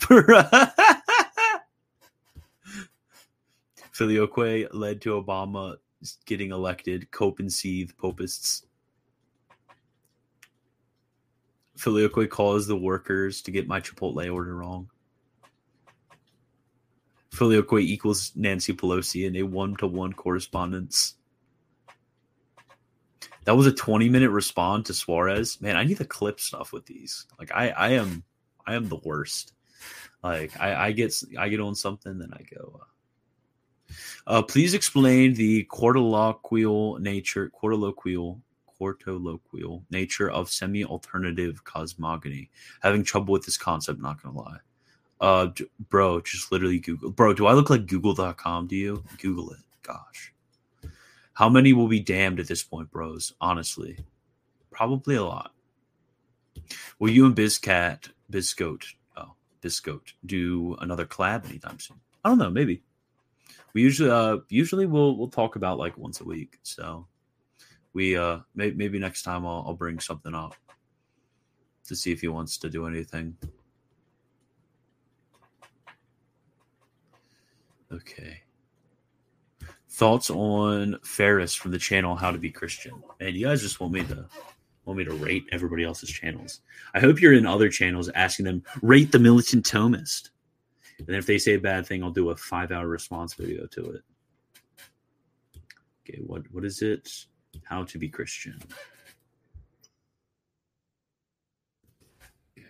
Filioque 3.92 4.66
led 4.72 5.00
to 5.02 5.22
Obama 5.22 5.76
getting 6.26 6.50
elected. 6.50 7.10
Cope 7.10 7.40
and 7.40 7.52
seethe 7.52 7.92
popists. 7.96 8.66
Filioque 11.76 12.30
calls 12.30 12.66
the 12.66 12.76
workers 12.76 13.42
to 13.42 13.50
get 13.50 13.66
my 13.66 13.80
Chipotle 13.80 14.32
order 14.32 14.56
wrong. 14.56 14.88
Filioque 17.32 17.80
equals 17.80 18.32
Nancy 18.36 18.72
Pelosi 18.72 19.26
in 19.26 19.36
a 19.36 19.42
one 19.42 19.74
to 19.76 19.88
one 19.88 20.12
correspondence. 20.12 21.14
That 23.44 23.56
was 23.56 23.66
a 23.66 23.72
20 23.72 24.08
minute 24.08 24.30
response 24.30 24.86
to 24.86 24.94
Suarez. 24.94 25.60
Man, 25.60 25.76
I 25.76 25.84
need 25.84 25.98
to 25.98 26.04
clip 26.04 26.38
stuff 26.40 26.72
with 26.72 26.86
these. 26.86 27.26
Like 27.38 27.50
I, 27.52 27.70
I 27.70 27.88
am 27.90 28.22
I 28.66 28.74
am 28.74 28.88
the 28.88 29.00
worst. 29.04 29.52
Like 30.22 30.58
I, 30.58 30.86
I 30.86 30.92
get 30.92 31.14
I 31.38 31.48
get 31.48 31.60
on 31.60 31.74
something, 31.74 32.18
then 32.18 32.32
I 32.32 32.42
go. 32.54 32.80
Uh, 32.80 32.84
uh, 34.26 34.42
please 34.42 34.74
explain 34.74 35.34
the 35.34 35.64
quartiloquial 35.64 36.98
nature, 37.00 37.50
quartiloquial, 37.60 38.40
quartiloquial 38.80 39.82
nature 39.90 40.30
of 40.30 40.50
semi-alternative 40.50 41.64
cosmogony. 41.64 42.50
Having 42.82 43.04
trouble 43.04 43.32
with 43.32 43.44
this 43.44 43.56
concept, 43.56 44.00
not 44.00 44.22
gonna 44.22 44.36
lie. 44.36 44.58
Uh, 45.20 45.48
bro, 45.88 46.20
just 46.20 46.52
literally 46.52 46.78
Google. 46.78 47.10
Bro, 47.10 47.34
do 47.34 47.46
I 47.46 47.52
look 47.52 47.70
like 47.70 47.86
Google.com? 47.86 48.66
Do 48.66 48.76
you 48.76 49.04
Google 49.18 49.50
it? 49.50 49.60
Gosh, 49.82 50.32
how 51.34 51.48
many 51.48 51.72
will 51.72 51.88
be 51.88 52.00
damned 52.00 52.40
at 52.40 52.48
this 52.48 52.62
point, 52.62 52.90
bros? 52.90 53.34
Honestly, 53.40 53.98
probably 54.70 55.16
a 55.16 55.24
lot. 55.24 55.52
Will 56.98 57.10
you 57.10 57.26
and 57.26 57.36
Bizcat, 57.36 58.10
Bizcoat, 58.30 58.84
oh, 59.16 59.34
Bizcoat, 59.62 60.12
do 60.24 60.76
another 60.80 61.04
collab 61.04 61.44
anytime 61.48 61.78
soon? 61.78 62.00
I 62.24 62.30
don't 62.30 62.38
know, 62.38 62.50
maybe 62.50 62.82
we 63.74 63.82
usually 63.82 64.10
uh 64.10 64.38
usually 64.48 64.86
we'll 64.86 65.16
we'll 65.16 65.28
talk 65.28 65.56
about 65.56 65.78
like 65.78 65.98
once 65.98 66.20
a 66.20 66.24
week. 66.24 66.58
So 66.62 67.06
we 67.92 68.16
uh 68.16 68.38
may, 68.54 68.70
maybe 68.70 68.98
next 68.98 69.22
time 69.22 69.44
I'll 69.44 69.64
I'll 69.66 69.74
bring 69.74 70.00
something 70.00 70.34
up 70.34 70.54
to 71.86 71.94
see 71.94 72.12
if 72.12 72.20
he 72.20 72.28
wants 72.28 72.56
to 72.58 72.70
do 72.70 72.86
anything. 72.86 73.36
Okay. 77.92 78.40
Thoughts 79.90 80.30
on 80.30 80.98
Ferris 81.04 81.54
from 81.54 81.70
the 81.70 81.78
channel 81.78 82.16
How 82.16 82.32
to 82.32 82.38
Be 82.38 82.50
Christian. 82.50 83.00
And 83.20 83.36
you 83.36 83.46
guys 83.46 83.62
just 83.62 83.78
want 83.78 83.92
me 83.92 84.02
to 84.04 84.26
want 84.84 84.98
me 84.98 85.04
to 85.04 85.14
rate 85.14 85.44
everybody 85.52 85.84
else's 85.84 86.10
channels. 86.10 86.60
I 86.94 87.00
hope 87.00 87.20
you're 87.20 87.34
in 87.34 87.46
other 87.46 87.68
channels 87.68 88.08
asking 88.14 88.46
them 88.46 88.62
rate 88.82 89.12
the 89.12 89.18
militant 89.18 89.64
Thomist. 89.64 90.30
And 90.98 91.16
if 91.16 91.26
they 91.26 91.38
say 91.38 91.54
a 91.54 91.60
bad 91.60 91.86
thing, 91.86 92.02
I'll 92.02 92.10
do 92.10 92.30
a 92.30 92.36
five 92.36 92.72
hour 92.72 92.86
response 92.86 93.34
video 93.34 93.66
to 93.66 93.90
it. 93.90 94.02
Okay, 96.08 96.20
what 96.26 96.42
what 96.52 96.64
is 96.64 96.82
it? 96.82 97.26
How 97.64 97.84
to 97.84 97.98
be 97.98 98.08
Christian. 98.08 98.60
Okay. 102.58 102.66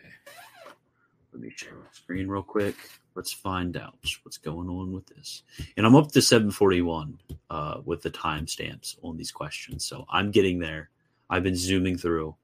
Let 1.32 1.42
me 1.42 1.50
share 1.54 1.74
my 1.74 1.86
screen 1.92 2.28
real 2.28 2.42
quick. 2.42 2.76
Let's 3.14 3.32
find 3.32 3.76
out 3.76 3.96
what's 4.22 4.38
going 4.38 4.68
on 4.68 4.92
with 4.92 5.06
this. 5.06 5.42
And 5.76 5.86
I'm 5.86 5.94
up 5.94 6.10
to 6.12 6.22
741 6.22 7.18
uh, 7.50 7.80
with 7.84 8.02
the 8.02 8.10
timestamps 8.10 8.96
on 9.02 9.16
these 9.16 9.30
questions. 9.30 9.84
So 9.84 10.04
I'm 10.10 10.30
getting 10.30 10.58
there. 10.58 10.90
I've 11.30 11.42
been 11.42 11.56
zooming 11.56 11.96
through. 11.96 12.34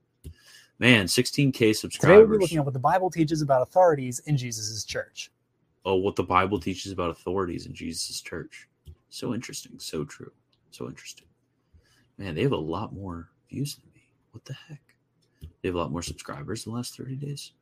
Man, 0.79 1.07
16K 1.07 1.77
subscribers. 1.77 2.01
Today 2.01 2.17
we'll 2.27 2.39
be 2.39 2.43
looking 2.43 2.59
at 2.59 2.65
what 2.65 2.73
the 2.73 2.81
Bible 2.81 3.11
teaches 3.11 3.43
about 3.43 3.63
authorities 3.63 4.21
in 4.27 4.37
Jesus' 4.37 4.85
church 4.85 5.31
oh, 5.85 5.97
what 5.97 6.17
the 6.17 6.23
Bible 6.23 6.61
teaches 6.61 6.93
about 6.93 7.11
authorities 7.11 7.67
in 7.67 7.75
Jesus' 7.75 8.21
church. 8.21 8.69
So 9.09 9.35
interesting. 9.35 9.79
So 9.79 10.05
true. 10.05 10.33
So 10.71 10.87
interesting. 10.87 11.27
Man, 12.19 12.35
they 12.35 12.43
have 12.43 12.53
a 12.53 12.57
lot 12.57 12.93
more 12.93 13.31
views 13.49 13.77
than 13.77 13.91
me. 13.95 14.03
What 14.33 14.45
the 14.45 14.55
heck? 14.69 14.83
They 15.41 15.69
have 15.69 15.75
a 15.75 15.79
lot 15.79 15.91
more 15.91 16.03
subscribers 16.03 16.67
in 16.67 16.73
the 16.73 16.77
last 16.77 16.97
30 16.97 17.17
days. 17.17 17.53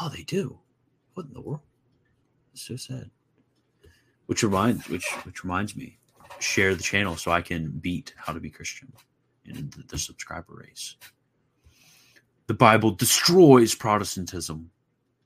Oh, 0.00 0.08
they 0.08 0.22
do. 0.22 0.58
What 1.14 1.26
in 1.26 1.32
the 1.32 1.40
world? 1.40 1.60
It's 2.52 2.62
so 2.62 2.76
sad. 2.76 3.10
Which 4.26 4.42
reminds 4.42 4.88
which 4.88 5.06
which 5.24 5.44
reminds 5.44 5.76
me, 5.76 5.98
share 6.38 6.74
the 6.74 6.82
channel 6.82 7.16
so 7.16 7.30
I 7.30 7.42
can 7.42 7.70
beat 7.70 8.14
how 8.16 8.32
to 8.32 8.40
be 8.40 8.48
Christian 8.48 8.90
in 9.44 9.70
the, 9.76 9.84
the 9.86 9.98
subscriber 9.98 10.54
race. 10.54 10.96
The 12.46 12.54
Bible 12.54 12.90
destroys 12.90 13.74
Protestantism. 13.74 14.70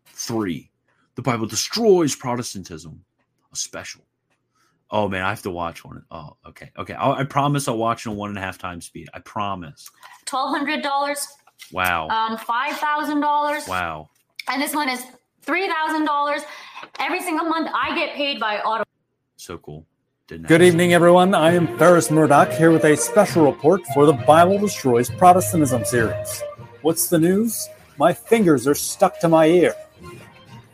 Three 0.06 0.70
the 1.18 1.22
Bible 1.22 1.46
destroys 1.46 2.14
Protestantism. 2.14 3.04
A 3.52 3.56
special. 3.56 4.02
Oh 4.88 5.08
man, 5.08 5.24
I 5.24 5.30
have 5.30 5.42
to 5.42 5.50
watch 5.50 5.84
one. 5.84 6.04
Oh, 6.12 6.36
okay, 6.46 6.70
okay. 6.78 6.94
I'll, 6.94 7.10
i 7.10 7.24
promise 7.24 7.66
I'll 7.66 7.76
watch 7.76 8.06
it 8.06 8.10
on 8.10 8.16
one 8.16 8.28
and 8.28 8.38
a 8.38 8.40
half 8.40 8.56
times 8.56 8.86
speed. 8.86 9.08
I 9.12 9.18
promise. 9.18 9.90
Twelve 10.26 10.56
hundred 10.56 10.84
dollars. 10.84 11.26
Wow. 11.72 12.06
Um, 12.06 12.38
five 12.38 12.76
thousand 12.76 13.20
dollars. 13.20 13.66
Wow. 13.66 14.10
And 14.46 14.62
this 14.62 14.76
one 14.76 14.88
is 14.88 15.02
three 15.42 15.68
thousand 15.68 16.04
dollars. 16.04 16.42
Every 17.00 17.20
single 17.20 17.46
month, 17.46 17.68
I 17.74 17.96
get 17.96 18.14
paid 18.14 18.38
by 18.38 18.60
auto. 18.60 18.84
So 19.34 19.58
cool. 19.58 19.86
Good 20.28 20.62
evening, 20.62 20.92
everyone. 20.92 21.34
I 21.34 21.54
am 21.54 21.76
Ferris 21.78 22.12
Murdoch 22.12 22.52
here 22.52 22.70
with 22.70 22.84
a 22.84 22.96
special 22.96 23.44
report 23.44 23.84
for 23.92 24.06
the 24.06 24.12
Bible 24.12 24.60
Destroys 24.60 25.10
Protestantism 25.10 25.84
series. 25.84 26.44
What's 26.82 27.08
the 27.08 27.18
news? 27.18 27.68
My 27.98 28.12
fingers 28.12 28.68
are 28.68 28.76
stuck 28.76 29.18
to 29.18 29.28
my 29.28 29.46
ear 29.46 29.74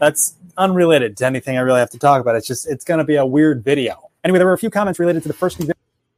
that's 0.04 0.36
unrelated 0.56 1.16
to 1.18 1.26
anything 1.26 1.56
I 1.56 1.60
really 1.60 1.80
have 1.80 1.90
to 1.90 1.98
talk 1.98 2.20
about. 2.20 2.36
It's 2.36 2.46
just 2.46 2.68
it's 2.68 2.84
going 2.84 2.98
to 2.98 3.04
be 3.04 3.16
a 3.16 3.26
weird 3.26 3.64
video. 3.64 4.10
Anyway, 4.22 4.38
there 4.38 4.46
were 4.46 4.52
a 4.52 4.58
few 4.58 4.70
comments 4.70 4.98
related 4.98 5.22
to 5.22 5.28
the 5.28 5.34
first. 5.34 5.60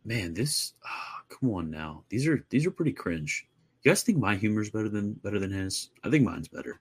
Man, 0.04 0.34
this 0.34 0.74
oh, 0.84 1.20
come 1.28 1.50
on 1.50 1.70
now. 1.70 2.04
These 2.08 2.26
are 2.26 2.44
these 2.50 2.66
are 2.66 2.70
pretty 2.70 2.92
cringe. 2.92 3.48
You 3.82 3.90
guys 3.90 4.02
think 4.02 4.18
my 4.18 4.36
humor 4.36 4.62
is 4.62 4.70
better 4.70 4.88
than 4.88 5.14
better 5.14 5.38
than 5.38 5.50
his? 5.50 5.90
I 6.04 6.10
think 6.10 6.24
mine's 6.24 6.48
better. 6.48 6.80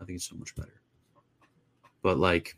I 0.00 0.04
think 0.04 0.16
it's 0.16 0.28
so 0.28 0.36
much 0.36 0.54
better. 0.54 0.80
But 2.02 2.18
like, 2.18 2.56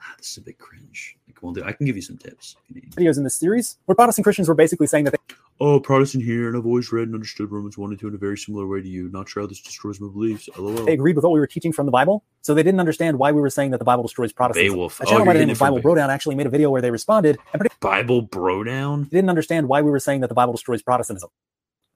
ah, 0.00 0.14
this 0.18 0.30
is 0.32 0.38
a 0.38 0.40
bit 0.40 0.58
cringe. 0.58 1.16
Like, 1.26 1.42
well, 1.42 1.54
I 1.64 1.72
can 1.72 1.86
give 1.86 1.96
you 1.96 2.02
some 2.02 2.16
tips. 2.16 2.56
Videos 2.72 3.18
in 3.18 3.24
this 3.24 3.34
series 3.34 3.78
where 3.84 3.94
Protestant 3.94 4.24
Christians 4.24 4.48
were 4.48 4.54
basically 4.54 4.86
saying 4.86 5.04
that 5.04 5.12
they 5.12 5.34
oh, 5.60 5.80
Protestant 5.80 6.24
here, 6.24 6.48
and 6.48 6.56
I've 6.56 6.66
always 6.66 6.92
read 6.92 7.08
and 7.08 7.14
understood 7.14 7.50
Romans 7.50 7.76
1 7.76 7.90
and 7.90 7.98
2 7.98 8.08
in 8.08 8.14
a 8.14 8.18
very 8.18 8.38
similar 8.38 8.66
way 8.66 8.80
to 8.80 8.88
you. 8.88 9.08
Not 9.10 9.28
sure 9.28 9.42
how 9.42 9.46
this 9.46 9.60
destroys 9.60 10.00
my 10.00 10.08
beliefs. 10.08 10.48
LOL. 10.56 10.84
They 10.84 10.92
agreed 10.92 11.16
with 11.16 11.24
what 11.24 11.32
we 11.32 11.40
were 11.40 11.46
teaching 11.46 11.72
from 11.72 11.86
the 11.86 11.92
Bible, 11.92 12.24
so 12.42 12.54
they 12.54 12.62
didn't 12.62 12.80
understand 12.80 13.18
why 13.18 13.32
we 13.32 13.40
were 13.40 13.50
saying 13.50 13.70
that 13.72 13.78
the 13.78 13.84
Bible 13.84 14.02
destroys 14.02 14.32
Protestantism. 14.32 14.74
Beowulf. 14.74 15.00
A 15.00 15.06
channel 15.06 15.22
oh, 15.22 15.26
by 15.26 15.32
the 15.32 15.40
name 15.40 15.50
of 15.50 15.58
Bible 15.58 15.80
Brodown 15.80 16.08
actually 16.08 16.34
made 16.34 16.46
a 16.46 16.50
video 16.50 16.70
where 16.70 16.82
they 16.82 16.90
responded. 16.90 17.38
And 17.52 17.60
pretty- 17.60 17.74
Bible 17.80 18.22
Brodown? 18.22 19.04
They 19.10 19.18
didn't 19.18 19.30
understand 19.30 19.68
why 19.68 19.82
we 19.82 19.90
were 19.90 20.00
saying 20.00 20.20
that 20.20 20.28
the 20.28 20.34
Bible 20.34 20.52
destroys 20.52 20.82
Protestantism. 20.82 21.30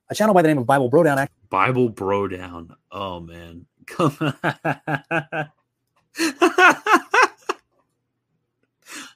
A 0.09 0.14
channel 0.14 0.34
by 0.34 0.42
the 0.42 0.48
name 0.48 0.59
of 0.59 0.66
Bible 0.66 0.90
Brodown. 0.90 1.18
Act- 1.18 1.32
Bible 1.48 1.90
Brodown. 1.90 2.74
Oh, 2.90 3.20
man. 3.20 3.66
Come 3.86 4.16
on. 4.20 4.34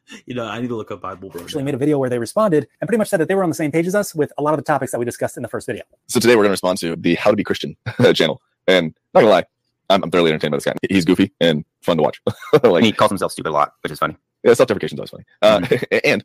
you 0.26 0.34
know, 0.34 0.44
I 0.44 0.60
need 0.60 0.68
to 0.68 0.76
look 0.76 0.90
up 0.90 1.00
Bible 1.00 1.30
Bro. 1.30 1.42
Actually, 1.42 1.64
made 1.64 1.74
a 1.74 1.78
video 1.78 1.98
where 1.98 2.10
they 2.10 2.18
responded 2.18 2.68
and 2.80 2.88
pretty 2.88 2.98
much 2.98 3.08
said 3.08 3.20
that 3.20 3.28
they 3.28 3.34
were 3.34 3.42
on 3.42 3.50
the 3.50 3.54
same 3.54 3.72
page 3.72 3.86
as 3.86 3.94
us 3.94 4.14
with 4.14 4.32
a 4.38 4.42
lot 4.42 4.54
of 4.54 4.58
the 4.58 4.64
topics 4.64 4.92
that 4.92 4.98
we 4.98 5.04
discussed 5.04 5.36
in 5.36 5.42
the 5.42 5.48
first 5.48 5.66
video. 5.66 5.82
So 6.06 6.20
today 6.20 6.34
we're 6.34 6.42
going 6.42 6.50
to 6.50 6.52
respond 6.52 6.78
to 6.78 6.96
the 6.96 7.14
How 7.14 7.30
to 7.30 7.36
Be 7.36 7.44
Christian 7.44 7.76
channel, 8.14 8.40
and 8.66 8.94
not 9.14 9.20
gonna 9.20 9.32
lie, 9.32 9.44
I'm, 9.90 10.02
I'm 10.02 10.10
thoroughly 10.10 10.30
entertained 10.30 10.52
by 10.52 10.56
this 10.58 10.64
guy. 10.64 10.74
He's 10.88 11.04
goofy 11.04 11.32
and 11.40 11.64
fun 11.82 11.96
to 11.96 12.02
watch. 12.02 12.20
like 12.62 12.84
he 12.84 12.92
calls 12.92 13.10
himself 13.10 13.32
stupid 13.32 13.50
a 13.50 13.52
lot, 13.52 13.72
which 13.82 13.92
is 13.92 13.98
funny. 13.98 14.16
Yeah, 14.42 14.54
self-deprecation 14.54 14.96
is 14.96 15.00
always 15.00 15.10
funny. 15.10 15.24
Uh, 15.42 15.60
mm-hmm. 15.60 15.98
and 16.04 16.24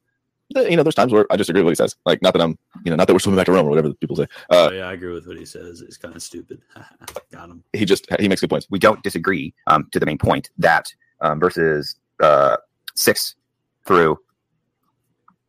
you 0.55 0.75
know, 0.75 0.83
there's 0.83 0.95
times 0.95 1.13
where 1.13 1.25
I 1.29 1.37
just 1.37 1.49
agree 1.49 1.61
with 1.61 1.67
what 1.67 1.71
he 1.71 1.75
says. 1.75 1.95
Like, 2.05 2.21
not 2.21 2.33
that 2.33 2.41
I'm, 2.41 2.57
you 2.83 2.89
know, 2.89 2.97
not 2.97 3.07
that 3.07 3.13
we're 3.13 3.19
swimming 3.19 3.37
back 3.37 3.45
to 3.45 3.53
Rome 3.53 3.67
or 3.67 3.69
whatever 3.69 3.93
people 3.93 4.15
say. 4.15 4.27
Uh, 4.49 4.69
oh, 4.69 4.71
yeah, 4.71 4.83
I 4.83 4.93
agree 4.93 5.13
with 5.13 5.25
what 5.25 5.37
he 5.37 5.45
says. 5.45 5.81
It's 5.81 5.97
kind 5.97 6.15
of 6.15 6.21
stupid. 6.21 6.61
Got 7.31 7.49
him. 7.49 7.63
He 7.73 7.85
just 7.85 8.05
he 8.19 8.27
makes 8.27 8.41
good 8.41 8.49
points. 8.49 8.67
We 8.69 8.79
don't 8.79 9.01
disagree 9.01 9.53
um, 9.67 9.87
to 9.91 9.99
the 9.99 10.05
main 10.05 10.17
point 10.17 10.49
that 10.57 10.93
um, 11.21 11.39
verses 11.39 11.95
uh, 12.19 12.57
six 12.95 13.35
through 13.85 14.17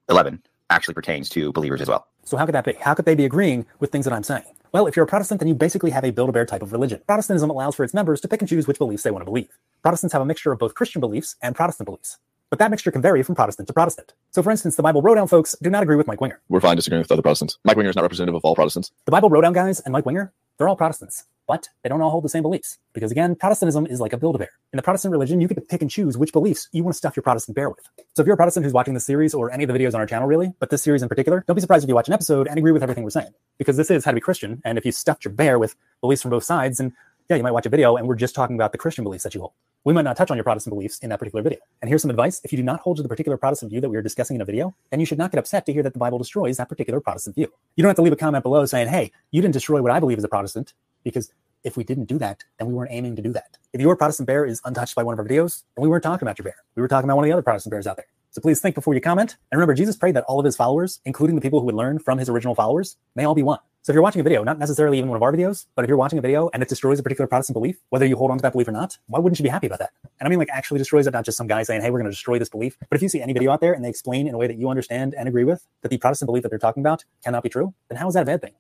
11 0.09 0.43
actually 0.70 0.95
pertains 0.95 1.28
to 1.30 1.53
believers 1.53 1.80
as 1.80 1.89
well. 1.89 2.07
So 2.24 2.37
how 2.37 2.47
could 2.47 2.55
that 2.55 2.64
be? 2.64 2.74
How 2.74 2.95
could 2.95 3.05
they 3.05 3.14
be 3.14 3.24
agreeing 3.24 3.66
with 3.80 3.91
things 3.91 4.05
that 4.05 4.14
I'm 4.14 4.22
saying? 4.22 4.45
Well, 4.72 4.87
if 4.87 4.97
you're 4.97 5.05
a 5.05 5.09
Protestant, 5.09 5.41
then 5.41 5.49
you 5.49 5.55
basically 5.55 5.91
have 5.91 6.05
a 6.05 6.11
Build-A-Bear 6.11 6.47
type 6.47 6.62
of 6.62 6.72
religion. 6.72 7.03
Protestantism 7.07 7.51
allows 7.51 7.74
for 7.74 7.85
its 7.85 7.93
members 7.93 8.20
to 8.22 8.28
pick 8.28 8.41
and 8.41 8.49
choose 8.49 8.66
which 8.66 8.78
beliefs 8.78 9.03
they 9.03 9.11
want 9.11 9.20
to 9.20 9.26
believe. 9.26 9.51
Protestants 9.83 10.12
have 10.14 10.22
a 10.22 10.24
mixture 10.24 10.51
of 10.51 10.59
both 10.59 10.74
Christian 10.74 11.01
beliefs 11.01 11.37
and 11.43 11.55
Protestant 11.55 11.87
beliefs. 11.87 12.18
But 12.49 12.59
that 12.59 12.70
mixture 12.70 12.91
can 12.91 13.03
vary 13.03 13.22
from 13.22 13.35
Protestant 13.35 13.66
to 13.68 13.74
Protestant. 13.74 14.12
So, 14.30 14.43
for 14.43 14.51
instance, 14.51 14.76
the 14.76 14.83
Bible 14.83 15.03
Brodown 15.03 15.28
folks 15.28 15.57
do 15.62 15.68
not 15.68 15.83
agree 15.83 15.97
with 15.97 16.07
Mike 16.07 16.20
Winger. 16.20 16.41
We're 16.49 16.61
fine 16.61 16.76
disagreeing 16.76 17.03
with 17.03 17.12
other 17.12 17.22
Protestants. 17.22 17.59
Mike 17.64 17.76
Winger 17.76 17.91
is 17.91 17.97
not 17.97 18.03
representative 18.03 18.35
of 18.35 18.45
all 18.45 18.55
Protestants. 18.55 18.93
The 19.05 19.11
Bible 19.11 19.30
Brodown 19.30 19.53
guys 19.53 19.80
and 19.80 19.93
Mike 19.93 20.07
Winger, 20.07 20.33
they're 20.57 20.68
all 20.68 20.76
Protestants. 20.76 21.24
But 21.47 21.68
they 21.82 21.88
don't 21.88 22.01
all 22.01 22.11
hold 22.11 22.24
the 22.24 22.28
same 22.28 22.43
beliefs. 22.43 22.78
Because 22.93 23.11
again, 23.11 23.34
Protestantism 23.34 23.86
is 23.86 24.01
like 24.01 24.12
a 24.12 24.16
Build 24.16 24.36
a 24.36 24.38
Bear. 24.38 24.51
In 24.72 24.76
the 24.76 24.82
Protestant 24.82 25.12
religion, 25.12 25.40
you 25.40 25.49
get 25.49 25.55
to 25.55 25.61
pick 25.61 25.82
and 25.82 25.90
choose 25.90 26.16
which 26.16 26.32
beliefs 26.32 26.68
you 26.72 26.82
want 26.82 26.95
to 26.95 26.99
stuff 26.99 27.16
your 27.16 27.22
Protestant 27.22 27.55
bear 27.55 27.68
with. 27.68 27.88
So 28.14 28.22
if 28.22 28.26
you're 28.26 28.34
a 28.34 28.36
Protestant 28.36 28.64
who's 28.64 28.72
watching 28.72 28.95
this 28.95 29.05
series 29.05 29.34
or 29.34 29.51
any 29.51 29.64
of 29.64 29.68
the 29.68 29.74
videos 29.74 29.95
on 29.95 30.01
our 30.01 30.07
channel, 30.07 30.28
really, 30.28 30.53
but 30.59 30.70
this 30.70 30.82
series 30.82 31.03
in 31.03 31.09
particular, 31.09 31.45
don't 31.47 31.55
be 31.55 31.61
surprised 31.61 31.84
if 31.84 31.88
you 31.88 31.95
watch 31.95 32.09
an 32.09 32.14
episode 32.14 32.49
and 32.49 32.59
agree 32.59 32.72
with 32.72 32.82
everything 32.82 33.05
we're 33.05 33.11
saying. 33.11 33.32
Because 33.59 33.76
this 33.76 33.90
is 33.90 34.05
how 34.05 34.11
to 34.11 34.16
be 34.16 34.20
Christian. 34.20 34.61
And 34.64 34.78
if 34.78 34.84
you 34.84 34.93
stuffed 34.93 35.24
your 35.24 35.32
bear 35.32 35.59
with 35.59 35.74
beliefs 36.01 36.22
from 36.22 36.30
both 36.30 36.45
sides, 36.45 36.80
and 36.80 36.93
yeah, 37.28 37.36
you 37.36 37.43
might 37.43 37.53
watch 37.53 37.66
a 37.66 37.70
video 37.70 37.97
and 37.97 38.07
we're 38.07 38.14
just 38.14 38.34
talking 38.34 38.57
about 38.57 38.72
the 38.72 38.78
Christian 38.78 39.05
beliefs 39.05 39.24
that 39.24 39.34
you 39.34 39.40
hold. 39.40 39.53
We 39.84 39.93
might 39.93 40.03
not 40.03 40.16
touch 40.16 40.30
on 40.30 40.36
your 40.36 40.45
Protestant 40.45 40.74
beliefs 40.74 41.01
in 41.01 41.11
that 41.11 41.18
particular 41.18 41.43
video. 41.43 41.59
And 41.80 41.88
here's 41.88 42.03
some 42.03 42.11
advice. 42.11 42.40
If 42.45 42.53
you 42.53 42.57
do 42.57 42.62
not 42.62 42.80
hold 42.80 42.99
to 42.99 43.03
the 43.03 43.09
particular 43.09 43.36
Protestant 43.36 43.70
view 43.70 43.80
that 43.80 43.88
we 43.88 43.97
are 43.97 44.03
discussing 44.03 44.36
in 44.36 44.43
a 44.43 44.45
video, 44.45 44.74
then 44.90 45.01
you 45.01 45.07
should 45.07 45.18
not 45.18 45.32
get 45.32 45.38
upset 45.38 45.66
to 45.66 45.72
hear 45.72 45.82
that 45.82 45.93
the 45.93 45.99
Bible 45.99 46.18
destroys 46.18 46.57
that 46.59 46.68
particular 46.68 47.01
Protestant 47.01 47.34
view. 47.34 47.53
You 47.74 47.82
don't 47.82 47.88
have 47.88 47.97
to 47.97 48.03
leave 48.03 48.12
a 48.12 48.16
comment 48.16 48.45
below 48.45 48.64
saying, 48.64 48.88
hey, 48.88 49.11
you 49.32 49.43
didn't 49.43 49.55
destroy 49.55 49.82
what 49.82 49.90
I 49.90 49.99
believe 49.99 50.18
as 50.18 50.24
a 50.24 50.28
Protestant, 50.28 50.74
because 51.05 51.32
if 51.64 51.76
we 51.76 51.84
didn't 51.84 52.07
do 52.07 52.18
that, 52.18 52.44
then 52.59 52.68
we 52.68 52.74
weren't 52.74 52.90
aiming 52.92 53.16
to 53.16 53.22
do 53.22 53.32
that. 53.32 53.59
If 53.72 53.80
your 53.80 53.96
Protestant 53.96 54.26
bear 54.26 54.44
is 54.44 54.61
untouched 54.64 54.94
by 54.94 55.03
one 55.03 55.12
of 55.12 55.18
our 55.18 55.26
videos, 55.26 55.62
then 55.76 55.82
we 55.82 55.88
weren't 55.88 56.03
talking 56.03 56.26
about 56.26 56.38
your 56.38 56.44
bear. 56.44 56.57
We 56.74 56.82
were 56.82 56.88
talking 56.88 57.09
about 57.09 57.16
one 57.16 57.24
of 57.24 57.28
the 57.28 57.32
other 57.32 57.42
Protestant 57.42 57.70
bears 57.70 57.86
out 57.86 57.96
there. 57.96 58.07
So 58.30 58.40
please 58.40 58.61
think 58.61 58.74
before 58.74 58.94
you 58.94 59.00
comment. 59.00 59.36
And 59.50 59.59
remember, 59.59 59.74
Jesus 59.74 59.94
prayed 59.94 60.16
that 60.16 60.24
all 60.24 60.38
of 60.38 60.44
his 60.44 60.57
followers, 60.57 61.00
including 61.05 61.36
the 61.36 61.42
people 61.42 61.61
who 61.61 61.66
would 61.66 61.74
learn 61.74 61.98
from 61.98 62.18
his 62.18 62.30
original 62.30 62.55
followers, 62.55 62.96
may 63.14 63.24
all 63.24 63.34
be 63.34 63.42
one. 63.42 63.59
So 63.82 63.92
if 63.92 63.94
you're 63.94 64.03
watching 64.03 64.20
a 64.20 64.24
video, 64.24 64.42
not 64.42 64.59
necessarily 64.59 64.96
even 64.96 65.11
one 65.11 65.16
of 65.16 65.22
our 65.22 65.32
videos, 65.32 65.66
but 65.74 65.84
if 65.84 65.88
you're 65.88 65.98
watching 65.98 66.18
a 66.18 66.22
video 66.22 66.48
and 66.55 66.62
it 66.62 66.68
destroys 66.68 66.98
a 66.98 67.03
particular 67.03 67.26
Protestant 67.26 67.55
belief, 67.55 67.76
whether 67.90 68.07
you 68.07 68.16
hold 68.16 68.30
on 68.30 68.38
to 68.38 68.42
that 68.42 68.53
belief 68.53 68.68
or 68.68 68.72
not, 68.72 68.96
why 69.09 69.18
wouldn't 69.18 69.38
you 69.38 69.42
be 69.42 69.48
happy 69.48 69.66
about 69.66 69.80
that? 69.80 69.90
And 70.18 70.26
I 70.26 70.30
mean 70.30 70.38
like 70.38 70.48
actually 70.50 70.78
destroys 70.78 71.07
it, 71.07 71.12
not 71.12 71.24
just 71.24 71.36
some 71.36 71.46
guy 71.46 71.62
saying, 71.62 71.82
hey, 71.82 71.90
we're 71.90 71.98
going 71.98 72.11
to 72.11 72.12
destroy 72.12 72.38
this 72.38 72.48
belief. 72.48 72.78
But 72.88 72.96
if 72.96 73.03
you 73.03 73.09
see 73.09 73.20
any 73.20 73.32
video 73.32 73.50
out 73.50 73.61
there 73.61 73.74
and 73.74 73.84
they 73.84 73.90
explain 73.90 74.28
in 74.28 74.34
a 74.34 74.38
way 74.38 74.46
that 74.46 74.57
you 74.57 74.68
understand 74.70 75.14
and 75.14 75.28
agree 75.28 75.44
with 75.44 75.66
that 75.82 75.88
the 75.88 75.98
Protestant 75.98 76.28
belief 76.28 76.44
that 76.44 76.50
they're 76.50 76.59
talking 76.59 76.82
about 76.82 77.05
cannot 77.24 77.42
be 77.42 77.48
true, 77.48 77.74
then 77.88 77.98
how 77.98 78.09
is 78.09 78.14
that 78.14 78.22
a 78.22 78.26
bad 78.26 78.40
thing? 78.40 78.53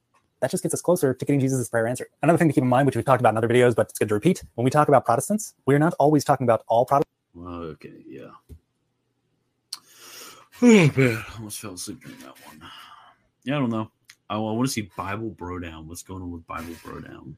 That 0.42 0.50
just 0.50 0.62
gets 0.64 0.74
us 0.74 0.82
closer 0.82 1.14
to 1.14 1.24
getting 1.24 1.40
Jesus' 1.40 1.68
prayer 1.68 1.86
answered. 1.86 2.08
Another 2.20 2.36
thing 2.36 2.48
to 2.48 2.52
keep 2.52 2.64
in 2.64 2.68
mind, 2.68 2.84
which 2.84 2.96
we've 2.96 3.04
talked 3.04 3.22
about 3.22 3.30
in 3.30 3.38
other 3.38 3.48
videos, 3.48 3.76
but 3.76 3.88
it's 3.88 3.98
good 3.98 4.08
to 4.08 4.14
repeat, 4.14 4.42
when 4.56 4.64
we 4.64 4.70
talk 4.70 4.88
about 4.88 5.04
Protestants, 5.04 5.54
we're 5.66 5.78
not 5.78 5.94
always 6.00 6.24
talking 6.24 6.44
about 6.44 6.64
all 6.66 6.84
Protestants. 6.84 7.08
Okay, 7.38 8.02
yeah. 8.06 8.32
Oh 10.60 10.90
man, 10.96 11.24
I 11.28 11.34
almost 11.36 11.60
fell 11.60 11.74
asleep 11.74 12.02
during 12.02 12.18
that 12.18 12.36
one. 12.44 12.60
Yeah, 13.44 13.56
I 13.56 13.60
don't 13.60 13.70
know. 13.70 13.90
I, 14.28 14.34
I 14.34 14.38
want 14.38 14.66
to 14.66 14.72
see 14.72 14.90
Bible 14.96 15.30
Bro 15.30 15.60
Down. 15.60 15.88
What's 15.88 16.02
going 16.02 16.22
on 16.22 16.30
with 16.30 16.46
Bible 16.46 16.74
Bro 16.84 17.00
Down? 17.00 17.36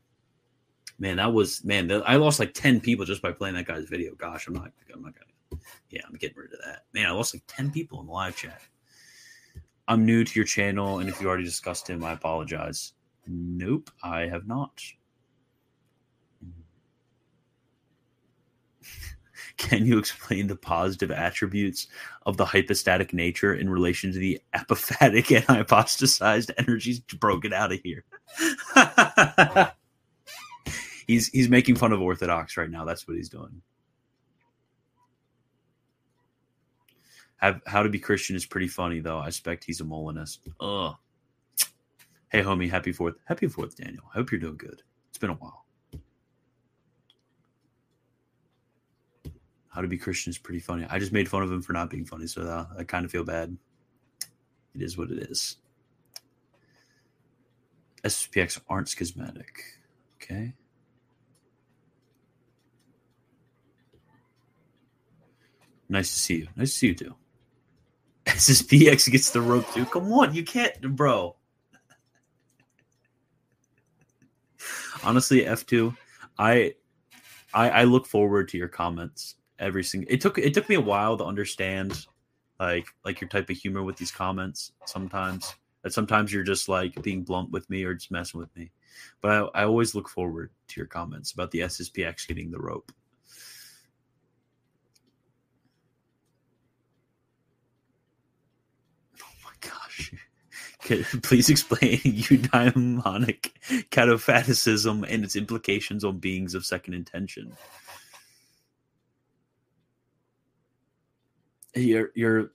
Man, 0.98 1.16
that 1.16 1.32
was 1.32 1.64
man. 1.64 1.90
I 2.07 2.16
lost 2.16 2.40
like 2.40 2.55
ten 2.55 2.80
people 2.80 3.05
just 3.05 3.20
by 3.22 3.32
playing 3.32 3.55
that 3.57 3.66
guy's 3.66 3.84
video. 3.84 4.14
Gosh, 4.14 4.46
I'm 4.46 4.55
not. 4.55 4.72
I'm 4.92 5.02
not 5.02 5.12
gonna. 5.14 5.61
Yeah, 5.90 6.02
I'm 6.07 6.14
getting 6.14 6.36
rid 6.36 6.52
of 6.52 6.61
that. 6.64 6.84
Man, 6.92 7.07
I 7.07 7.11
lost 7.11 7.34
like 7.34 7.42
ten 7.46 7.70
people 7.70 8.00
in 8.00 8.07
the 8.07 8.12
live 8.12 8.36
chat. 8.36 8.61
I'm 9.87 10.07
new 10.07 10.24
to 10.24 10.39
your 10.39 10.47
channel, 10.47 10.99
and 10.99 11.09
if 11.09 11.20
you 11.20 11.28
already 11.28 11.45
discussed 11.45 11.89
him, 11.89 12.03
I 12.05 12.12
apologize. 12.12 12.95
Nope, 13.26 13.91
I 14.03 14.22
have 14.22 14.47
not. 14.47 14.80
Can 19.57 19.87
you 19.87 19.99
explain 19.99 20.47
the 20.47 20.57
positive 20.57 21.11
attributes 21.11 21.89
of 22.26 22.37
the 22.37 22.45
hypostatic 22.45 23.12
nature 23.12 23.55
in 23.55 23.68
relation 23.68 24.12
to 24.12 24.18
the 24.18 24.41
apophatic 24.55 25.35
and 25.37 25.45
hypostasized 25.47 26.51
energies? 26.59 27.01
Broken 27.01 27.53
out 27.53 27.72
of 27.72 27.80
here. 27.82 28.05
he's 31.07 31.28
he's 31.28 31.49
making 31.49 31.76
fun 31.76 31.93
of 31.93 32.01
Orthodox 32.01 32.57
right 32.57 32.70
now. 32.70 32.85
That's 32.85 33.07
what 33.07 33.16
he's 33.16 33.28
doing. 33.28 33.62
Have, 37.37 37.61
how 37.66 37.82
to 37.82 37.89
be 37.89 37.99
Christian 37.99 38.37
is 38.37 38.47
pretty 38.47 38.68
funny 38.68 39.01
though. 39.01 39.18
I 39.18 39.26
suspect 39.26 39.64
he's 39.64 39.80
a 39.80 39.85
Molinist. 39.85 40.49
Ugh. 40.61 40.95
Hey 42.28 42.43
homie, 42.43 42.70
happy 42.70 42.93
fourth. 42.93 43.14
Happy 43.26 43.47
fourth, 43.47 43.76
Daniel. 43.76 44.03
I 44.12 44.18
hope 44.18 44.32
you're 44.32 44.41
doing 44.41 44.57
good. 44.57 44.82
It's 45.09 45.18
been 45.18 45.30
a 45.30 45.35
while. 45.35 45.64
How 49.68 49.80
to 49.80 49.89
be 49.89 49.99
Christian 49.99 50.30
is 50.30 50.39
pretty 50.39 50.61
funny. 50.61 50.87
I 50.89 50.99
just 50.99 51.12
made 51.12 51.28
fun 51.28 51.43
of 51.43 51.51
him 51.51 51.61
for 51.61 51.72
not 51.72 51.91
being 51.91 52.05
funny, 52.05 52.28
so 52.28 52.43
uh, 52.43 52.66
I 52.78 52.85
kind 52.85 53.05
of 53.05 53.11
feel 53.11 53.24
bad. 53.24 53.57
It 54.74 54.82
is 54.82 54.97
what 54.97 55.11
it 55.11 55.18
is. 55.30 55.57
SSPX 58.05 58.61
aren't 58.68 58.89
schismatic. 58.89 59.62
Okay. 60.16 60.55
Nice 65.89 66.12
to 66.12 66.18
see 66.18 66.37
you. 66.37 66.49
Nice 66.57 66.72
to 66.72 66.78
see 66.78 66.87
you 66.89 66.95
too. 66.95 67.14
SSPX 68.35 69.11
gets 69.11 69.30
the 69.30 69.41
rope 69.41 69.70
too. 69.72 69.85
Come 69.87 70.12
on, 70.12 70.35
you 70.35 70.45
can't, 70.45 70.80
bro. 70.97 71.37
Honestly, 75.03 75.43
F2, 75.43 75.97
I 76.39 76.74
I 77.53 77.70
I 77.70 77.85
look 77.85 78.07
forward 78.07 78.49
to 78.49 78.59
your 78.59 78.68
comments 78.68 79.37
every 79.59 79.85
single 79.85 80.12
it 80.12 80.20
took 80.20 80.39
it 80.39 80.53
took 80.53 80.68
me 80.68 80.74
a 80.74 80.80
while 80.80 81.16
to 81.16 81.24
understand 81.24 82.07
like 82.59 82.87
like 83.05 83.20
your 83.20 83.28
type 83.28 83.49
of 83.51 83.57
humor 83.57 83.82
with 83.82 83.97
these 83.97 84.11
comments 84.11 84.72
sometimes 84.85 85.55
that 85.82 85.93
sometimes 85.93 86.32
you're 86.32 86.43
just 86.43 86.68
like 86.68 87.01
being 87.03 87.22
blunt 87.22 87.51
with 87.51 87.68
me 87.70 87.85
or 87.85 87.95
just 87.95 88.11
messing 88.11 88.41
with 88.41 88.55
me 88.57 88.70
but 89.20 89.30
I, 89.55 89.62
I 89.62 89.64
always 89.64 89.95
look 89.95 90.09
forward 90.09 90.51
to 90.68 90.80
your 90.80 90.87
comments 90.87 91.32
about 91.32 91.51
the 91.53 91.61
sspx 91.61 92.26
getting 92.26 92.51
the 92.51 92.59
rope 92.59 92.91
oh 99.22 99.35
my 99.45 99.53
gosh 99.61 100.11
Can- 100.11 100.18
please 101.22 101.49
explain 101.49 101.99
eudaimonic 101.99 103.51
cataphaticism 103.91 105.05
and 105.05 105.24
its 105.24 105.37
implications 105.37 106.05
on 106.05 106.18
beings 106.18 106.55
of 106.55 106.64
second 106.64 106.95
intention. 106.95 107.53
You're 111.74 112.11
you're 112.14 112.53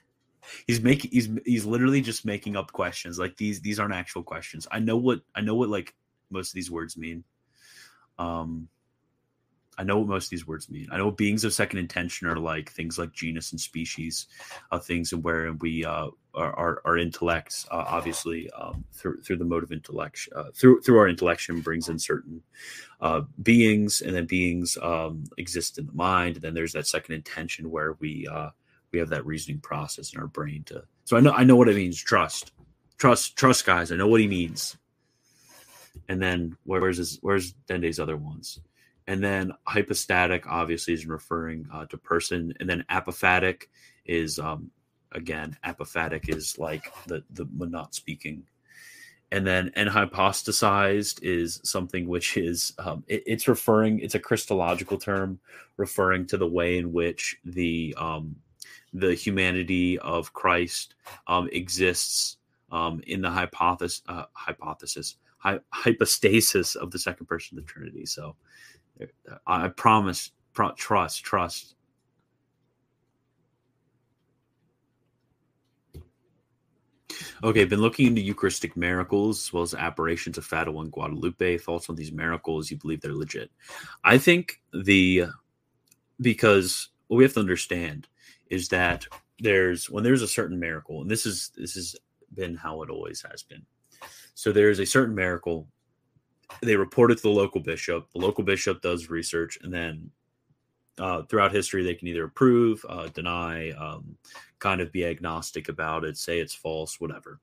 he's 0.66 0.80
making 0.80 1.10
he's 1.10 1.28
he's 1.44 1.66
literally 1.66 2.00
just 2.00 2.24
making 2.24 2.56
up 2.56 2.72
questions. 2.72 3.18
Like 3.18 3.36
these 3.36 3.60
these 3.60 3.78
aren't 3.78 3.94
actual 3.94 4.22
questions. 4.22 4.66
I 4.72 4.78
know 4.78 4.96
what 4.96 5.20
i 5.34 5.40
know 5.40 5.54
what 5.54 5.68
like 5.68 5.94
most 6.30 6.50
of 6.50 6.54
these 6.54 6.70
words 6.70 6.96
mean. 6.96 7.22
Um 8.18 8.68
i 9.78 9.82
know 9.82 9.98
what 9.98 10.08
most 10.08 10.26
of 10.26 10.30
these 10.30 10.46
words 10.46 10.70
mean 10.70 10.86
i 10.92 10.98
know 10.98 11.10
beings 11.10 11.44
of 11.44 11.52
second 11.52 11.78
intention 11.78 12.26
are 12.26 12.36
like 12.36 12.70
things 12.70 12.98
like 12.98 13.12
genus 13.12 13.52
and 13.52 13.60
species 13.60 14.26
uh 14.70 14.78
things 14.78 15.12
and 15.12 15.24
where 15.24 15.52
we 15.54 15.84
uh 15.84 16.08
our 16.34 16.52
our, 16.58 16.82
our 16.84 16.98
intellects 16.98 17.66
uh, 17.70 17.84
obviously 17.86 18.50
um 18.50 18.84
through 18.92 19.20
through 19.22 19.36
the 19.36 19.44
mode 19.44 19.62
of 19.62 19.72
intellect 19.72 20.28
uh, 20.36 20.50
through 20.54 20.80
through 20.82 20.98
our 20.98 21.08
intellection 21.08 21.60
brings 21.60 21.88
in 21.88 21.98
certain 21.98 22.42
uh, 23.00 23.22
beings, 23.42 24.00
and 24.00 24.14
then 24.14 24.26
beings 24.26 24.76
um, 24.82 25.24
exist 25.36 25.78
in 25.78 25.86
the 25.86 25.92
mind. 25.92 26.36
And 26.36 26.42
then 26.42 26.54
there's 26.54 26.72
that 26.72 26.86
second 26.86 27.14
intention 27.14 27.70
where 27.70 27.94
we 28.00 28.26
uh, 28.26 28.50
we 28.92 28.98
have 28.98 29.08
that 29.10 29.26
reasoning 29.26 29.60
process 29.60 30.12
in 30.12 30.20
our 30.20 30.26
brain 30.26 30.64
to. 30.64 30.82
So 31.04 31.16
I 31.16 31.20
know 31.20 31.32
I 31.32 31.44
know 31.44 31.56
what 31.56 31.68
it 31.68 31.76
means. 31.76 32.00
Trust, 32.00 32.52
trust, 32.96 33.36
trust, 33.36 33.64
guys. 33.64 33.92
I 33.92 33.96
know 33.96 34.08
what 34.08 34.20
he 34.20 34.26
means. 34.26 34.76
And 36.08 36.22
then 36.22 36.56
where's 36.64 36.96
his, 36.96 37.18
where's 37.20 37.52
Dende's 37.66 38.00
other 38.00 38.16
ones? 38.16 38.60
And 39.08 39.24
then 39.24 39.52
hypostatic 39.64 40.46
obviously 40.46 40.92
is 40.92 41.06
referring 41.06 41.66
uh, 41.72 41.86
to 41.86 41.96
person, 41.96 42.52
and 42.60 42.68
then 42.68 42.84
apophatic 42.90 43.62
is 44.04 44.38
um, 44.38 44.70
again 45.12 45.56
apophatic 45.64 46.28
is 46.28 46.58
like 46.58 46.92
the 47.06 47.24
the 47.30 47.48
not 47.50 47.94
speaking. 47.94 48.44
And 49.32 49.46
then 49.46 49.72
and 49.76 49.88
hypostasized 49.88 51.22
is 51.22 51.58
something 51.64 52.06
which 52.06 52.36
is 52.36 52.74
um, 52.78 53.02
it, 53.08 53.22
it's 53.26 53.48
referring 53.48 54.00
it's 54.00 54.14
a 54.14 54.20
christological 54.20 54.98
term 54.98 55.40
referring 55.78 56.26
to 56.26 56.36
the 56.36 56.46
way 56.46 56.76
in 56.76 56.92
which 56.92 57.38
the 57.46 57.94
um, 57.96 58.36
the 58.92 59.14
humanity 59.14 59.98
of 60.00 60.34
christ 60.34 60.96
um, 61.26 61.48
exists 61.52 62.36
um, 62.72 63.00
in 63.06 63.22
the 63.22 63.30
hypothesis 63.30 64.02
uh, 64.08 64.24
hypothesis 64.34 65.16
hy- 65.38 65.60
hypostasis 65.70 66.74
of 66.74 66.90
the 66.90 66.98
second 66.98 67.26
person 67.26 67.58
of 67.58 67.64
the 67.64 67.72
trinity. 67.72 68.04
So 68.04 68.36
i 69.46 69.68
promise 69.68 70.32
pro- 70.52 70.72
trust 70.72 71.24
trust 71.24 71.74
Okay, 77.42 77.64
been 77.64 77.80
looking 77.80 78.06
into 78.06 78.20
Eucharistic 78.20 78.76
miracles 78.76 79.46
as 79.46 79.52
well 79.52 79.62
as 79.62 79.74
apparitions 79.74 80.38
of 80.38 80.44
Fatima 80.44 80.80
and 80.80 80.90
Guadalupe. 80.90 81.58
Thoughts 81.58 81.88
on 81.88 81.96
these 81.96 82.12
miracles? 82.12 82.70
You 82.70 82.76
believe 82.76 83.00
they're 83.00 83.14
legit? 83.14 83.50
I 84.04 84.18
think 84.18 84.60
the 84.72 85.26
because 86.20 86.88
what 87.06 87.18
we 87.18 87.24
have 87.24 87.34
to 87.34 87.40
understand 87.40 88.08
is 88.50 88.68
that 88.68 89.06
there's 89.38 89.88
when 89.88 90.04
there's 90.04 90.22
a 90.22 90.28
certain 90.28 90.58
miracle, 90.58 91.00
and 91.00 91.10
this 91.10 91.26
is 91.26 91.52
this 91.56 91.74
has 91.74 91.96
been 92.34 92.54
how 92.54 92.82
it 92.82 92.90
always 92.90 93.24
has 93.30 93.42
been. 93.42 93.64
So 94.34 94.52
there's 94.52 94.80
a 94.80 94.86
certain 94.86 95.14
miracle. 95.14 95.68
They 96.62 96.76
report 96.76 97.10
it 97.10 97.16
to 97.16 97.22
the 97.22 97.28
local 97.30 97.60
bishop. 97.60 98.10
The 98.12 98.18
local 98.20 98.44
bishop 98.44 98.82
does 98.82 99.10
research, 99.10 99.58
and 99.62 99.72
then 99.72 100.10
uh, 100.98 101.22
throughout 101.22 101.52
history, 101.52 101.84
they 101.84 101.94
can 101.94 102.08
either 102.08 102.24
approve, 102.24 102.84
uh, 102.88 103.08
deny, 103.08 103.70
um, 103.72 104.16
kind 104.58 104.80
of 104.80 104.92
be 104.92 105.04
agnostic 105.06 105.68
about 105.68 106.04
it, 106.04 106.16
say 106.18 106.40
it's 106.40 106.54
false, 106.54 107.00
whatever. 107.00 107.40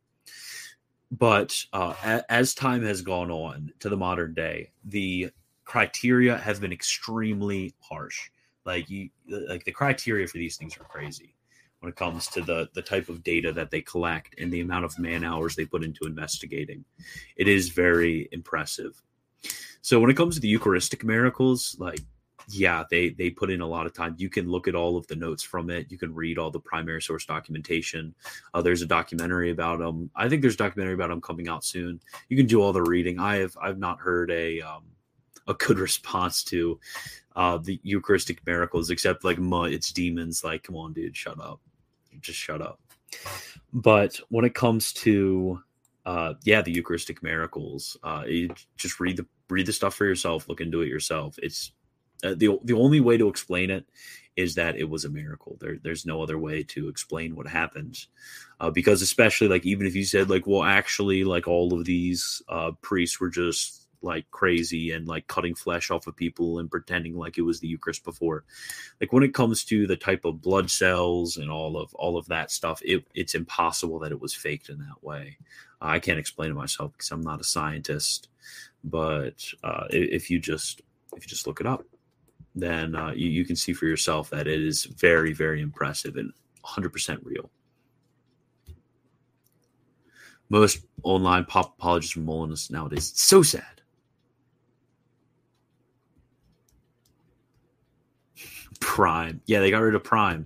but 1.11 1.63
uh, 1.73 1.93
a- 2.03 2.31
as 2.31 2.53
time 2.53 2.83
has 2.83 3.01
gone 3.01 3.31
on 3.31 3.71
to 3.79 3.89
the 3.89 3.97
modern 3.97 4.33
day, 4.33 4.71
the 4.85 5.29
criteria 5.63 6.37
have 6.37 6.59
been 6.59 6.71
extremely 6.73 7.73
harsh. 7.79 8.29
Like 8.65 8.89
you, 8.89 9.09
like 9.27 9.63
the 9.63 9.71
criteria 9.71 10.27
for 10.27 10.37
these 10.37 10.57
things 10.57 10.75
are 10.77 10.83
crazy 10.85 11.34
when 11.85 11.91
it 11.91 11.95
comes 11.95 12.25
to 12.25 12.41
the 12.41 12.67
the 12.73 12.81
type 12.81 13.09
of 13.09 13.23
data 13.23 13.51
that 13.51 13.69
they 13.69 13.79
collect 13.79 14.33
and 14.39 14.51
the 14.51 14.61
amount 14.61 14.85
of 14.85 14.97
man 14.97 15.23
hours 15.23 15.55
they 15.55 15.65
put 15.65 15.83
into 15.83 16.05
investigating. 16.05 16.83
It 17.37 17.47
is 17.47 17.69
very 17.69 18.27
impressive. 18.31 18.99
So 19.81 19.99
when 19.99 20.09
it 20.09 20.17
comes 20.17 20.33
to 20.33 20.41
the 20.41 20.47
Eucharistic 20.47 21.03
miracles, 21.03 21.75
like 21.77 21.99
yeah, 22.49 22.85
they 22.89 23.09
they 23.09 23.29
put 23.29 23.51
in 23.51 23.61
a 23.61 23.67
lot 23.67 23.85
of 23.85 23.93
time. 23.93 24.15
You 24.17 24.31
can 24.31 24.49
look 24.49 24.67
at 24.67 24.73
all 24.73 24.97
of 24.97 25.05
the 25.05 25.15
notes 25.15 25.43
from 25.43 25.69
it. 25.69 25.91
You 25.91 25.99
can 25.99 26.11
read 26.11 26.39
all 26.39 26.49
the 26.49 26.59
primary 26.59 27.03
source 27.03 27.23
documentation. 27.23 28.15
Uh, 28.55 28.63
there's 28.63 28.81
a 28.81 28.87
documentary 28.87 29.51
about 29.51 29.77
them. 29.77 30.09
I 30.15 30.27
think 30.27 30.41
there's 30.41 30.55
a 30.55 30.57
documentary 30.65 30.95
about 30.95 31.09
them 31.09 31.21
coming 31.21 31.47
out 31.47 31.63
soon. 31.63 31.99
You 32.29 32.37
can 32.37 32.47
do 32.47 32.63
all 32.63 32.73
the 32.73 32.81
reading. 32.81 33.19
I 33.19 33.35
have 33.35 33.55
I've 33.61 33.77
not 33.77 33.99
heard 33.99 34.31
a 34.31 34.59
um, 34.61 34.85
a 35.47 35.53
good 35.53 35.77
response 35.87 36.43
to 36.45 36.79
uh, 37.35 37.59
the 37.59 37.79
Eucharistic 37.83 38.43
miracles, 38.47 38.89
except 38.89 39.23
like. 39.23 39.37
It's 39.39 39.91
demons. 39.91 40.43
Like, 40.43 40.63
come 40.63 40.77
on, 40.77 40.93
dude, 40.93 41.15
shut 41.15 41.39
up. 41.39 41.61
Just 42.25 42.39
shut 42.39 42.61
up. 42.61 42.79
But 43.71 44.19
when 44.29 44.45
it 44.45 44.55
comes 44.55 44.93
to 44.93 45.59
uh, 46.05 46.35
yeah, 46.43 46.61
the 46.61 46.71
Eucharistic 46.71 47.23
miracles, 47.23 47.97
uh, 48.03 48.23
you 48.27 48.49
just 48.77 48.99
read 48.99 49.17
the 49.17 49.25
read 49.49 49.65
the 49.65 49.73
stuff 49.73 49.95
for 49.95 50.05
yourself. 50.05 50.47
Look 50.47 50.61
into 50.61 50.81
it 50.81 50.87
yourself. 50.87 51.35
It's 51.41 51.71
uh, 52.23 52.35
the 52.35 52.59
the 52.63 52.73
only 52.73 52.99
way 52.99 53.17
to 53.17 53.27
explain 53.27 53.71
it 53.71 53.85
is 54.35 54.55
that 54.55 54.75
it 54.75 54.89
was 54.89 55.05
a 55.05 55.09
miracle. 55.09 55.57
There, 55.59 55.77
there's 55.81 56.05
no 56.05 56.21
other 56.21 56.37
way 56.37 56.61
to 56.63 56.89
explain 56.89 57.35
what 57.35 57.47
happened, 57.47 57.97
uh, 58.59 58.69
because 58.69 59.01
especially 59.01 59.47
like 59.47 59.65
even 59.65 59.87
if 59.87 59.95
you 59.95 60.03
said 60.03 60.29
like, 60.29 60.45
well, 60.45 60.63
actually, 60.63 61.23
like 61.23 61.47
all 61.47 61.73
of 61.73 61.85
these 61.85 62.41
uh, 62.49 62.71
priests 62.81 63.19
were 63.19 63.29
just 63.29 63.84
like 64.05 64.29
crazy 64.31 64.91
and 64.91 65.07
like 65.07 65.27
cutting 65.27 65.55
flesh 65.55 65.91
off 65.91 66.07
of 66.07 66.15
people 66.15 66.59
and 66.59 66.71
pretending 66.71 67.17
like 67.17 67.37
it 67.37 67.41
was 67.41 67.59
the 67.59 67.67
Eucharist 67.67 68.05
before. 68.05 68.45
Like 69.01 69.11
when 69.11 69.23
it 69.23 69.33
comes 69.33 69.65
to 69.65 69.87
the 69.87 69.97
type 69.97 70.23
of 70.23 70.41
blood 70.41 70.71
cells 70.71 71.37
and 71.37 71.51
all 71.51 71.77
of 71.77 71.93
all 71.95 72.17
of 72.17 72.27
that 72.27 72.51
stuff, 72.51 72.81
it, 72.85 73.05
it's 73.13 73.35
impossible 73.35 73.99
that 73.99 74.11
it 74.11 74.21
was 74.21 74.33
faked 74.33 74.69
in 74.69 74.79
that 74.79 75.03
way. 75.03 75.37
I 75.81 75.99
can't 75.99 76.19
explain 76.19 76.51
it 76.51 76.55
myself 76.55 76.93
because 76.93 77.11
I'm 77.11 77.21
not 77.21 77.41
a 77.41 77.43
scientist, 77.43 78.29
but 78.83 79.43
uh, 79.63 79.87
if 79.89 80.29
you 80.31 80.39
just 80.39 80.81
if 81.15 81.23
you 81.23 81.27
just 81.27 81.47
look 81.47 81.59
it 81.59 81.67
up, 81.67 81.83
then 82.55 82.95
uh, 82.95 83.11
you, 83.11 83.29
you 83.29 83.43
can 83.43 83.55
see 83.55 83.73
for 83.73 83.85
yourself 83.85 84.29
that 84.29 84.47
it 84.47 84.61
is 84.61 84.85
very 84.85 85.33
very 85.33 85.61
impressive 85.61 86.15
and 86.15 86.31
100% 86.63 87.19
real. 87.23 87.49
Most 90.49 90.85
online 91.03 91.45
pop 91.45 91.75
apologists 91.77 92.15
are 92.15 92.21
Molinism 92.21 92.71
nowadays. 92.71 93.09
It's 93.11 93.23
so 93.23 93.41
sad. 93.41 93.74
Prime. 98.85 99.41
Yeah, 99.47 99.61
they 99.61 99.71
got 99.71 99.79
rid 99.79 99.95
of 99.95 100.03
Prime. 100.03 100.45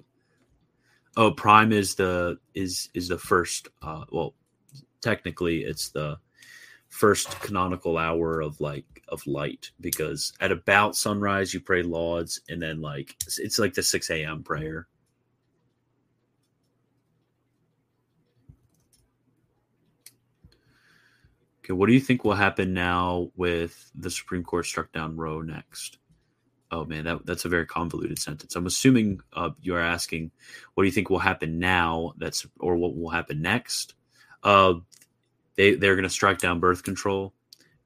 Oh, 1.18 1.30
Prime 1.30 1.74
is 1.74 1.94
the 1.96 2.40
is 2.56 2.90
is 2.94 3.10
the 3.10 3.18
first 3.18 3.68
uh 3.82 4.06
well 4.12 4.34
technically 5.02 5.60
it's 5.64 5.90
the 5.90 6.18
first 6.88 7.38
canonical 7.42 7.98
hour 7.98 8.40
of 8.40 8.60
like 8.62 9.04
of 9.10 9.28
light 9.28 9.72
because 9.82 10.32
at 10.40 10.54
about 10.54 10.96
sunrise 10.96 11.54
you 11.54 11.60
pray 11.60 11.84
lauds 11.84 12.42
and 12.50 12.62
then 12.62 12.82
like 12.82 13.16
it's 13.38 13.60
like 13.60 13.74
the 13.74 13.84
6 13.84 14.10
a.m 14.10 14.42
prayer 14.42 14.88
okay 21.60 21.74
what 21.74 21.86
do 21.86 21.94
you 21.94 22.00
think 22.00 22.24
will 22.24 22.34
happen 22.34 22.74
now 22.74 23.30
with 23.36 23.92
the 23.96 24.10
supreme 24.10 24.44
court 24.44 24.66
struck 24.66 24.92
down 24.92 25.16
roe 25.16 25.42
next 25.42 25.99
oh 26.72 26.86
man 26.86 27.04
that, 27.04 27.26
that's 27.26 27.46
a 27.46 27.50
very 27.50 27.66
convoluted 27.66 28.20
sentence 28.20 28.56
i'm 28.56 28.68
assuming 28.68 29.20
uh, 29.34 29.50
you're 29.62 29.80
asking 29.80 30.32
what 30.74 30.84
do 30.84 30.88
you 30.88 30.94
think 30.94 31.10
will 31.10 31.20
happen 31.20 31.60
now 31.60 32.14
that's 32.18 32.46
or 32.60 32.76
what 32.76 32.96
will 32.96 33.10
happen 33.10 33.42
next 33.42 33.96
uh, 34.44 34.74
they 35.60 35.76
they're 35.76 35.96
going 35.96 36.04
to 36.04 36.10
strike 36.10 36.40
down 36.40 36.62
birth 36.62 36.84
control. 36.84 37.34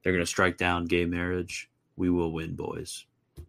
They're 0.04 0.14
going 0.14 0.24
to 0.24 0.30
strike 0.30 0.58
down 0.58 0.86
gay 0.86 1.06
marriage. 1.06 1.72
We 1.96 2.10
will 2.10 2.32
win, 2.32 2.56
boys. 2.56 3.06
The 3.36 3.44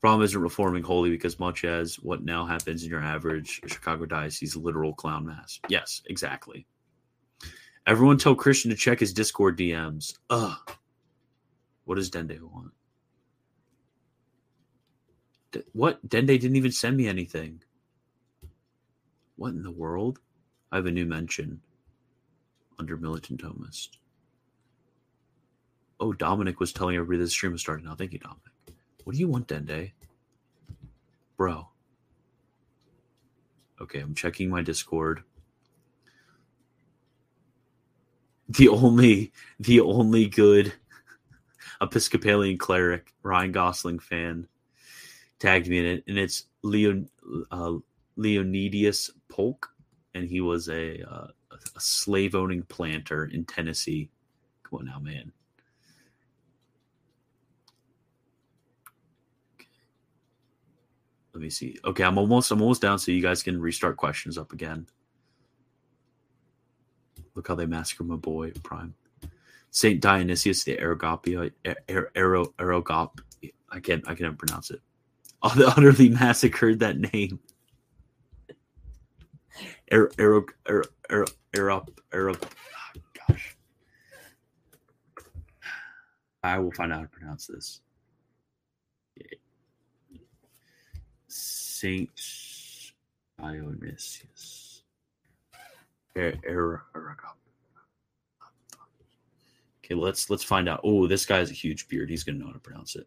problem 0.00 0.22
isn't 0.24 0.40
reforming 0.40 0.82
wholly 0.82 1.10
because 1.10 1.38
much 1.38 1.64
as 1.64 1.96
what 1.96 2.24
now 2.24 2.46
happens 2.46 2.82
in 2.82 2.90
your 2.90 3.02
average 3.02 3.60
Chicago 3.66 4.06
diocese 4.06 4.56
literal 4.56 4.94
clown 4.94 5.26
mass. 5.26 5.60
Yes, 5.68 6.02
exactly. 6.06 6.66
Everyone 7.86 8.18
tell 8.18 8.34
Christian 8.34 8.70
to 8.70 8.76
check 8.76 9.00
his 9.00 9.12
Discord 9.12 9.58
DMs. 9.58 10.16
Ugh. 10.30 10.76
What 11.84 11.96
does 11.96 12.10
Dende 12.10 12.40
want? 12.40 12.72
D- 15.50 15.62
what? 15.72 16.06
Dende 16.08 16.28
didn't 16.28 16.56
even 16.56 16.70
send 16.72 16.96
me 16.96 17.08
anything. 17.08 17.62
What 19.36 19.48
in 19.50 19.62
the 19.62 19.70
world? 19.70 20.20
I 20.70 20.76
have 20.76 20.86
a 20.86 20.90
new 20.90 21.06
mention 21.06 21.60
under 22.78 22.96
Militant 22.96 23.42
Thomist. 23.42 23.88
Oh, 25.98 26.12
Dominic 26.12 26.60
was 26.60 26.72
telling 26.72 26.96
everybody 26.96 27.18
the 27.18 27.28
stream 27.28 27.52
was 27.52 27.60
starting 27.60 27.84
now. 27.84 27.94
Thank 27.94 28.12
you, 28.12 28.18
Dominic. 28.18 28.42
What 29.04 29.14
do 29.14 29.18
you 29.18 29.28
want, 29.28 29.48
Dende? 29.48 29.92
Bro. 31.36 31.68
Okay, 33.80 33.98
I'm 33.98 34.14
checking 34.14 34.48
my 34.48 34.62
Discord. 34.62 35.24
The 38.58 38.68
only 38.68 39.32
the 39.60 39.80
only 39.80 40.26
good 40.26 40.72
Episcopalian 41.80 42.58
cleric, 42.58 43.12
Ryan 43.22 43.52
Gosling 43.52 43.98
fan, 43.98 44.46
tagged 45.38 45.68
me 45.68 45.78
in 45.78 45.86
it, 45.86 46.04
and 46.06 46.18
it's 46.18 46.46
Leon 46.62 47.08
uh, 47.50 47.74
Leonidas 48.16 49.10
Polk, 49.28 49.70
and 50.14 50.28
he 50.28 50.40
was 50.40 50.68
a, 50.68 51.02
uh, 51.02 51.28
a 51.50 51.80
slave 51.80 52.34
owning 52.34 52.62
planter 52.64 53.24
in 53.26 53.44
Tennessee. 53.44 54.10
Come 54.64 54.80
on 54.80 54.84
now, 54.86 54.98
man. 54.98 55.32
Let 61.32 61.40
me 61.42 61.48
see. 61.48 61.78
Okay, 61.84 62.04
I'm 62.04 62.18
almost 62.18 62.50
I'm 62.50 62.60
almost 62.60 62.82
down, 62.82 62.98
so 62.98 63.12
you 63.12 63.22
guys 63.22 63.42
can 63.42 63.58
restart 63.58 63.96
questions 63.96 64.36
up 64.36 64.52
again. 64.52 64.86
Look 67.34 67.48
how 67.48 67.54
they 67.54 67.66
massacre 67.66 68.04
my 68.04 68.16
boy 68.16 68.52
Prime. 68.62 68.94
Saint 69.70 70.00
Dionysius 70.00 70.64
the 70.64 70.76
Arogopia 70.76 71.50
Arog 71.64 72.52
Arogop. 72.58 73.18
I 73.70 73.80
can't 73.80 74.06
I 74.06 74.14
can't 74.14 74.38
pronounce 74.38 74.70
it. 74.70 74.80
Oh, 75.44 75.52
they 75.56 75.64
utterly 75.64 76.08
massacred 76.08 76.78
that 76.78 76.98
name. 77.12 77.40
Aero, 79.90 80.08
aero, 80.16 80.84
oh, 81.10 81.24
ah, 82.14 82.92
gosh. 83.28 83.56
I 86.44 86.60
will 86.60 86.70
find 86.70 86.92
out 86.92 86.98
how 86.98 87.02
to 87.02 87.08
pronounce 87.08 87.48
this. 87.48 87.80
Saint 91.26 92.10
Dionysius. 93.36 94.61
Okay, 99.84 99.94
let's 99.94 100.30
let's 100.30 100.44
find 100.44 100.68
out. 100.68 100.80
Oh, 100.84 101.06
this 101.06 101.26
guy 101.26 101.38
has 101.38 101.50
a 101.50 101.54
huge 101.54 101.88
beard. 101.88 102.10
He's 102.10 102.24
gonna 102.24 102.38
know 102.38 102.46
how 102.46 102.52
to 102.52 102.58
pronounce 102.58 102.96
it. 102.96 103.06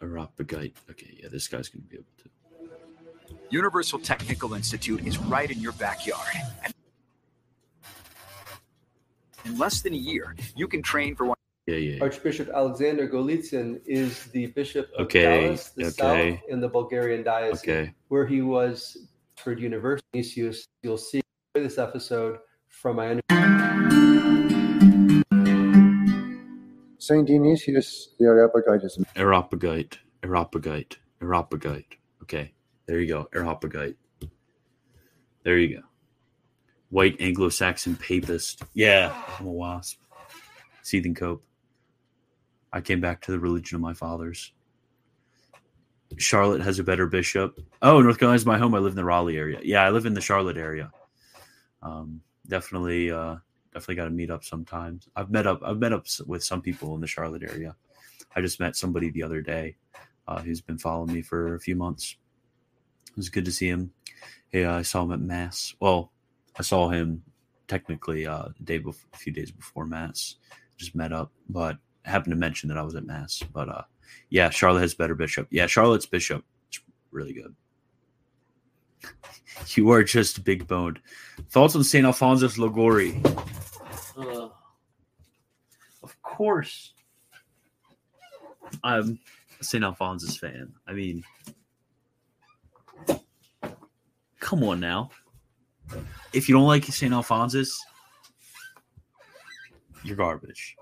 Arapagite. 0.00 0.72
Okay, 0.90 1.18
yeah, 1.22 1.28
this 1.28 1.46
guy's 1.46 1.68
going 1.68 1.82
to 1.82 1.88
be 1.88 1.96
able 1.96 2.06
to. 2.18 2.30
Universal 3.50 3.98
Technical 4.00 4.54
Institute 4.54 5.06
is 5.06 5.18
right 5.18 5.50
in 5.50 5.60
your 5.60 5.72
backyard. 5.72 6.34
In 9.44 9.58
less 9.58 9.82
than 9.82 9.92
a 9.92 9.96
year, 9.96 10.36
you 10.56 10.68
can 10.68 10.82
train 10.82 11.14
for 11.14 11.26
one. 11.26 11.36
Yeah, 11.66 11.76
yeah. 11.76 11.98
Archbishop 12.02 12.48
Alexander 12.48 13.08
Golitzin 13.08 13.80
is 13.86 14.24
the 14.32 14.46
bishop 14.48 14.90
of 14.96 15.06
Okay, 15.06 15.44
Dallas, 15.44 15.70
the 15.70 15.86
okay. 15.86 16.30
south 16.32 16.40
in 16.48 16.60
the 16.60 16.68
Bulgarian 16.68 17.22
diocese, 17.22 17.62
Okay. 17.62 17.94
where 18.08 18.26
he 18.26 18.42
was 18.42 18.96
for 19.36 19.52
University. 19.52 20.02
You'll 20.82 20.96
see 20.98 21.20
this 21.54 21.78
episode 21.78 22.38
from 22.68 22.96
my 22.96 23.20
Saint 26.98 27.26
Dionysius 27.26 28.10
the 28.18 28.26
Areopagite 28.26 28.84
is 28.84 28.96
Arapagite. 29.16 29.98
Arapagite. 30.22 30.96
Arapagite. 31.20 31.96
Okay, 32.22 32.52
there 32.86 33.00
you 33.00 33.08
go. 33.08 33.28
Arapagite. 33.34 33.96
There 35.42 35.58
you 35.58 35.76
go. 35.78 35.82
White 36.90 37.16
Anglo-Saxon 37.20 37.96
papist. 37.96 38.62
Yeah, 38.74 39.14
I'm 39.38 39.46
a 39.46 39.50
wasp. 39.50 39.98
Seething 40.82 41.14
cope. 41.14 41.42
I 42.72 42.80
came 42.80 43.00
back 43.00 43.20
to 43.22 43.32
the 43.32 43.38
religion 43.38 43.76
of 43.76 43.82
my 43.82 43.94
fathers. 43.94 44.52
Charlotte 46.18 46.62
has 46.62 46.78
a 46.78 46.84
better 46.84 47.06
bishop. 47.06 47.60
Oh, 47.82 48.00
North 48.00 48.18
Carolina 48.18 48.36
is 48.36 48.46
my 48.46 48.58
home. 48.58 48.74
I 48.74 48.78
live 48.78 48.92
in 48.92 48.96
the 48.96 49.04
Raleigh 49.04 49.36
area. 49.36 49.60
Yeah, 49.62 49.84
I 49.84 49.90
live 49.90 50.06
in 50.06 50.14
the 50.14 50.20
Charlotte 50.20 50.56
area. 50.56 50.90
Um, 51.82 52.20
definitely, 52.46 53.10
uh, 53.10 53.36
definitely 53.72 53.94
got 53.94 54.04
to 54.04 54.10
meet 54.10 54.30
up 54.30 54.44
sometimes. 54.44 55.08
I've 55.14 55.30
met 55.30 55.46
up. 55.46 55.60
I've 55.64 55.78
met 55.78 55.92
up 55.92 56.06
with 56.26 56.42
some 56.42 56.62
people 56.62 56.94
in 56.94 57.00
the 57.00 57.06
Charlotte 57.06 57.42
area. 57.42 57.76
I 58.34 58.40
just 58.40 58.60
met 58.60 58.76
somebody 58.76 59.10
the 59.10 59.22
other 59.22 59.40
day 59.40 59.76
uh, 60.28 60.40
who's 60.40 60.60
been 60.60 60.78
following 60.78 61.12
me 61.12 61.22
for 61.22 61.54
a 61.54 61.60
few 61.60 61.76
months. 61.76 62.16
It 63.08 63.16
was 63.16 63.28
good 63.28 63.44
to 63.44 63.52
see 63.52 63.68
him. 63.68 63.92
Yeah, 64.52 64.74
I 64.76 64.82
saw 64.82 65.02
him 65.02 65.12
at 65.12 65.20
mass. 65.20 65.74
Well, 65.80 66.12
I 66.56 66.62
saw 66.62 66.88
him 66.88 67.22
technically 67.68 68.26
uh, 68.26 68.48
day 68.64 68.78
before, 68.78 69.08
a 69.12 69.16
few 69.16 69.32
days 69.32 69.50
before 69.50 69.86
mass. 69.86 70.36
Just 70.76 70.94
met 70.94 71.12
up, 71.12 71.30
but 71.48 71.78
happened 72.04 72.32
to 72.32 72.38
mention 72.38 72.68
that 72.68 72.78
I 72.78 72.82
was 72.82 72.94
at 72.94 73.06
mass. 73.06 73.42
But 73.52 73.68
uh, 73.68 73.82
yeah, 74.28 74.50
Charlotte 74.50 74.80
has 74.80 74.94
better 74.94 75.14
bishop. 75.14 75.46
Yeah, 75.50 75.66
Charlotte's 75.66 76.06
bishop. 76.06 76.44
It's 76.68 76.80
really 77.10 77.32
good. 77.32 77.54
You 79.74 79.90
are 79.90 80.02
just 80.02 80.42
big 80.42 80.66
boned. 80.66 81.00
Thoughts 81.50 81.76
on 81.76 81.84
St. 81.84 82.06
Alphonsus 82.06 82.56
Liguori? 82.56 83.20
Uh, 84.16 84.48
of 86.02 86.22
course. 86.22 86.94
I'm 88.82 89.18
a 89.60 89.64
St. 89.64 89.84
Alphonsus 89.84 90.36
fan. 90.36 90.72
I 90.86 90.92
mean, 90.94 91.24
come 94.38 94.64
on 94.64 94.80
now. 94.80 95.10
If 96.32 96.48
you 96.48 96.54
don't 96.54 96.66
like 96.66 96.84
St. 96.84 97.12
Alphonsus, 97.12 97.78
you're 100.04 100.16
garbage. 100.16 100.76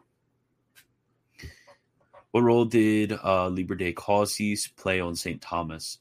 What 2.30 2.42
role 2.42 2.64
did 2.64 3.12
uh, 3.12 3.48
Liber 3.48 3.74
de 3.74 3.92
Causis 3.92 4.68
play 4.76 5.00
on 5.00 5.16
St. 5.16 5.40
Thomas? 5.40 5.98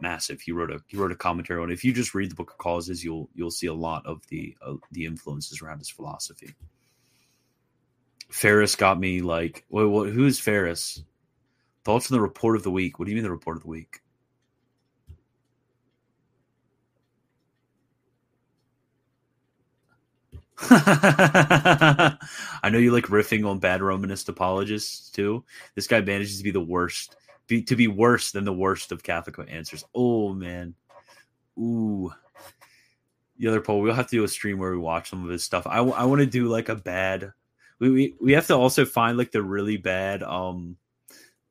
Massive. 0.00 0.40
He 0.40 0.52
wrote 0.52 0.70
a 0.70 0.80
he 0.86 0.96
wrote 0.96 1.10
a 1.10 1.16
commentary 1.16 1.60
on 1.60 1.70
it. 1.70 1.74
If 1.74 1.84
you 1.84 1.92
just 1.92 2.14
read 2.14 2.30
the 2.30 2.36
Book 2.36 2.52
of 2.52 2.58
Causes, 2.58 3.02
you'll 3.02 3.28
you'll 3.34 3.50
see 3.50 3.66
a 3.66 3.74
lot 3.74 4.06
of 4.06 4.22
the 4.28 4.56
uh, 4.64 4.74
the 4.92 5.06
influences 5.06 5.60
around 5.60 5.78
his 5.78 5.90
philosophy. 5.90 6.54
Ferris 8.30 8.76
got 8.76 9.00
me 9.00 9.22
like, 9.22 9.64
what, 9.68 10.10
who 10.10 10.26
is 10.26 10.38
Ferris? 10.38 11.02
Thoughts 11.84 12.10
on 12.10 12.16
the 12.16 12.22
report 12.22 12.56
of 12.56 12.62
the 12.62 12.70
week? 12.70 12.98
What 12.98 13.06
do 13.06 13.10
you 13.10 13.16
mean 13.16 13.24
the 13.24 13.30
report 13.30 13.56
of 13.56 13.62
the 13.62 13.70
week? 13.70 14.00
I 20.70 22.18
know 22.64 22.78
you 22.78 22.92
like 22.92 23.04
riffing 23.04 23.48
on 23.48 23.60
bad 23.60 23.80
Romanist 23.80 24.28
apologists 24.28 25.10
too. 25.10 25.44
This 25.74 25.86
guy 25.86 26.00
manages 26.00 26.38
to 26.38 26.44
be 26.44 26.50
the 26.50 26.60
worst, 26.60 27.16
be, 27.46 27.62
to 27.62 27.76
be 27.76 27.86
worse 27.86 28.32
than 28.32 28.44
the 28.44 28.52
worst 28.52 28.90
of 28.90 29.02
Catholic 29.02 29.38
answers. 29.48 29.84
Oh 29.94 30.32
man, 30.34 30.74
ooh. 31.58 32.12
The 33.38 33.46
other 33.46 33.60
Paul, 33.60 33.82
we'll 33.82 33.94
have 33.94 34.08
to 34.08 34.16
do 34.16 34.24
a 34.24 34.28
stream 34.28 34.58
where 34.58 34.72
we 34.72 34.78
watch 34.78 35.10
some 35.10 35.22
of 35.22 35.30
his 35.30 35.44
stuff. 35.44 35.64
I, 35.66 35.78
I 35.78 36.04
want 36.06 36.20
to 36.20 36.26
do 36.26 36.48
like 36.48 36.68
a 36.68 36.74
bad. 36.74 37.32
We, 37.78 37.90
we 37.90 38.14
we 38.20 38.32
have 38.32 38.48
to 38.48 38.54
also 38.54 38.84
find 38.84 39.16
like 39.16 39.30
the 39.30 39.42
really 39.42 39.76
bad 39.76 40.24
um 40.24 40.76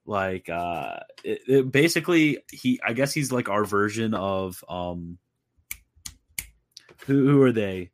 like 0.05 0.49
uh 0.49 0.97
it, 1.23 1.41
it 1.47 1.71
basically 1.71 2.39
he 2.51 2.79
i 2.85 2.93
guess 2.93 3.13
he's 3.13 3.31
like 3.31 3.49
our 3.49 3.65
version 3.65 4.13
of 4.13 4.63
um 4.67 5.17
who, 7.05 7.27
who 7.29 7.41
are 7.41 7.51
they 7.51 7.91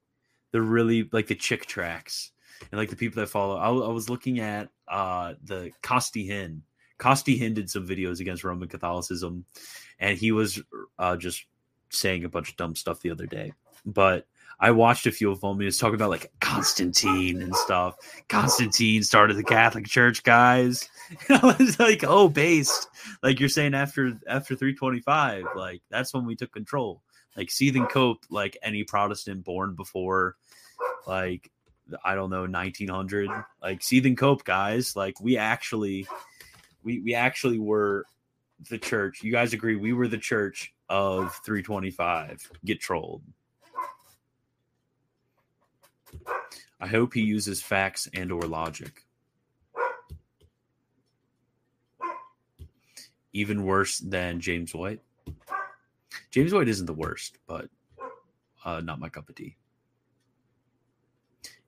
the 0.54 0.62
really 0.62 1.10
like 1.12 1.28
the 1.28 1.36
Chick 1.36 1.66
tracts 1.66 2.32
and 2.72 2.80
like 2.80 2.90
the 2.90 2.96
people 2.96 3.20
that 3.22 3.28
follow 3.28 3.58
i, 3.58 3.68
I 3.68 3.92
was 3.92 4.10
looking 4.10 4.40
at 4.40 4.70
uh 4.88 5.34
the 5.44 5.72
Costi 5.82 6.30
Hinn 6.30 6.62
Costi 6.98 7.38
Hinn 7.38 7.56
did 7.56 7.70
some 7.70 7.86
videos 7.86 8.22
against 8.22 8.46
roman 8.46 8.70
catholicism 8.70 9.44
and 10.00 10.18
he 10.18 10.32
was 10.32 10.62
uh 10.98 11.18
just 11.18 11.46
saying 11.90 12.24
a 12.24 12.30
bunch 12.30 12.50
of 12.50 12.56
dumb 12.56 12.76
stuff 12.76 13.02
the 13.02 13.12
other 13.12 13.26
day 13.26 13.52
but 13.86 14.26
I 14.60 14.72
watched 14.72 15.08
a 15.08 15.12
few 15.12 15.30
of 15.30 15.42
them. 15.42 15.60
He 15.60 15.66
was 15.66 15.78
talking 15.78 15.96
about 15.96 16.10
like 16.10 16.32
Constantine 16.40 17.42
and 17.42 17.54
stuff. 17.54 17.96
Constantine 18.30 19.04
started 19.04 19.36
the 19.36 19.44
Catholic 19.44 19.86
Church, 19.86 20.24
guys. 20.24 20.88
I 21.30 21.56
was 21.60 21.80
like, 21.80 22.06
oh, 22.08 22.30
based 22.30 22.88
like 23.22 23.40
you're 23.40 23.50
saying 23.50 23.74
after 23.74 24.18
after 24.28 24.56
325, 24.56 25.46
like 25.56 25.82
that's 25.90 26.14
when 26.14 26.26
we 26.26 26.36
took 26.36 26.54
control. 26.54 27.02
Like 27.36 27.50
seething 27.50 27.88
cope, 27.88 28.26
like 28.30 28.58
any 28.62 28.84
Protestant 28.84 29.44
born 29.44 29.76
before, 29.76 30.36
like 31.08 31.52
I 32.04 32.16
don't 32.16 32.30
know 32.30 32.46
1900, 32.46 33.30
like 33.62 33.84
seething 33.84 34.16
cope, 34.16 34.44
guys. 34.44 34.96
Like 34.96 35.20
we 35.20 35.38
actually, 35.38 36.08
we 36.84 37.00
we 37.00 37.14
actually 37.14 37.60
were 37.60 38.06
the 38.70 38.78
church. 38.78 39.24
You 39.24 39.32
guys 39.32 39.54
agree? 39.54 39.76
We 39.76 39.94
were 39.94 40.08
the 40.08 40.18
church 40.18 40.74
of 40.90 41.34
325. 41.46 42.52
Get 42.66 42.80
trolled. 42.80 43.22
I 46.80 46.88
hope 46.88 47.14
he 47.14 47.22
uses 47.22 47.62
facts 47.62 48.10
and 48.14 48.32
or 48.32 48.42
logic. 48.42 49.06
Even 53.32 53.64
worse 53.64 54.00
than 54.00 54.40
James 54.40 54.76
White. 54.76 55.00
James 56.30 56.54
White 56.54 56.68
isn't 56.68 56.86
the 56.86 56.94
worst, 56.94 57.38
but 57.48 57.70
uh, 58.66 58.82
not 58.82 59.00
my 59.00 59.10
cup 59.10 59.30
of 59.30 59.36
tea. 59.36 59.56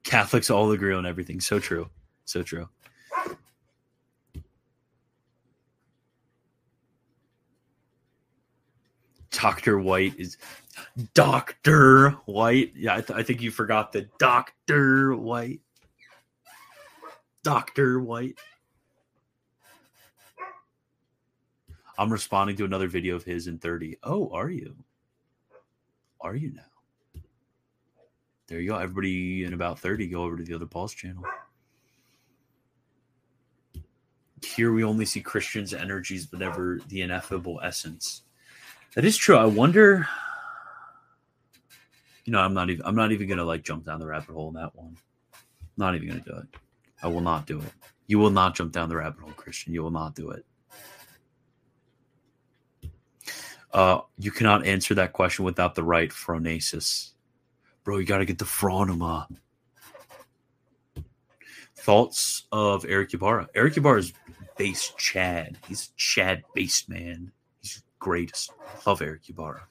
Catholics 0.05 0.51
all 0.51 0.71
agree 0.71 0.93
on 0.93 1.05
everything. 1.05 1.41
So 1.41 1.59
true. 1.59 1.89
So 2.23 2.43
true. 2.43 2.69
Dr. 9.31 9.79
White 9.79 10.17
is 10.17 10.37
Dr. 11.13 12.11
White. 12.25 12.71
Yeah, 12.75 12.95
I, 12.95 13.01
th- 13.01 13.19
I 13.19 13.23
think 13.23 13.41
you 13.41 13.51
forgot 13.51 13.91
the 13.91 14.07
Dr. 14.17 15.15
White. 15.15 15.59
Dr. 17.43 17.99
White. 17.99 18.37
I'm 21.97 22.11
responding 22.11 22.55
to 22.57 22.65
another 22.65 22.87
video 22.87 23.15
of 23.15 23.23
his 23.23 23.47
in 23.47 23.57
30. 23.57 23.97
Oh, 24.03 24.29
are 24.31 24.49
you? 24.49 24.75
Are 26.21 26.35
you 26.35 26.53
now? 26.53 26.74
There 28.47 28.59
you 28.59 28.69
go. 28.69 28.77
Everybody 28.77 29.43
in 29.43 29.53
about 29.53 29.79
30, 29.79 30.07
go 30.07 30.23
over 30.23 30.37
to 30.37 30.43
the 30.43 30.53
other 30.53 30.65
Paul's 30.65 30.93
channel. 30.93 31.23
Here 34.43 34.71
we 34.71 34.83
only 34.83 35.05
see 35.05 35.21
Christians' 35.21 35.73
energies, 35.73 36.25
but 36.27 36.39
never 36.39 36.79
the 36.89 37.01
ineffable 37.01 37.59
essence. 37.63 38.21
That 38.93 39.03
is 39.03 39.17
true. 39.17 39.35
I 39.35 39.45
wonder. 39.45 40.07
You 42.25 42.33
know, 42.33 42.39
I'm 42.39 42.53
not 42.53 42.69
even. 42.69 42.85
I'm 42.85 42.95
not 42.95 43.11
even 43.11 43.27
gonna 43.27 43.43
like 43.43 43.63
jump 43.63 43.85
down 43.85 43.99
the 43.99 44.07
rabbit 44.07 44.29
hole 44.29 44.49
in 44.49 44.55
that 44.55 44.75
one. 44.75 44.97
Not 45.77 45.95
even 45.95 46.07
gonna 46.07 46.21
do 46.21 46.35
it. 46.37 46.59
I 47.01 47.07
will 47.07 47.21
not 47.21 47.45
do 47.45 47.59
it. 47.59 47.71
You 48.07 48.19
will 48.19 48.29
not 48.29 48.55
jump 48.55 48.71
down 48.71 48.89
the 48.89 48.95
rabbit 48.95 49.19
hole, 49.21 49.31
Christian. 49.31 49.73
You 49.73 49.83
will 49.83 49.91
not 49.91 50.15
do 50.15 50.31
it. 50.31 50.45
Uh, 53.73 54.01
you 54.17 54.31
cannot 54.31 54.65
answer 54.65 54.93
that 54.95 55.11
question 55.11 55.43
without 55.43 55.75
the 55.75 55.83
right 55.83 56.09
phronesis, 56.09 57.11
bro. 57.85 57.99
You 57.99 58.05
got 58.05 58.17
to 58.17 58.25
get 58.25 58.39
the 58.39 58.45
phronema. 58.45 59.27
Thoughts 61.77 62.47
of 62.51 62.83
Eric 62.85 63.13
Ybarra? 63.13 63.47
Eric 63.55 63.77
Ybarra 63.77 63.99
is 63.99 64.13
base 64.57 64.91
Chad. 64.97 65.57
He's 65.67 65.89
Chad 65.95 66.43
based 66.53 66.89
man. 66.89 67.31
He's 67.61 67.83
greatest. 67.99 68.51
Love 68.85 69.01
Eric 69.01 69.29
Ybarra. 69.29 69.67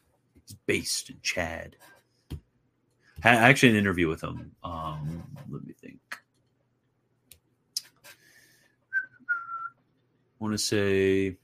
He's 0.46 0.56
based 0.66 1.10
in 1.10 1.16
Chad. 1.22 1.76
Had 3.20 3.38
actually 3.38 3.70
an 3.70 3.76
interview 3.76 4.08
with 4.08 4.22
him. 4.22 4.52
Um, 4.62 5.24
let 5.50 5.64
me 5.66 5.72
think. 5.72 5.98
I 10.40 10.46
want 10.46 10.52
to 10.52 10.58
say 10.58 11.28
a 11.28 11.36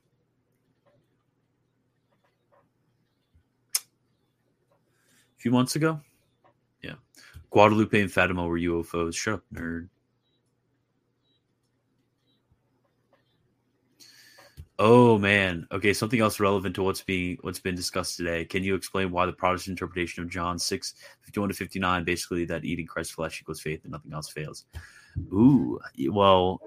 few 5.38 5.50
months 5.50 5.74
ago. 5.74 6.00
Guadalupe 7.50 8.00
and 8.00 8.10
Fatima 8.12 8.46
were 8.46 8.58
UFOs. 8.58 9.14
Shut 9.14 9.34
up, 9.34 9.44
nerd. 9.52 9.88
Oh 14.78 15.18
man. 15.18 15.66
Okay, 15.72 15.92
something 15.92 16.20
else 16.20 16.40
relevant 16.40 16.74
to 16.76 16.82
what's 16.82 17.02
being 17.02 17.36
what's 17.42 17.60
been 17.60 17.74
discussed 17.74 18.16
today. 18.16 18.46
Can 18.46 18.64
you 18.64 18.74
explain 18.74 19.10
why 19.10 19.26
the 19.26 19.32
Protestant 19.32 19.74
interpretation 19.74 20.22
of 20.22 20.30
John 20.30 20.58
6, 20.58 20.94
51 21.20 21.50
to 21.50 21.54
59, 21.54 22.04
basically 22.04 22.46
that 22.46 22.64
eating 22.64 22.86
Christ's 22.86 23.12
flesh 23.12 23.42
equals 23.42 23.60
faith 23.60 23.80
and 23.82 23.92
nothing 23.92 24.14
else 24.14 24.30
fails? 24.30 24.64
Ooh, 25.34 25.78
well, 26.08 26.60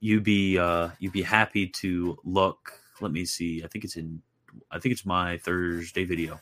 you'd 0.00 0.24
be 0.24 0.58
uh 0.58 0.88
you'd 0.98 1.12
be 1.12 1.22
happy 1.22 1.68
to 1.68 2.18
look. 2.24 2.80
Let 3.00 3.12
me 3.12 3.24
see. 3.24 3.62
I 3.62 3.68
think 3.68 3.84
it's 3.84 3.96
in 3.96 4.20
I 4.70 4.78
think 4.78 4.92
it's 4.92 5.06
my 5.06 5.38
Thursday 5.38 6.04
video. 6.04 6.40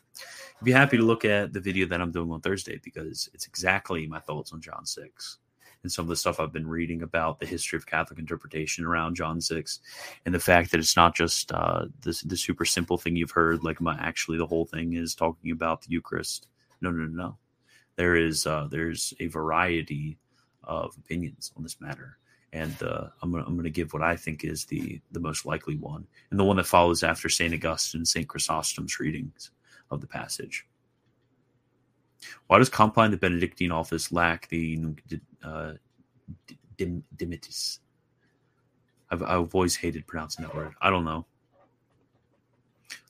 You'd 0.61 0.64
be 0.64 0.72
happy 0.72 0.96
to 0.96 1.02
look 1.02 1.24
at 1.24 1.52
the 1.52 1.61
video 1.61 1.86
that 1.86 2.00
I'm 2.00 2.12
doing 2.12 2.30
on 2.30 2.40
Thursday 2.40 2.80
because 2.82 3.28
it's 3.32 3.46
exactly 3.46 4.06
my 4.06 4.18
thoughts 4.20 4.52
on 4.52 4.61
John 4.61 4.84
6. 4.84 5.38
and 5.82 5.90
some 5.90 6.04
of 6.04 6.08
the 6.08 6.16
stuff 6.16 6.38
I've 6.38 6.52
been 6.52 6.68
reading 6.68 7.02
about 7.02 7.40
the 7.40 7.46
history 7.46 7.76
of 7.76 7.86
Catholic 7.86 8.18
interpretation 8.18 8.84
around 8.84 9.16
John 9.16 9.40
6 9.40 9.80
and 10.26 10.34
the 10.34 10.40
fact 10.40 10.70
that 10.70 10.80
it's 10.80 10.96
not 10.96 11.14
just 11.14 11.52
uh, 11.52 11.86
the, 12.02 12.20
the 12.26 12.36
super 12.36 12.64
simple 12.64 12.98
thing 12.98 13.16
you've 13.16 13.30
heard, 13.30 13.64
like 13.64 13.80
my, 13.80 13.96
actually 13.98 14.38
the 14.38 14.46
whole 14.46 14.66
thing 14.66 14.92
is 14.92 15.14
talking 15.14 15.50
about 15.50 15.82
the 15.82 15.90
Eucharist. 15.90 16.48
No, 16.80 16.90
no, 16.90 17.06
no, 17.06 17.22
no. 17.22 17.38
There 17.96 18.14
is 18.14 18.46
uh, 18.46 18.68
there's 18.70 19.12
a 19.20 19.26
variety 19.26 20.18
of 20.62 20.96
opinions 20.96 21.52
on 21.56 21.62
this 21.62 21.80
matter. 21.80 22.19
And 22.53 22.82
uh, 22.82 23.09
I'm 23.22 23.30
gonna 23.30 23.44
I'm 23.46 23.57
gonna 23.57 23.70
give 23.70 23.92
what 23.92 24.03
I 24.03 24.16
think 24.16 24.44
is 24.44 24.64
the 24.64 25.01
the 25.12 25.20
most 25.20 25.46
likely 25.46 25.76
one, 25.76 26.07
and 26.30 26.40
the 26.40 26.44
one 26.44 26.57
that 26.57 26.66
follows 26.66 27.05
after 27.05 27.28
Saint 27.28 27.55
Augustine, 27.55 28.05
Saint 28.05 28.26
Chrysostom's 28.26 28.98
readings 28.98 29.53
of 29.90 30.01
the 30.01 30.07
passage. 30.07 30.66
Why 32.48 32.59
does 32.59 32.68
Compline 32.68 33.12
the 33.12 33.16
Benedictine 33.16 33.72
office 33.72 34.12
lack 34.12 34.48
the 34.48 34.78
uh, 35.42 35.72
dim, 36.76 37.05
dimittis? 37.16 37.78
I've, 39.11 39.22
I've 39.22 39.55
always 39.55 39.76
hated 39.76 40.07
pronouncing 40.07 40.44
that 40.44 40.55
word. 40.55 40.74
I 40.80 40.90
don't 40.90 41.05
know. 41.05 41.26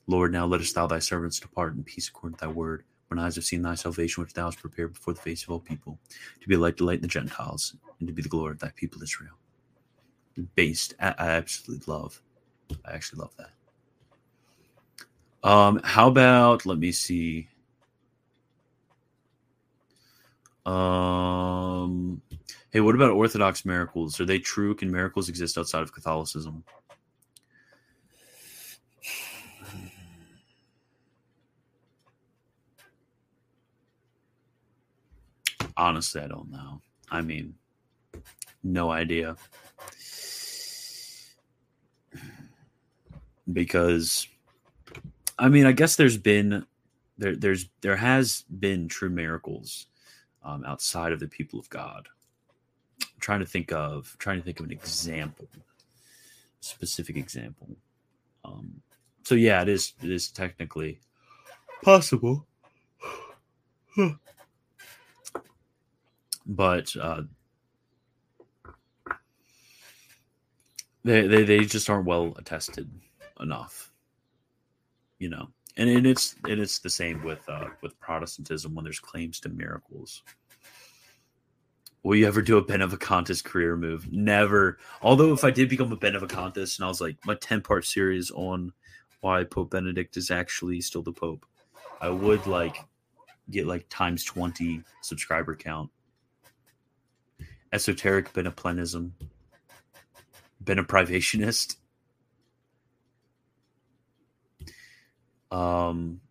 Lord, 0.07 0.31
now 0.31 0.45
lettest 0.45 0.75
thou 0.75 0.87
thy 0.87 0.99
servants 0.99 1.39
depart 1.39 1.75
in 1.75 1.83
peace 1.83 2.09
according 2.09 2.37
to 2.37 2.45
thy 2.45 2.51
word. 2.51 2.83
When 3.11 3.19
eyes 3.19 3.35
have 3.35 3.43
seen 3.43 3.61
thy 3.61 3.75
salvation, 3.75 4.23
which 4.23 4.31
thou 4.31 4.45
hast 4.45 4.61
prepared 4.61 4.93
before 4.93 5.13
the 5.13 5.19
face 5.19 5.43
of 5.43 5.49
all 5.49 5.59
people, 5.59 5.99
to 6.39 6.47
be 6.47 6.55
a 6.55 6.57
light 6.57 6.77
to 6.77 6.85
light 6.85 6.95
in 6.95 7.01
the 7.01 7.09
Gentiles, 7.09 7.75
and 7.99 8.07
to 8.07 8.13
be 8.13 8.21
the 8.21 8.29
glory 8.29 8.51
of 8.51 8.59
thy 8.59 8.71
people 8.77 9.03
Israel. 9.03 9.33
Based, 10.55 10.93
I 10.97 11.13
absolutely 11.17 11.93
love. 11.93 12.21
I 12.85 12.93
actually 12.93 13.19
love 13.19 13.33
that. 13.35 13.49
Um, 15.45 15.81
how 15.83 16.07
about 16.07 16.65
let 16.65 16.77
me 16.77 16.93
see. 16.93 17.49
Um, 20.65 22.21
hey, 22.69 22.79
what 22.79 22.95
about 22.95 23.11
Orthodox 23.11 23.65
miracles? 23.65 24.21
Are 24.21 24.25
they 24.25 24.39
true? 24.39 24.73
Can 24.73 24.89
miracles 24.89 25.27
exist 25.27 25.57
outside 25.57 25.81
of 25.81 25.91
Catholicism? 25.91 26.63
Honestly, 35.77 36.21
I 36.21 36.27
don't 36.27 36.51
know. 36.51 36.81
I 37.09 37.21
mean, 37.21 37.55
no 38.63 38.91
idea. 38.91 39.35
Because, 43.51 44.27
I 45.37 45.49
mean, 45.49 45.65
I 45.65 45.71
guess 45.71 45.95
there's 45.95 46.17
been 46.17 46.65
there 47.21 47.35
there's 47.35 47.69
there 47.81 47.97
has 47.97 48.43
been 48.43 48.87
true 48.87 49.09
miracles 49.09 49.85
um, 50.43 50.65
outside 50.65 51.11
of 51.11 51.19
the 51.19 51.27
people 51.27 51.59
of 51.59 51.69
God. 51.69 52.07
I'm 53.01 53.19
trying 53.19 53.39
to 53.41 53.45
think 53.45 53.71
of 53.71 54.15
trying 54.17 54.39
to 54.39 54.43
think 54.43 54.59
of 54.59 54.65
an 54.65 54.71
example, 54.71 55.47
specific 56.59 57.15
example. 57.17 57.69
Um, 58.43 58.81
so 59.23 59.35
yeah, 59.35 59.61
it 59.61 59.69
is 59.69 59.93
it 60.03 60.09
is 60.09 60.29
technically 60.31 60.99
possible, 61.83 62.47
but 66.45 66.95
uh, 66.99 67.23
they, 71.03 71.27
they 71.27 71.43
they 71.43 71.65
just 71.65 71.89
aren't 71.89 72.05
well 72.05 72.33
attested 72.37 72.89
enough, 73.39 73.91
you 75.19 75.29
know 75.29 75.47
and, 75.77 75.89
and 75.89 76.05
it's 76.05 76.35
and 76.47 76.59
it's 76.59 76.79
the 76.79 76.89
same 76.89 77.23
with 77.23 77.47
uh, 77.49 77.67
with 77.81 77.99
Protestantism 77.99 78.75
when 78.75 78.83
there's 78.83 78.99
claims 78.99 79.39
to 79.41 79.49
miracles. 79.49 80.23
Will 82.03 82.15
you 82.15 82.27
ever 82.27 82.41
do 82.41 82.57
a 82.57 82.65
Benevacantist 82.65 83.43
career 83.43 83.77
move? 83.77 84.11
Never. 84.11 84.79
Although 85.03 85.33
if 85.33 85.43
I 85.43 85.51
did 85.51 85.69
become 85.69 85.91
a 85.91 85.97
Benevacantist 85.97 86.79
and 86.79 86.85
I 86.85 86.87
was 86.87 86.99
like 86.99 87.17
my 87.25 87.35
10 87.35 87.61
part 87.61 87.85
series 87.85 88.31
on 88.31 88.73
why 89.19 89.43
Pope 89.43 89.69
Benedict 89.69 90.17
is 90.17 90.31
actually 90.31 90.81
still 90.81 91.03
the 91.03 91.11
Pope, 91.11 91.45
I 92.01 92.09
would 92.09 92.47
like 92.47 92.77
get 93.51 93.67
like 93.67 93.85
times 93.89 94.23
20 94.23 94.81
subscriber 95.01 95.55
count. 95.55 95.91
Esoteric 97.73 98.33
been 98.33 98.47
a 98.47 98.51
planism 98.51 99.13
Beneplenism. 100.63 100.85
Beneprivationist. 100.85 101.75
Um, 105.51 106.21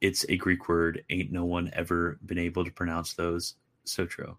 it's 0.00 0.24
a 0.28 0.36
Greek 0.36 0.68
word. 0.68 1.04
Ain't 1.10 1.32
no 1.32 1.44
one 1.44 1.70
ever 1.72 2.18
been 2.24 2.38
able 2.38 2.64
to 2.64 2.70
pronounce 2.70 3.14
those. 3.14 3.54
So 3.84 4.06
true. 4.06 4.36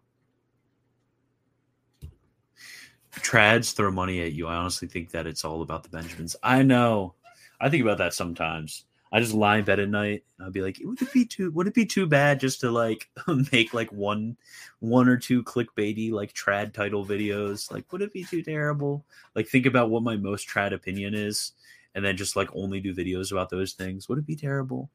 Trads 3.16 3.74
throw 3.74 3.92
money 3.92 4.22
at 4.22 4.34
you. 4.34 4.48
I 4.48 4.56
honestly 4.56 4.88
think 4.88 5.12
that 5.12 5.28
it's 5.28 5.44
all 5.44 5.62
about 5.62 5.84
the 5.84 5.90
Benjamins. 5.90 6.36
I 6.44 6.64
know. 6.64 7.16
I 7.60 7.70
think 7.70 7.82
about 7.82 7.98
that 7.98 8.14
sometimes. 8.14 8.86
I 9.12 9.20
just 9.20 9.34
lie 9.34 9.57
in 9.57 9.66
bed 9.66 9.80
at 9.80 9.89
night 9.89 10.24
and 10.38 10.45
I'll 10.45 10.51
be 10.51 10.62
like, 10.62 10.80
would 10.84 11.01
it 11.01 11.12
be 11.12 11.26
too 11.26 11.51
would 11.51 11.68
it 11.68 11.74
be 11.74 11.86
too 11.86 12.05
bad 12.05 12.39
just 12.39 12.62
to 12.62 12.72
like 12.72 13.10
make 13.51 13.74
like 13.74 13.91
one 13.91 14.38
one 14.80 15.10
or 15.10 15.18
two 15.18 15.43
clickbaity 15.43 16.12
like 16.12 16.34
trad 16.34 16.74
title 16.74 17.05
videos? 17.05 17.72
Like, 17.72 17.91
would 17.91 18.01
it 18.01 18.14
be 18.14 18.24
too 18.24 18.43
terrible? 18.43 19.05
Like 19.36 19.47
think 19.47 19.66
about 19.66 19.89
what 19.89 20.03
my 20.03 20.16
most 20.16 20.47
trad 20.47 20.74
opinion 20.74 21.16
is 21.16 21.53
and 21.95 22.05
then 22.05 22.18
just 22.18 22.36
like 22.36 22.49
only 22.53 22.80
do 22.80 22.93
videos 22.93 23.32
about 23.32 23.49
those 23.49 23.74
things 23.74 24.07
would 24.07 24.20
it 24.20 24.26
be 24.26 24.36
terrible 24.36 24.89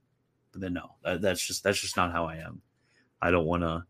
but 0.53 0.61
then 0.61 0.73
no 0.73 0.95
that, 1.03 1.21
that's 1.21 1.45
just 1.45 1.63
that's 1.63 1.81
just 1.81 1.97
not 1.97 2.13
how 2.13 2.25
i 2.25 2.37
am 2.37 2.61
i 3.21 3.31
don't 3.31 3.47
want 3.47 3.63
to 3.63 3.85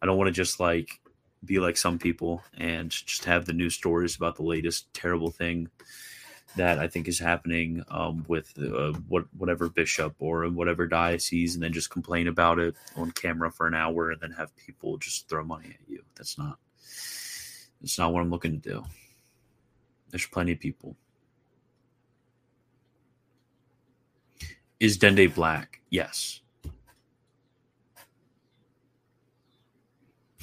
i 0.00 0.06
don't 0.06 0.18
want 0.18 0.28
to 0.28 0.32
just 0.32 0.60
like 0.60 1.00
be 1.44 1.58
like 1.58 1.76
some 1.76 1.98
people 1.98 2.42
and 2.56 2.90
just 2.90 3.24
have 3.24 3.44
the 3.44 3.52
news 3.52 3.74
stories 3.74 4.16
about 4.16 4.36
the 4.36 4.42
latest 4.42 4.92
terrible 4.94 5.30
thing 5.30 5.68
that 6.56 6.78
I 6.78 6.88
think 6.88 7.08
is 7.08 7.18
happening 7.18 7.82
um, 7.88 8.24
with 8.28 8.52
uh, 8.58 8.92
what 9.08 9.24
whatever 9.36 9.68
bishop 9.68 10.14
or 10.18 10.44
whatever 10.48 10.86
diocese, 10.86 11.54
and 11.54 11.62
then 11.62 11.72
just 11.72 11.90
complain 11.90 12.28
about 12.28 12.58
it 12.58 12.74
on 12.96 13.10
camera 13.12 13.50
for 13.50 13.66
an 13.66 13.74
hour, 13.74 14.10
and 14.10 14.20
then 14.20 14.32
have 14.32 14.54
people 14.56 14.96
just 14.98 15.28
throw 15.28 15.44
money 15.44 15.68
at 15.70 15.88
you. 15.88 16.02
That's 16.16 16.38
not. 16.38 16.58
That's 17.80 17.98
not 17.98 18.12
what 18.12 18.20
I'm 18.20 18.30
looking 18.30 18.60
to 18.60 18.68
do. 18.68 18.84
There's 20.10 20.26
plenty 20.26 20.52
of 20.52 20.60
people 20.60 20.96
Is 24.82 24.98
Dende 24.98 25.32
black? 25.32 25.80
Yes. 25.90 26.40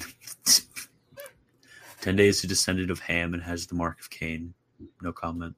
Dende 2.00 2.20
is 2.20 2.42
a 2.42 2.46
descendant 2.46 2.90
of 2.90 3.00
Ham 3.00 3.34
and 3.34 3.42
has 3.42 3.66
the 3.66 3.74
mark 3.74 4.00
of 4.00 4.08
Cain. 4.08 4.54
No 5.02 5.12
comment. 5.12 5.54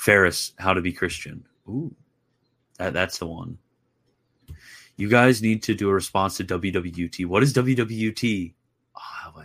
Ferris, 0.00 0.54
how 0.58 0.72
to 0.72 0.80
be 0.80 0.94
Christian. 0.94 1.46
Ooh, 1.68 1.94
that, 2.78 2.94
that's 2.94 3.18
the 3.18 3.26
one. 3.26 3.58
You 4.96 5.10
guys 5.10 5.42
need 5.42 5.62
to 5.64 5.74
do 5.74 5.90
a 5.90 5.92
response 5.92 6.38
to 6.38 6.44
WWT. 6.44 7.26
What 7.26 7.42
is 7.42 7.52
WWT? 7.52 8.54
Oh, 8.96 8.98
how 8.98 9.28
about 9.28 9.44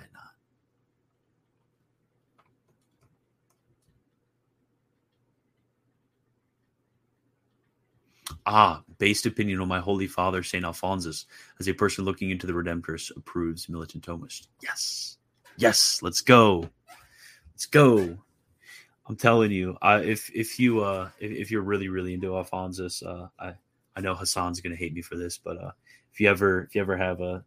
Ah, 8.46 8.82
based 8.98 9.26
opinion 9.26 9.60
on 9.60 9.68
my 9.68 9.82
holy 9.82 10.08
father, 10.08 10.42
St. 10.42 10.64
Alphonsus, 10.64 11.26
as 11.60 11.68
a 11.68 11.74
person 11.74 12.06
looking 12.06 12.30
into 12.30 12.48
the 12.48 12.54
Redemptorist 12.54 13.12
approves 13.18 13.68
militant 13.68 14.06
Thomist. 14.06 14.48
Yes. 14.64 15.18
Yes, 15.58 16.00
let's 16.02 16.22
go. 16.22 16.70
Let's 17.52 17.66
go. 17.66 18.20
I'm 19.08 19.16
telling 19.16 19.52
you, 19.52 19.78
I, 19.82 20.00
if 20.00 20.32
if 20.34 20.60
you 20.60 20.82
uh 20.84 21.10
if, 21.20 21.32
if 21.32 21.52
you're 21.52 21.62
really 21.62 21.90
really 21.90 22.14
into 22.14 22.36
Alphonsus, 22.36 23.04
uh, 23.04 23.28
I 23.40 23.54
I 23.96 24.02
know 24.02 24.16
Hassan's 24.16 24.62
gonna 24.62 24.76
hate 24.76 24.94
me 24.94 25.02
for 25.02 25.16
this, 25.16 25.38
but 25.38 25.58
uh, 25.58 25.72
if 26.12 26.20
you 26.20 26.30
ever 26.30 26.64
if 26.64 26.76
you 26.76 26.82
ever 26.82 26.98
have 26.98 27.22
a 27.22 27.44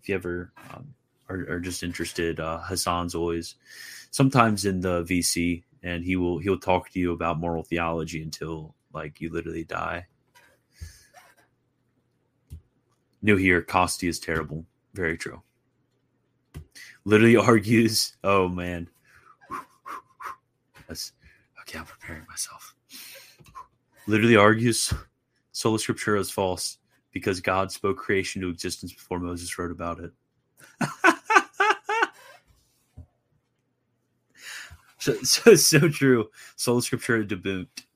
if 0.00 0.08
you 0.08 0.14
ever 0.14 0.52
um, 0.72 0.94
are, 1.28 1.46
are 1.50 1.60
just 1.60 1.82
interested, 1.82 2.38
uh, 2.38 2.58
Hassan's 2.58 3.14
always 3.14 3.56
sometimes 4.10 4.64
in 4.64 4.80
the 4.80 5.02
VC, 5.04 5.64
and 5.82 6.04
he 6.04 6.14
will 6.14 6.38
he'll 6.38 6.58
talk 6.58 6.90
to 6.90 7.00
you 7.00 7.12
about 7.12 7.40
moral 7.40 7.64
theology 7.64 8.22
until 8.22 8.74
like 8.92 9.20
you 9.20 9.32
literally 9.32 9.64
die. 9.64 10.06
New 13.22 13.36
here, 13.36 13.60
Costi 13.60 14.06
is 14.06 14.20
terrible. 14.20 14.64
Very 14.94 15.18
true. 15.18 15.42
Literally 17.04 17.36
argues. 17.36 18.16
Oh 18.22 18.48
man. 18.48 18.88
Okay. 20.90 21.78
I'm 21.78 21.84
preparing 21.84 22.24
myself. 22.28 22.74
Literally 24.06 24.36
argues 24.36 24.92
sola 25.52 25.78
scriptura 25.78 26.20
is 26.20 26.30
false 26.30 26.78
because 27.12 27.40
God 27.40 27.72
spoke 27.72 27.96
creation 27.96 28.42
to 28.42 28.48
existence 28.50 28.92
before 28.92 29.18
Moses 29.18 29.58
wrote 29.58 29.72
about 29.72 30.00
it. 30.00 30.12
so, 34.98 35.14
so 35.22 35.54
so 35.54 35.88
true. 35.88 36.30
Sola 36.56 36.80
scriptura 36.80 37.26
debunked 37.26 37.86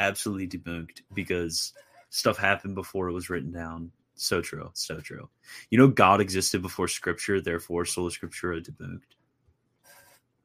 absolutely 0.00 0.48
debunked 0.48 1.02
because 1.14 1.72
stuff 2.08 2.36
happened 2.36 2.74
before 2.74 3.08
it 3.08 3.12
was 3.12 3.30
written 3.30 3.52
down. 3.52 3.92
So 4.14 4.40
true. 4.40 4.70
So 4.74 4.98
true. 5.00 5.28
You 5.70 5.78
know, 5.78 5.88
God 5.88 6.20
existed 6.20 6.62
before 6.62 6.88
Scripture, 6.88 7.40
therefore, 7.40 7.84
sola 7.84 8.10
Scriptura 8.10 8.60
debunked. 8.60 9.14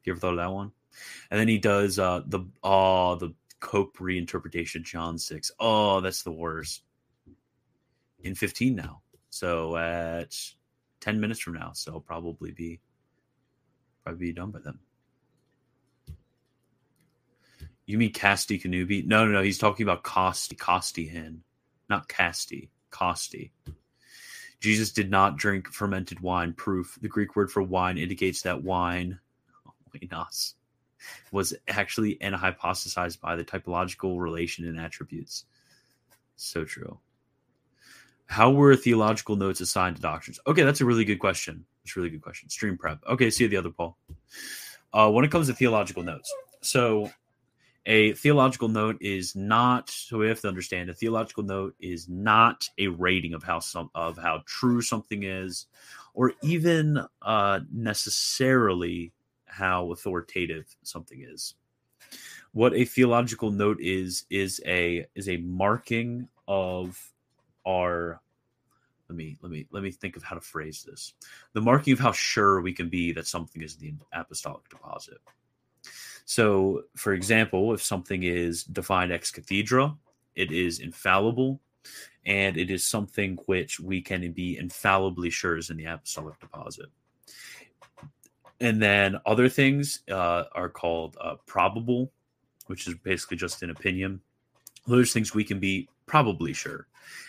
You 0.04 0.12
ever 0.12 0.20
thought 0.20 0.32
of 0.32 0.36
that 0.36 0.52
one? 0.52 0.70
And 1.30 1.40
then 1.40 1.48
he 1.48 1.58
does 1.58 1.98
uh 1.98 2.22
the 2.26 2.40
oh 2.62 3.16
the 3.16 3.34
Cope 3.60 3.96
reinterpretation 3.98 4.82
John 4.84 5.18
six. 5.18 5.50
Oh, 5.58 6.00
that's 6.00 6.22
the 6.22 6.32
worst. 6.32 6.82
In 8.22 8.34
fifteen 8.34 8.76
now, 8.76 9.02
so 9.30 9.76
at 9.76 10.36
ten 11.00 11.20
minutes 11.20 11.40
from 11.40 11.54
now, 11.54 11.72
so 11.74 11.94
I'll 11.94 12.00
probably 12.00 12.52
be 12.52 12.80
probably 14.04 14.26
be 14.26 14.32
done 14.32 14.50
by 14.50 14.60
then. 14.64 14.78
You 17.86 17.98
mean 17.98 18.12
Casti 18.12 18.58
Connubii? 18.58 19.06
No, 19.06 19.24
no, 19.24 19.32
no. 19.32 19.42
He's 19.42 19.58
talking 19.58 19.84
about 19.84 20.02
Costi, 20.02 20.56
Costi 20.56 21.08
Hinn, 21.08 21.38
not 21.88 22.08
Casti, 22.08 22.70
Costi. 22.90 23.52
Jesus 24.60 24.90
did 24.90 25.10
not 25.10 25.36
drink 25.36 25.68
fermented 25.68 26.20
wine. 26.20 26.52
Proof: 26.52 26.98
the 27.00 27.08
Greek 27.08 27.36
word 27.36 27.50
for 27.50 27.62
wine 27.62 27.96
indicates 27.98 28.42
that 28.42 28.62
wine, 28.62 29.20
was 31.32 31.54
actually 31.68 32.18
and 32.20 32.34
hypothesized 32.34 33.20
by 33.20 33.36
the 33.36 33.44
typological 33.44 34.20
relation 34.20 34.66
and 34.66 34.78
attributes. 34.78 35.44
So 36.36 36.64
true. 36.64 36.98
How 38.26 38.50
were 38.50 38.74
theological 38.74 39.36
notes 39.36 39.60
assigned 39.60 39.96
to 39.96 40.02
doctrines? 40.02 40.40
Okay, 40.46 40.62
that's 40.62 40.80
a 40.80 40.84
really 40.84 41.04
good 41.04 41.20
question. 41.20 41.64
It's 41.84 41.96
a 41.96 42.00
really 42.00 42.10
good 42.10 42.22
question. 42.22 42.48
Stream 42.48 42.76
prep. 42.76 42.98
Okay, 43.06 43.30
see 43.30 43.44
you 43.44 43.48
the 43.48 43.56
other 43.56 43.70
Paul. 43.70 43.96
Uh, 44.92 45.10
when 45.10 45.24
it 45.24 45.30
comes 45.30 45.46
to 45.46 45.54
theological 45.54 46.02
notes, 46.02 46.32
so 46.60 47.10
a 47.86 48.12
theological 48.14 48.68
note 48.68 48.96
is 49.00 49.36
not 49.36 49.88
so 49.90 50.18
we 50.18 50.26
have 50.26 50.40
to 50.40 50.48
understand 50.48 50.90
a 50.90 50.94
theological 50.94 51.44
note 51.44 51.74
is 51.80 52.08
not 52.08 52.68
a 52.78 52.88
rating 52.88 53.32
of 53.32 53.44
how 53.44 53.60
some 53.60 53.90
of 53.94 54.18
how 54.18 54.42
true 54.44 54.82
something 54.82 55.22
is 55.22 55.66
or 56.12 56.32
even 56.42 57.00
uh, 57.22 57.60
necessarily 57.72 59.12
how 59.56 59.92
authoritative 59.92 60.66
something 60.82 61.24
is. 61.28 61.54
What 62.52 62.74
a 62.74 62.84
theological 62.84 63.50
note 63.50 63.78
is 63.80 64.24
is 64.30 64.60
a 64.66 65.06
is 65.14 65.28
a 65.28 65.38
marking 65.38 66.28
of 66.46 67.00
our 67.66 68.20
let 69.08 69.16
me 69.16 69.38
let 69.42 69.50
me 69.52 69.66
let 69.70 69.82
me 69.82 69.90
think 69.90 70.16
of 70.16 70.22
how 70.22 70.34
to 70.34 70.40
phrase 70.40 70.84
this. 70.86 71.14
The 71.52 71.60
marking 71.60 71.92
of 71.92 71.98
how 71.98 72.12
sure 72.12 72.60
we 72.60 72.72
can 72.72 72.88
be 72.88 73.12
that 73.12 73.26
something 73.26 73.62
is 73.62 73.76
in 73.80 73.98
the 73.98 74.20
apostolic 74.20 74.68
deposit. 74.68 75.18
So, 76.24 76.82
for 76.96 77.12
example, 77.12 77.72
if 77.72 77.82
something 77.82 78.24
is 78.24 78.64
defined 78.64 79.12
ex 79.12 79.30
cathedra, 79.30 79.94
it 80.34 80.50
is 80.50 80.80
infallible, 80.80 81.60
and 82.24 82.56
it 82.56 82.70
is 82.70 82.84
something 82.84 83.38
which 83.46 83.78
we 83.78 84.02
can 84.02 84.32
be 84.32 84.58
infallibly 84.58 85.30
sure 85.30 85.56
is 85.56 85.70
in 85.70 85.76
the 85.76 85.84
apostolic 85.84 86.38
deposit. 86.40 86.86
And 88.60 88.80
then 88.80 89.18
other 89.26 89.48
things 89.48 90.00
uh, 90.10 90.44
are 90.52 90.68
called 90.68 91.16
uh, 91.20 91.36
probable, 91.46 92.10
which 92.66 92.86
is 92.86 92.94
basically 92.94 93.36
just 93.36 93.62
an 93.62 93.70
opinion. 93.70 94.20
Those 94.86 95.12
things 95.12 95.34
we 95.34 95.44
can 95.44 95.60
be 95.60 95.88
probably 96.06 96.52
sure. 96.52 96.86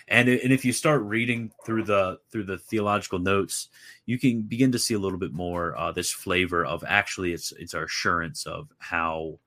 And 0.08 0.30
and 0.30 0.54
if 0.54 0.64
you 0.64 0.72
start 0.72 1.02
reading 1.04 1.52
through 1.66 1.84
the 1.84 2.20
through 2.32 2.46
the 2.46 2.58
theological 2.58 3.20
notes 3.20 3.68
you 4.06 4.18
can 4.18 4.42
begin 4.42 4.72
to 4.72 4.80
see 4.80 4.94
a 4.94 5.00
little 5.00 5.20
bit 5.20 5.34
more 5.34 5.78
uh, 5.78 5.92
this 5.92 6.12
flavor 6.12 6.66
of 6.66 6.84
actually 6.88 7.34
it's 7.34 7.52
it's 7.54 7.74
our 7.74 7.84
assurance 7.84 8.46
of 8.48 8.70
how 8.80 9.38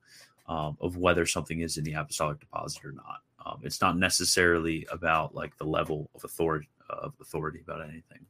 um, 0.46 0.76
of 0.80 0.96
whether 0.96 1.26
something 1.26 1.60
is 1.60 1.78
in 1.78 1.84
the 1.84 1.94
apostolic 1.94 2.38
deposit 2.40 2.84
or 2.84 2.92
not. 2.92 3.22
Um, 3.44 3.60
it's 3.62 3.80
not 3.80 3.96
necessarily 3.96 4.86
about 4.92 5.34
like 5.34 5.56
the 5.56 5.64
level 5.64 6.10
of 6.14 6.24
authority 6.24 6.68
of 6.90 7.14
authority 7.20 7.60
about 7.66 7.82
anything 7.82 8.26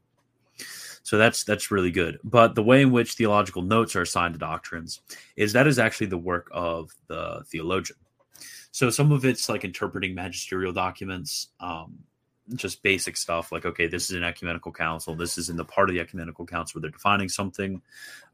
so 1.03 1.19
that's 1.19 1.45
that's 1.45 1.71
really 1.71 1.91
good. 1.91 2.19
But 2.25 2.55
the 2.55 2.63
way 2.63 2.83
in 2.83 2.93
which 2.93 3.15
theological 3.15 3.63
notes 3.63 3.97
are 3.97 4.03
assigned 4.03 4.35
to 4.35 4.39
doctrines 4.39 5.01
is 5.37 5.53
that 5.53 5.67
is 5.67 5.79
actually 5.79 6.09
the 6.09 6.19
work 6.19 6.49
of 6.53 6.91
the 7.09 7.43
theologian. 7.47 7.99
So 8.73 8.91
some 8.91 9.11
of 9.11 9.25
it's 9.25 9.49
like 9.49 9.65
interpreting 9.65 10.15
magisterial 10.15 10.73
documents, 10.73 11.49
um, 11.59 11.99
just 12.55 12.83
basic 12.83 13.17
stuff 13.17 13.53
like, 13.53 13.65
okay, 13.65 13.87
this 13.87 14.11
is 14.11 14.17
an 14.17 14.25
ecumenical 14.25 14.73
council. 14.73 15.15
This 15.15 15.39
is 15.39 15.49
in 15.49 15.57
the 15.57 15.65
part 15.65 15.89
of 15.89 15.95
the 15.95 16.01
ecumenical 16.01 16.47
council 16.47 16.79
where 16.79 16.83
they're 16.83 16.91
defining 16.91 17.29
something. 17.29 17.81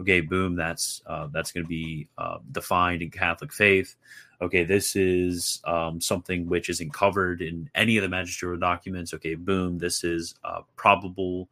Okay, 0.01 0.21
boom, 0.21 0.57
that's 0.57 1.03
uh, 1.07 1.29
that's 1.33 1.53
going 1.53 1.65
to 1.65 1.69
be 1.69 2.09
uh, 2.19 2.39
defined 2.53 3.03
in 3.03 3.11
Catholic 3.11 3.53
faith. 3.53 3.95
Okay, 4.41 4.65
this 4.65 4.97
is 4.97 5.61
um, 5.65 6.01
something 6.01 6.47
which 6.47 6.69
isn't 6.69 6.93
covered 6.93 7.41
in 7.41 7.71
any 7.75 7.97
of 7.97 8.03
the 8.03 8.09
magisterial 8.09 8.59
documents. 8.59 9.15
Okay, 9.15 9.35
boom, 9.35 9.79
this 9.79 10.05
is 10.05 10.35
uh, 10.45 10.61
probable 10.77 11.49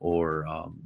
or 0.00 0.46
um, 0.46 0.80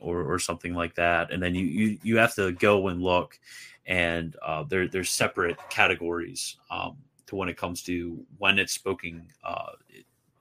or, 0.00 0.22
or 0.22 0.38
something 0.38 0.74
like 0.74 0.94
that. 0.96 1.32
And 1.32 1.42
then 1.42 1.54
you, 1.54 1.66
you 1.66 1.98
you 2.02 2.16
have 2.18 2.34
to 2.36 2.52
go 2.52 2.88
and 2.88 3.02
look 3.02 3.38
and 3.86 4.36
uh, 4.42 4.64
there, 4.64 4.88
there's 4.88 5.10
separate 5.10 5.58
categories 5.68 6.56
um, 6.70 6.96
to 7.26 7.36
when 7.36 7.48
it 7.48 7.56
comes 7.56 7.82
to 7.82 8.24
when 8.38 8.58
it's 8.58 8.72
spoken 8.72 9.28
uh, 9.44 9.72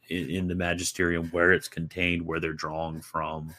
in, 0.09 0.29
in, 0.29 0.47
the 0.47 0.55
magisterium, 0.55 1.27
where 1.29 1.51
it's 1.51 1.67
contained, 1.67 2.25
where 2.25 2.39
they're 2.39 2.53
drawing 2.53 3.01
from, 3.01 3.53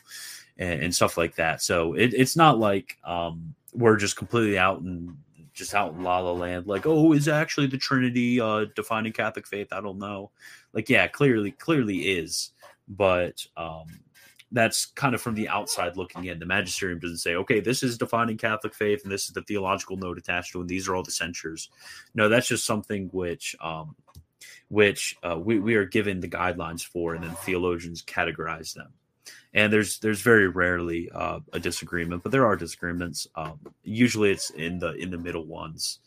and, 0.58 0.84
and 0.84 0.94
stuff 0.94 1.16
like 1.16 1.36
that. 1.36 1.62
So 1.62 1.94
it, 1.94 2.14
it's 2.14 2.36
not 2.36 2.58
like 2.58 2.98
um, 3.04 3.54
we're 3.72 3.96
just 3.96 4.16
completely 4.16 4.58
out 4.58 4.80
and 4.80 5.16
just 5.54 5.74
out 5.74 5.94
in 5.94 6.02
la 6.02 6.18
la 6.18 6.32
land, 6.32 6.66
like, 6.66 6.84
oh, 6.84 7.12
is 7.12 7.28
actually 7.28 7.68
the 7.68 7.78
Trinity 7.78 8.40
uh, 8.40 8.66
defining 8.74 9.12
Catholic 9.12 9.46
faith? 9.46 9.72
I 9.72 9.80
don't 9.80 9.98
know. 9.98 10.30
Like, 10.72 10.90
yeah, 10.90 11.06
clearly, 11.06 11.52
clearly 11.52 12.18
is, 12.18 12.50
but 12.88 13.46
um, 13.56 13.86
that's 14.54 14.86
kind 14.86 15.14
of 15.14 15.22
from 15.22 15.34
the 15.34 15.48
outside 15.48 15.96
looking 15.96 16.24
in. 16.24 16.38
The 16.38 16.46
magisterium 16.46 16.98
doesn't 16.98 17.18
say, 17.18 17.34
okay, 17.36 17.60
this 17.60 17.82
is 17.82 17.98
defining 17.98 18.36
Catholic 18.36 18.74
faith 18.74 19.02
and 19.04 19.12
this 19.12 19.26
is 19.26 19.32
the 19.32 19.42
theological 19.42 19.96
note 19.96 20.18
attached 20.18 20.52
to 20.52 20.60
and 20.60 20.68
these 20.68 20.88
are 20.88 20.96
all 20.96 21.02
the 21.02 21.10
censures. 21.10 21.70
No, 22.14 22.28
that's 22.28 22.48
just 22.48 22.66
something 22.66 23.08
which 23.12 23.56
um, 23.60 23.96
which 24.68 25.16
uh, 25.22 25.38
we, 25.38 25.58
we 25.58 25.74
are 25.74 25.84
given 25.84 26.20
the 26.20 26.28
guidelines 26.28 26.84
for, 26.84 27.14
and 27.14 27.24
then 27.24 27.34
theologians 27.36 28.02
categorize 28.02 28.74
them. 28.74 28.92
And 29.52 29.72
there's 29.72 29.98
there's 30.00 30.20
very 30.20 30.48
rarely 30.48 31.10
uh, 31.14 31.40
a 31.52 31.60
disagreement, 31.60 32.22
but 32.22 32.32
there 32.32 32.44
are 32.46 32.56
disagreements. 32.56 33.28
Um, 33.36 33.60
usually, 33.82 34.32
it's 34.32 34.50
in 34.50 34.78
the 34.78 34.92
in 34.94 35.10
the 35.10 35.18
middle 35.18 35.46
ones. 35.46 36.00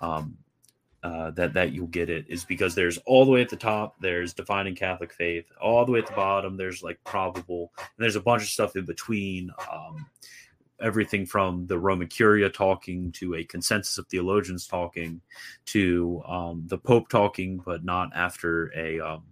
Um, 0.00 0.36
uh, 1.02 1.32
that 1.32 1.52
that 1.54 1.72
you'll 1.72 1.88
get 1.88 2.08
it 2.08 2.24
is 2.28 2.44
because 2.44 2.74
there's 2.74 2.98
all 2.98 3.24
the 3.24 3.30
way 3.30 3.42
at 3.42 3.48
the 3.48 3.56
top 3.56 3.96
there's 4.00 4.34
defining 4.34 4.74
Catholic 4.74 5.12
faith, 5.12 5.46
all 5.60 5.84
the 5.84 5.92
way 5.92 5.98
at 5.98 6.06
the 6.06 6.12
bottom 6.12 6.56
there's 6.56 6.82
like 6.82 7.02
probable, 7.04 7.72
and 7.76 7.88
there's 7.98 8.16
a 8.16 8.20
bunch 8.20 8.42
of 8.42 8.48
stuff 8.48 8.76
in 8.76 8.84
between. 8.84 9.50
Um, 9.72 10.06
everything 10.82 11.26
from 11.26 11.66
the 11.66 11.78
Roman 11.78 12.08
Curia 12.08 12.50
talking 12.50 13.12
to 13.12 13.34
a 13.34 13.44
consensus 13.44 13.98
of 13.98 14.06
theologians 14.08 14.66
talking 14.66 15.20
to 15.66 16.22
um, 16.26 16.64
the 16.66 16.78
Pope 16.78 17.08
talking, 17.08 17.58
but 17.64 17.84
not 17.84 18.10
after 18.14 18.72
a 18.76 19.00
um, 19.00 19.22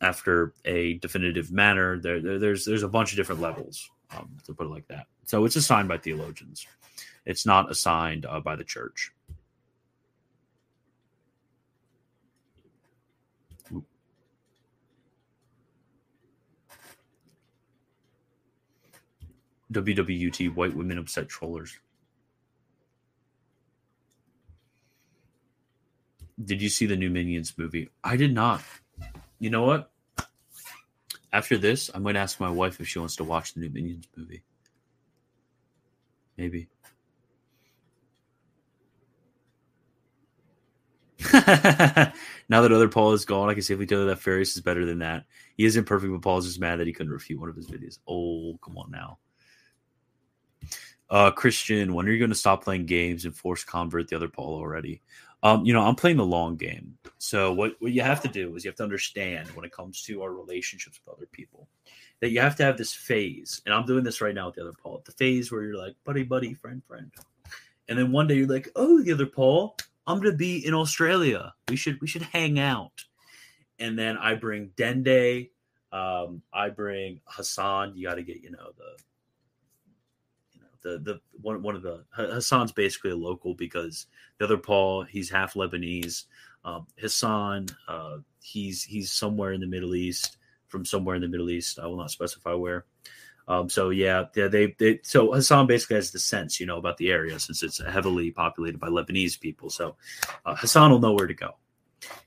after 0.00 0.54
a 0.64 0.94
definitive 0.94 1.52
manner. 1.52 1.98
There, 1.98 2.20
there, 2.20 2.38
there's 2.38 2.64
there's 2.64 2.82
a 2.82 2.88
bunch 2.88 3.12
of 3.12 3.16
different 3.16 3.40
levels 3.40 3.90
um, 4.16 4.30
to 4.46 4.54
put 4.54 4.66
it 4.66 4.70
like 4.70 4.88
that. 4.88 5.06
So 5.24 5.44
it's 5.44 5.56
assigned 5.56 5.88
by 5.88 5.98
theologians. 5.98 6.66
It's 7.26 7.46
not 7.46 7.70
assigned 7.70 8.26
uh, 8.26 8.40
by 8.40 8.56
the 8.56 8.64
church. 8.64 9.12
WWUT 19.72 20.54
White 20.54 20.76
Women 20.76 20.98
Upset 20.98 21.28
Trollers. 21.28 21.78
Did 26.42 26.62
you 26.62 26.68
see 26.68 26.86
the 26.86 26.96
new 26.96 27.10
Minions 27.10 27.56
movie? 27.56 27.90
I 28.02 28.16
did 28.16 28.32
not. 28.32 28.62
You 29.38 29.50
know 29.50 29.64
what? 29.64 29.90
After 31.32 31.56
this, 31.58 31.90
I 31.94 31.98
might 31.98 32.16
ask 32.16 32.40
my 32.40 32.50
wife 32.50 32.80
if 32.80 32.88
she 32.88 32.98
wants 32.98 33.16
to 33.16 33.24
watch 33.24 33.54
the 33.54 33.60
new 33.60 33.70
Minions 33.70 34.08
movie. 34.16 34.42
Maybe. 36.36 36.68
now 41.32 42.62
that 42.62 42.72
other 42.72 42.88
Paul 42.88 43.12
is 43.12 43.26
gone, 43.26 43.50
I 43.50 43.54
can 43.54 43.62
safely 43.62 43.86
tell 43.86 44.00
you 44.00 44.06
that 44.06 44.18
Farius 44.18 44.56
is 44.56 44.62
better 44.62 44.86
than 44.86 45.00
that. 45.00 45.26
He 45.56 45.66
isn't 45.66 45.84
perfect, 45.84 46.12
but 46.12 46.22
Paul's 46.22 46.46
just 46.46 46.58
mad 46.58 46.80
that 46.80 46.86
he 46.86 46.92
couldn't 46.94 47.12
refute 47.12 47.38
one 47.38 47.50
of 47.50 47.56
his 47.56 47.66
videos. 47.66 47.98
Oh, 48.08 48.58
come 48.64 48.78
on 48.78 48.90
now. 48.90 49.18
Uh, 51.08 51.30
Christian, 51.30 51.94
when 51.94 52.06
are 52.06 52.12
you 52.12 52.18
going 52.18 52.30
to 52.30 52.36
stop 52.36 52.64
playing 52.64 52.86
games 52.86 53.24
and 53.24 53.34
force 53.34 53.64
convert 53.64 54.08
the 54.08 54.16
other 54.16 54.28
Paul 54.28 54.54
already? 54.54 55.02
Um, 55.42 55.64
you 55.64 55.72
know, 55.72 55.82
I'm 55.82 55.94
playing 55.94 56.18
the 56.18 56.24
long 56.24 56.56
game. 56.56 56.98
So 57.18 57.52
what, 57.52 57.72
what 57.80 57.92
you 57.92 58.02
have 58.02 58.20
to 58.22 58.28
do 58.28 58.54
is 58.54 58.64
you 58.64 58.68
have 58.68 58.76
to 58.76 58.82
understand 58.84 59.48
when 59.50 59.64
it 59.64 59.72
comes 59.72 60.02
to 60.02 60.22
our 60.22 60.32
relationships 60.32 61.00
with 61.04 61.16
other 61.16 61.26
people 61.26 61.66
that 62.20 62.30
you 62.30 62.40
have 62.40 62.56
to 62.56 62.62
have 62.62 62.76
this 62.76 62.92
phase. 62.92 63.62
And 63.64 63.74
I'm 63.74 63.86
doing 63.86 64.04
this 64.04 64.20
right 64.20 64.34
now 64.34 64.46
with 64.46 64.56
the 64.56 64.62
other 64.62 64.74
Paul. 64.80 65.02
The 65.04 65.12
phase 65.12 65.50
where 65.50 65.62
you're 65.62 65.78
like, 65.78 65.96
buddy, 66.04 66.22
buddy, 66.22 66.54
friend, 66.54 66.82
friend. 66.84 67.10
And 67.88 67.98
then 67.98 68.12
one 68.12 68.26
day 68.26 68.34
you're 68.34 68.46
like, 68.46 68.68
oh, 68.76 69.02
the 69.02 69.12
other 69.12 69.26
Paul, 69.26 69.76
I'm 70.06 70.20
gonna 70.20 70.36
be 70.36 70.64
in 70.64 70.74
Australia. 70.74 71.54
We 71.68 71.76
should 71.76 72.00
we 72.00 72.06
should 72.06 72.22
hang 72.22 72.58
out. 72.58 73.04
And 73.78 73.98
then 73.98 74.18
I 74.18 74.34
bring 74.34 74.70
Dende, 74.76 75.50
Um, 75.90 76.42
I 76.52 76.68
bring 76.68 77.20
Hassan. 77.24 77.96
You 77.96 78.08
got 78.08 78.16
to 78.16 78.22
get 78.22 78.42
you 78.42 78.50
know 78.50 78.72
the 78.76 79.02
the 80.82 80.98
the 80.98 81.20
one 81.40 81.62
one 81.62 81.76
of 81.76 81.82
the 81.82 82.04
Hassan's 82.14 82.72
basically 82.72 83.10
a 83.10 83.16
local 83.16 83.54
because 83.54 84.06
the 84.38 84.44
other 84.44 84.58
Paul 84.58 85.04
he's 85.04 85.30
half 85.30 85.54
Lebanese. 85.54 86.24
Um, 86.64 86.86
Hassan 86.98 87.66
uh, 87.88 88.18
he's 88.42 88.82
he's 88.82 89.12
somewhere 89.12 89.52
in 89.52 89.60
the 89.60 89.66
Middle 89.66 89.94
East 89.94 90.38
from 90.68 90.84
somewhere 90.84 91.16
in 91.16 91.22
the 91.22 91.28
Middle 91.28 91.50
East. 91.50 91.78
I 91.78 91.86
will 91.86 91.96
not 91.96 92.10
specify 92.10 92.54
where. 92.54 92.84
Um, 93.48 93.68
so 93.68 93.90
yeah, 93.90 94.26
yeah, 94.36 94.46
they, 94.46 94.76
they 94.78 95.00
so 95.02 95.32
Hassan 95.32 95.66
basically 95.66 95.96
has 95.96 96.12
the 96.12 96.20
sense, 96.20 96.60
you 96.60 96.66
know, 96.66 96.76
about 96.76 96.98
the 96.98 97.10
area 97.10 97.38
since 97.40 97.64
it's 97.64 97.82
heavily 97.82 98.30
populated 98.30 98.78
by 98.78 98.86
Lebanese 98.86 99.40
people. 99.40 99.70
So 99.70 99.96
uh, 100.46 100.54
Hassan 100.54 100.92
will 100.92 101.00
know 101.00 101.14
where 101.14 101.26
to 101.26 101.34
go, 101.34 101.56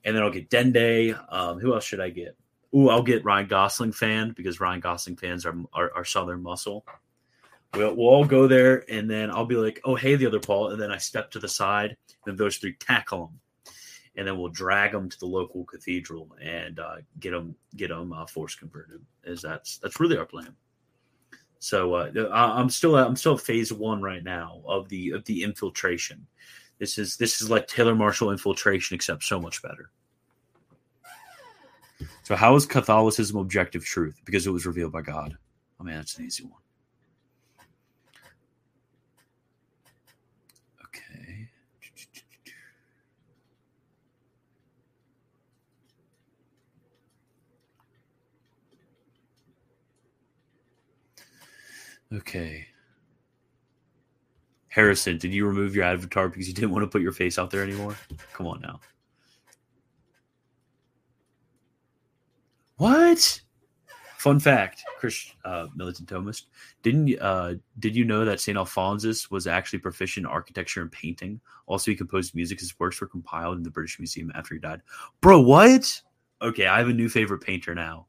and 0.04 0.16
then 0.16 0.22
I'll 0.22 0.32
get 0.32 0.50
Dende. 0.50 1.18
Um, 1.32 1.60
who 1.60 1.74
else 1.74 1.86
should 1.86 2.02
I 2.02 2.10
get? 2.10 2.36
Ooh, 2.76 2.90
I'll 2.90 3.04
get 3.04 3.24
Ryan 3.24 3.48
Gosling 3.48 3.94
fan 3.94 4.34
because 4.36 4.60
Ryan 4.60 4.82
Gosling 4.82 5.16
fans 5.16 5.46
are 5.46 5.56
are, 5.74 5.92
are 5.96 6.04
Southern 6.04 6.44
muscle. 6.44 6.86
We'll, 7.76 7.96
we'll 7.96 8.08
all 8.08 8.26
go 8.26 8.48
there, 8.48 8.84
and 8.90 9.10
then 9.10 9.32
I'll 9.32 9.46
be 9.46 9.56
like, 9.56 9.82
"Oh, 9.84 9.96
hey, 9.96 10.16
the 10.16 10.28
other 10.28 10.40
Paul," 10.40 10.70
and 10.72 10.82
then 10.82 10.92
I 10.92 10.98
step 10.98 11.32
to 11.32 11.40
the 11.40 11.48
side, 11.48 11.98
and 12.26 12.38
those 12.38 12.58
three 12.58 12.76
tackle 12.80 13.28
him, 13.28 13.40
and 14.16 14.28
then 14.28 14.38
we'll 14.38 14.50
drag 14.50 14.92
them 14.92 15.10
to 15.10 15.20
the 15.20 15.26
local 15.26 15.66
cathedral 15.66 16.36
and 16.42 16.80
uh, 16.80 16.98
get 17.20 17.32
them 17.32 17.56
get 17.76 17.90
them 17.90 18.14
uh, 18.14 18.26
force 18.28 18.56
converted. 18.56 19.02
Is 19.24 19.42
that's 19.42 19.78
that's 19.80 20.00
really 20.00 20.18
our 20.18 20.26
plan. 20.26 20.56
So 21.60 21.94
uh, 21.96 22.12
I- 22.32 22.60
I'm 22.60 22.70
still 22.70 22.96
I'm 22.96 23.16
still 23.16 23.38
phase 23.38 23.74
one 23.74 24.02
right 24.02 24.24
now 24.24 24.62
of 24.68 24.88
the 24.90 25.12
of 25.12 25.26
the 25.26 25.42
infiltration. 25.44 26.28
This 26.78 26.98
is 26.98 27.18
this 27.18 27.42
is 27.42 27.50
like 27.50 27.68
Taylor 27.68 27.96
Marshall 27.96 28.32
infiltration, 28.32 28.96
except 28.96 29.24
so 29.24 29.40
much 29.40 29.62
better. 29.62 29.90
So 32.24 32.36
how 32.36 32.56
is 32.56 32.66
Catholicism 32.66 33.38
objective 33.38 33.84
truth? 33.84 34.20
Because 34.26 34.46
it 34.46 34.52
was 34.52 34.66
revealed 34.66 34.92
by 34.92 35.02
God. 35.02 35.38
Oh 35.80 35.84
man, 35.84 35.98
that's 35.98 36.18
an 36.18 36.26
easy 36.26 36.44
one. 36.44 36.60
Okay. 52.14 52.68
Harrison, 54.68 55.18
did 55.18 55.34
you 55.34 55.46
remove 55.46 55.76
your 55.76 55.86
avatar 55.86 56.30
because 56.30 56.48
you 56.48 56.54
didn't 56.54 56.72
want 56.72 56.84
to 56.84 56.88
put 56.88 57.02
your 57.02 57.12
face 57.12 57.38
out 57.38 57.52
there 57.52 57.64
anymore? 57.64 57.96
Come 58.34 58.48
on 58.48 58.60
now. 58.62 58.80
What? 62.78 63.42
Fun 64.18 64.40
fact, 64.40 64.84
Chris 65.00 65.34
uh, 65.44 65.68
Militant 65.76 66.08
Thomist, 66.08 66.44
didn't 66.82 67.20
uh, 67.20 67.56
did 67.80 67.96
you 67.96 68.06
know 68.06 68.24
that 68.24 68.40
Saint 68.40 68.58
Alphonsus 68.58 69.30
was 69.30 69.48
actually 69.48 69.80
proficient 69.80 70.26
in 70.26 70.32
architecture 70.32 70.82
and 70.82 70.92
painting? 70.92 71.42
Also, 71.68 71.92
he 71.92 71.98
composed 71.98 72.34
music. 72.34 72.60
His 72.60 72.80
works 72.80 73.02
were 73.02 73.08
compiled 73.08 73.58
in 73.58 73.64
the 73.64 73.70
British 73.70 74.00
Museum 74.00 74.32
after 74.34 74.56
he 74.56 74.62
died. 74.62 74.82
Bro, 75.20 75.42
what? 75.42 76.02
Okay, 76.42 76.68
I 76.68 76.78
have 76.80 76.88
a 76.88 76.94
new 76.94 77.10
favorite 77.10 77.42
painter 77.42 77.76
now, 77.76 78.08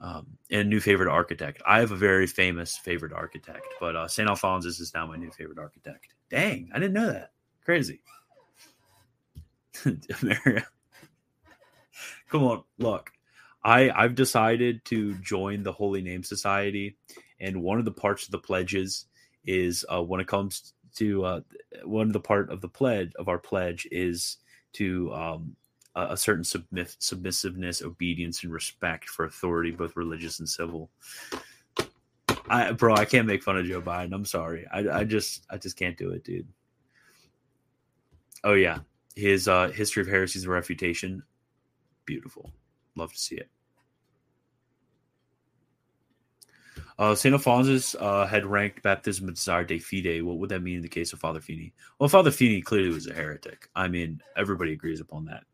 um, 0.00 0.26
and 0.50 0.60
a 0.60 0.64
new 0.64 0.80
favorite 0.80 1.10
architect. 1.10 1.62
I 1.66 1.80
have 1.80 1.90
a 1.92 1.96
very 1.96 2.26
famous 2.26 2.76
favorite 2.76 3.12
architect, 3.12 3.66
but 3.80 3.96
uh, 3.96 4.08
Saint 4.08 4.28
Alphonsus 4.28 4.80
is 4.80 4.92
now 4.94 5.06
my 5.06 5.16
new 5.16 5.30
favorite 5.30 5.58
architect. 5.58 6.14
Dang, 6.30 6.70
I 6.74 6.78
didn't 6.78 6.94
know 6.94 7.12
that. 7.12 7.30
Crazy. 7.64 8.00
Come 12.28 12.42
on, 12.42 12.62
look. 12.78 13.10
I 13.64 13.90
I've 13.90 14.14
decided 14.14 14.84
to 14.86 15.14
join 15.14 15.62
the 15.62 15.72
Holy 15.72 16.02
Name 16.02 16.22
Society, 16.22 16.96
and 17.40 17.62
one 17.62 17.78
of 17.78 17.84
the 17.84 17.90
parts 17.92 18.24
of 18.24 18.30
the 18.30 18.38
pledges 18.38 19.06
is 19.44 19.84
uh, 19.92 20.02
when 20.02 20.20
it 20.20 20.28
comes 20.28 20.74
to 20.96 21.24
uh, 21.24 21.40
one 21.84 22.06
of 22.06 22.12
the 22.12 22.20
part 22.20 22.50
of 22.50 22.60
the 22.60 22.68
pledge 22.68 23.12
of 23.16 23.28
our 23.28 23.38
pledge 23.38 23.86
is 23.90 24.38
to 24.74 25.12
um, 25.12 25.56
a, 25.96 26.16
certain 26.16 26.44
submit, 26.44 26.94
submissiveness, 26.98 27.82
obedience, 27.82 28.44
and 28.44 28.52
respect 28.52 29.08
for 29.08 29.24
authority, 29.24 29.70
both 29.70 29.96
religious 29.96 30.38
and 30.38 30.48
civil. 30.48 30.90
I 32.48 32.72
bro, 32.72 32.94
I 32.94 33.04
can't 33.04 33.26
make 33.26 33.42
fun 33.42 33.56
of 33.56 33.66
Joe 33.66 33.82
Biden. 33.82 34.12
I'm 34.12 34.24
sorry. 34.24 34.66
I 34.72 35.00
I 35.00 35.04
just 35.04 35.44
I 35.50 35.56
just 35.56 35.76
can't 35.76 35.96
do 35.96 36.10
it, 36.10 36.22
dude. 36.22 36.46
Oh 38.44 38.52
yeah, 38.52 38.78
his 39.16 39.48
uh, 39.48 39.68
history 39.68 40.02
of 40.02 40.08
heresies 40.08 40.44
and 40.44 40.52
refutation, 40.52 41.22
beautiful. 42.04 42.52
Love 42.94 43.12
to 43.12 43.18
see 43.18 43.36
it. 43.36 43.48
Uh, 46.98 47.14
St. 47.14 47.34
Alphonsus 47.34 47.94
uh, 48.00 48.26
had 48.26 48.46
ranked 48.46 48.82
baptism 48.82 49.26
and 49.28 49.36
desire 49.36 49.64
de 49.64 49.78
fide. 49.78 50.22
What 50.22 50.38
would 50.38 50.48
that 50.48 50.62
mean 50.62 50.76
in 50.76 50.82
the 50.82 50.88
case 50.88 51.12
of 51.12 51.20
Father 51.20 51.40
Feeney? 51.40 51.74
Well, 51.98 52.08
Father 52.08 52.30
Feeney 52.30 52.62
clearly 52.62 52.88
was 52.88 53.06
a 53.06 53.12
heretic. 53.12 53.68
I 53.74 53.88
mean, 53.88 54.22
everybody 54.34 54.72
agrees 54.72 55.00
upon 55.00 55.26
that. 55.26 55.44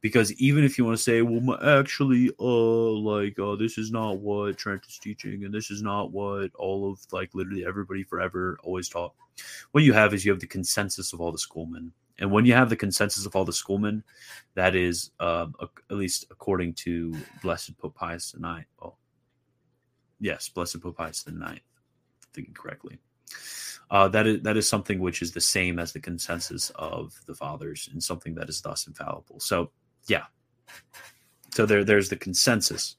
Because 0.00 0.32
even 0.34 0.62
if 0.62 0.78
you 0.78 0.84
want 0.84 0.96
to 0.96 1.02
say, 1.02 1.22
well, 1.22 1.58
actually, 1.62 2.30
uh, 2.38 2.42
like, 2.42 3.38
uh, 3.38 3.56
this 3.56 3.78
is 3.78 3.90
not 3.90 4.20
what 4.20 4.56
Trent 4.56 4.84
is 4.88 4.98
teaching, 4.98 5.44
and 5.44 5.52
this 5.52 5.70
is 5.70 5.82
not 5.82 6.12
what 6.12 6.50
all 6.54 6.90
of, 6.90 7.00
like, 7.10 7.34
literally 7.34 7.66
everybody 7.66 8.04
forever 8.04 8.58
always 8.62 8.88
taught. 8.88 9.12
What 9.72 9.84
you 9.84 9.92
have 9.92 10.14
is 10.14 10.24
you 10.24 10.30
have 10.30 10.40
the 10.40 10.46
consensus 10.46 11.12
of 11.12 11.20
all 11.20 11.32
the 11.32 11.38
schoolmen. 11.38 11.92
And 12.20 12.30
when 12.30 12.44
you 12.44 12.54
have 12.54 12.68
the 12.68 12.76
consensus 12.76 13.26
of 13.26 13.34
all 13.36 13.44
the 13.44 13.52
schoolmen, 13.52 14.02
that 14.54 14.74
is, 14.74 15.10
um, 15.20 15.54
ac- 15.60 15.70
at 15.90 15.96
least 15.96 16.26
according 16.30 16.74
to 16.74 17.14
Blessed 17.42 17.76
Pope 17.78 17.94
Pius 17.94 18.34
IX. 18.34 18.66
Oh, 18.82 18.94
yes, 20.20 20.48
Blessed 20.48 20.80
Pope 20.80 20.96
Pius 20.96 21.26
Ninth, 21.28 21.60
thinking 22.32 22.54
correctly. 22.54 22.98
Uh, 23.90 24.08
that 24.08 24.26
is 24.26 24.42
that 24.42 24.56
is 24.56 24.68
something 24.68 25.00
which 25.00 25.22
is 25.22 25.32
the 25.32 25.40
same 25.40 25.78
as 25.78 25.92
the 25.92 26.00
consensus 26.00 26.70
of 26.74 27.18
the 27.26 27.34
fathers, 27.34 27.88
and 27.92 28.02
something 28.02 28.34
that 28.34 28.48
is 28.48 28.60
thus 28.60 28.86
infallible. 28.86 29.40
So, 29.40 29.70
yeah. 30.08 30.24
So 31.52 31.66
there 31.66 31.84
there's 31.84 32.08
the 32.08 32.16
consensus 32.16 32.96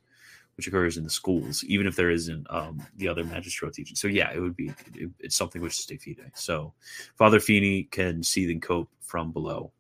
which 0.57 0.68
occurs 0.68 0.98
in 0.98 1.06
the 1.06 1.10
schools, 1.10 1.64
even 1.64 1.88
if 1.88 1.95
there 1.95 2.10
isn't 2.10 2.45
um, 2.49 2.86
the 2.98 3.07
other 3.07 3.23
magistral 3.23 3.72
teaching. 3.72 3.95
So 3.95 4.10
yeah, 4.10 4.30
it 4.34 4.40
would 4.40 4.57
be 4.57 4.73
it, 4.94 5.10
it's 5.19 5.38
something 5.38 5.61
which 5.61 5.80
is 5.80 5.86
de 5.86 5.98
fide. 5.98 6.31
So 6.36 6.73
Father 7.15 7.40
Feeney 7.40 7.84
can 7.84 8.23
see 8.23 8.52
and 8.52 8.61
cope 8.61 8.90
from 8.99 9.31
below. 9.31 9.72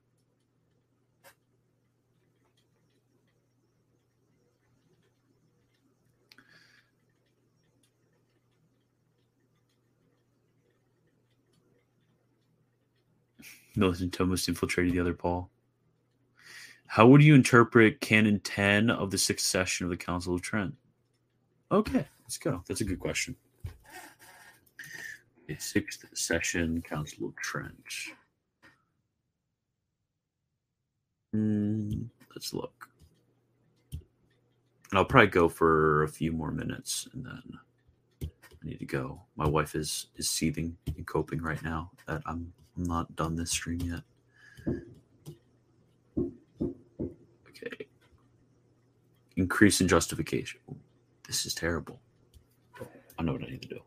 Militant 13.75 14.17
Thomist 14.17 14.47
infiltrated 14.47 14.93
the 14.93 14.99
other 14.99 15.13
Paul. 15.13 15.49
How 16.89 17.05
would 17.05 17.21
you 17.21 17.35
interpret 17.35 18.01
Canon 18.01 18.39
10 18.39 18.89
of 18.89 19.11
the 19.11 19.17
sixth 19.19 19.45
session 19.45 19.85
of 19.85 19.91
the 19.91 19.95
Council 19.95 20.33
of 20.33 20.41
Trent? 20.41 20.73
Okay, 21.71 22.03
let's 22.23 22.39
go. 22.39 22.63
That's 22.67 22.81
a 22.81 22.83
good 22.83 22.99
question. 22.99 23.35
Okay, 25.43 25.55
sixth 25.59 26.03
session, 26.15 26.81
Council 26.81 27.27
of 27.27 27.35
Trent. 27.35 27.75
Hmm, 31.31 32.05
let's 32.33 32.55
look. 32.55 32.89
And 33.91 34.97
I'll 34.97 35.05
probably 35.05 35.27
go 35.27 35.47
for 35.47 36.01
a 36.01 36.07
few 36.07 36.31
more 36.31 36.51
minutes 36.51 37.07
and 37.13 37.23
then 37.23 37.43
I 38.23 38.27
need 38.63 38.79
to 38.79 38.85
go. 38.85 39.21
My 39.35 39.47
wife 39.47 39.75
is 39.75 40.07
is 40.15 40.27
seething 40.27 40.75
and 40.97 41.05
coping 41.05 41.39
right 41.39 41.61
now 41.61 41.91
that 42.07 42.23
I'm 42.25 42.51
not 42.75 43.15
done 43.15 43.35
this 43.35 43.51
stream 43.51 43.79
yet. 43.81 44.01
Increase 49.39 49.79
in 49.79 49.87
justification. 49.87 50.59
This 51.25 51.45
is 51.45 51.53
terrible. 51.53 52.01
I 53.17 53.23
know 53.23 53.31
what 53.31 53.43
I 53.43 53.45
need 53.45 53.61
to 53.61 53.69
do. 53.69 53.79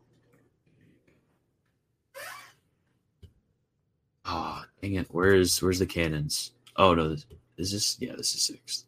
Ah, 4.25 4.65
dang 4.81 4.95
it. 4.95 5.05
Where's 5.11 5.61
where's 5.61 5.77
the 5.77 5.85
canons? 5.85 6.53
Oh 6.75 6.95
no, 6.95 7.09
this, 7.09 7.25
is 7.57 7.71
this 7.71 7.97
yeah, 7.99 8.15
this 8.15 8.33
is 8.33 8.41
sixth. 8.41 8.85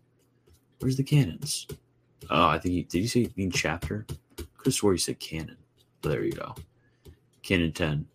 Where's 0.79 0.97
the 0.97 1.03
canons? 1.03 1.67
Oh, 2.31 2.47
I 2.47 2.57
think 2.57 2.73
he 2.73 2.81
did 2.81 2.99
you 2.99 3.07
say 3.07 3.29
mean 3.35 3.51
chapter? 3.51 4.07
Could 4.37 4.47
have 4.65 4.73
swore 4.73 4.93
you 4.93 4.97
said 4.97 5.19
canon. 5.19 5.57
But 6.01 6.09
there 6.09 6.23
you 6.23 6.31
go. 6.31 6.55
Canon 7.43 7.73
10. 7.73 8.07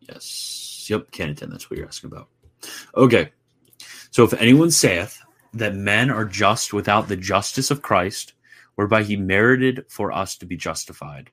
Yes. 0.00 0.86
Yep, 0.90 1.10
Canon 1.10 1.36
10. 1.36 1.48
That's 1.48 1.70
what 1.70 1.78
you're 1.78 1.86
asking 1.86 2.10
about. 2.12 2.28
Okay. 2.94 3.30
So 4.10 4.24
if 4.24 4.34
anyone 4.34 4.70
saith 4.70 5.22
that 5.52 5.74
men 5.74 6.10
are 6.10 6.24
just 6.24 6.72
without 6.72 7.08
the 7.08 7.16
justice 7.16 7.70
of 7.70 7.82
Christ, 7.82 8.34
whereby 8.74 9.02
he 9.02 9.16
merited 9.16 9.84
for 9.88 10.12
us 10.12 10.36
to 10.38 10.46
be 10.46 10.56
justified, 10.56 11.30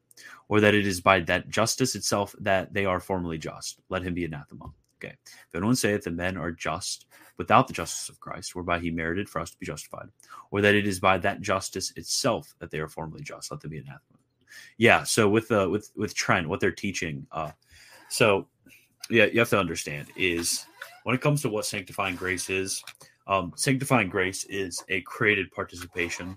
or 0.49 0.59
that 0.59 0.75
it 0.75 0.85
is 0.85 1.01
by 1.01 1.21
that 1.21 1.49
justice 1.49 1.95
itself 1.95 2.35
that 2.39 2.73
they 2.73 2.85
are 2.85 2.99
formally 2.99 3.37
just, 3.37 3.79
let 3.89 4.03
him 4.03 4.13
be 4.13 4.25
anathema. 4.25 4.71
Okay. 5.01 5.15
If 5.25 5.55
anyone 5.55 5.75
saith 5.75 6.03
that 6.03 6.13
men 6.13 6.35
are 6.35 6.51
just 6.51 7.05
without 7.37 7.67
the 7.67 7.73
justice 7.73 8.09
of 8.09 8.19
Christ, 8.19 8.53
whereby 8.53 8.79
he 8.79 8.91
merited 8.91 9.29
for 9.29 9.39
us 9.39 9.51
to 9.51 9.57
be 9.57 9.65
justified, 9.65 10.09
or 10.51 10.59
that 10.61 10.75
it 10.75 10.85
is 10.85 10.99
by 10.99 11.17
that 11.19 11.39
justice 11.39 11.93
itself 11.95 12.53
that 12.59 12.69
they 12.69 12.79
are 12.79 12.89
formally 12.89 13.23
just, 13.23 13.49
let 13.49 13.61
them 13.61 13.71
be 13.71 13.77
anathema. 13.77 14.19
Yeah. 14.77 15.03
So 15.03 15.29
with 15.29 15.51
uh 15.51 15.69
with 15.69 15.89
with 15.95 16.13
Trent, 16.15 16.49
what 16.49 16.59
they're 16.59 16.71
teaching, 16.71 17.27
uh, 17.31 17.51
so 18.09 18.47
yeah, 19.09 19.25
you 19.25 19.39
have 19.39 19.49
to 19.51 19.59
understand 19.59 20.07
is 20.17 20.65
when 21.03 21.15
it 21.15 21.21
comes 21.21 21.41
to 21.43 21.49
what 21.49 21.65
sanctifying 21.65 22.15
grace 22.15 22.49
is, 22.49 22.83
um, 23.30 23.53
sanctifying 23.56 24.10
grace 24.10 24.43
is 24.45 24.84
a 24.89 25.01
created 25.01 25.51
participation 25.51 26.35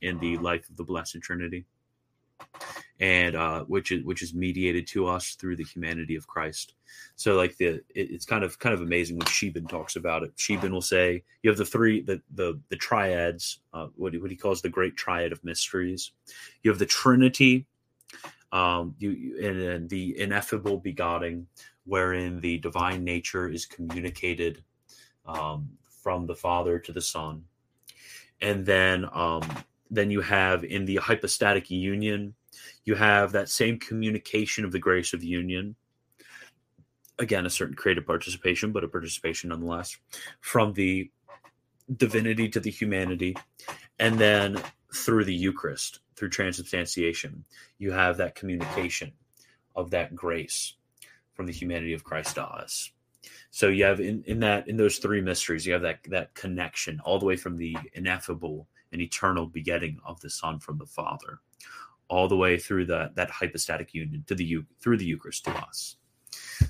in 0.00 0.18
the 0.18 0.38
life 0.38 0.68
of 0.70 0.76
the 0.76 0.82
Blessed 0.82 1.20
Trinity, 1.20 1.66
and 2.98 3.36
uh, 3.36 3.64
which 3.64 3.92
is 3.92 4.02
which 4.04 4.22
is 4.22 4.32
mediated 4.32 4.86
to 4.88 5.06
us 5.06 5.34
through 5.34 5.56
the 5.56 5.64
humanity 5.64 6.16
of 6.16 6.26
Christ. 6.26 6.72
So, 7.14 7.36
like 7.36 7.58
the 7.58 7.66
it, 7.66 8.10
it's 8.10 8.24
kind 8.24 8.42
of 8.42 8.58
kind 8.58 8.74
of 8.74 8.80
amazing 8.80 9.18
when 9.18 9.26
Scheeben 9.26 9.68
talks 9.68 9.96
about 9.96 10.22
it. 10.22 10.34
Scheeben 10.36 10.70
will 10.70 10.80
say 10.80 11.22
you 11.42 11.50
have 11.50 11.58
the 11.58 11.64
three 11.66 12.00
the 12.00 12.22
the 12.34 12.58
the 12.70 12.76
triads, 12.76 13.60
uh, 13.74 13.88
what 13.96 14.18
what 14.18 14.30
he 14.30 14.36
calls 14.36 14.62
the 14.62 14.70
great 14.70 14.96
triad 14.96 15.32
of 15.32 15.44
mysteries. 15.44 16.12
You 16.62 16.70
have 16.70 16.78
the 16.78 16.86
Trinity, 16.86 17.66
um, 18.50 18.94
you, 18.98 19.36
and, 19.42 19.60
and 19.60 19.90
the 19.90 20.18
ineffable 20.18 20.78
begotten, 20.78 21.48
wherein 21.84 22.40
the 22.40 22.56
divine 22.56 23.04
nature 23.04 23.46
is 23.46 23.66
communicated 23.66 24.64
um, 25.26 25.68
from 26.02 26.26
the 26.26 26.34
Father 26.34 26.78
to 26.78 26.92
the 26.92 27.00
Son, 27.00 27.44
and 28.40 28.64
then 28.64 29.06
um, 29.12 29.42
then 29.90 30.10
you 30.10 30.20
have 30.20 30.64
in 30.64 30.84
the 30.84 30.96
hypostatic 30.96 31.70
union, 31.70 32.34
you 32.84 32.94
have 32.94 33.32
that 33.32 33.48
same 33.48 33.78
communication 33.78 34.64
of 34.64 34.72
the 34.72 34.78
grace 34.78 35.12
of 35.12 35.24
union. 35.24 35.74
Again, 37.18 37.44
a 37.44 37.50
certain 37.50 37.74
creative 37.74 38.06
participation, 38.06 38.72
but 38.72 38.84
a 38.84 38.88
participation 38.88 39.50
nonetheless 39.50 39.96
from 40.40 40.72
the 40.72 41.10
divinity 41.96 42.48
to 42.48 42.60
the 42.60 42.70
humanity, 42.70 43.36
and 43.98 44.18
then 44.18 44.62
through 44.94 45.24
the 45.24 45.34
Eucharist, 45.34 46.00
through 46.16 46.30
transubstantiation, 46.30 47.44
you 47.78 47.92
have 47.92 48.16
that 48.16 48.34
communication 48.34 49.12
of 49.76 49.90
that 49.90 50.14
grace 50.14 50.74
from 51.34 51.46
the 51.46 51.52
humanity 51.52 51.92
of 51.92 52.04
Christ 52.04 52.34
to 52.36 52.44
us. 52.44 52.90
So 53.50 53.68
you 53.68 53.84
have 53.84 54.00
in, 54.00 54.22
in 54.26 54.40
that 54.40 54.68
in 54.68 54.76
those 54.76 54.98
three 54.98 55.20
mysteries, 55.20 55.66
you 55.66 55.72
have 55.72 55.82
that 55.82 55.98
that 56.08 56.34
connection 56.34 57.00
all 57.04 57.18
the 57.18 57.26
way 57.26 57.36
from 57.36 57.56
the 57.56 57.76
ineffable 57.94 58.68
and 58.92 59.00
eternal 59.00 59.46
begetting 59.46 59.98
of 60.04 60.20
the 60.20 60.30
Son 60.30 60.58
from 60.60 60.78
the 60.78 60.86
Father, 60.86 61.40
all 62.08 62.28
the 62.28 62.36
way 62.36 62.58
through 62.58 62.86
the 62.86 63.10
that 63.16 63.30
hypostatic 63.30 63.92
union 63.92 64.24
to 64.28 64.34
the 64.34 64.58
through 64.80 64.98
the 64.98 65.04
Eucharist 65.04 65.44
to 65.44 65.50
us. 65.50 65.96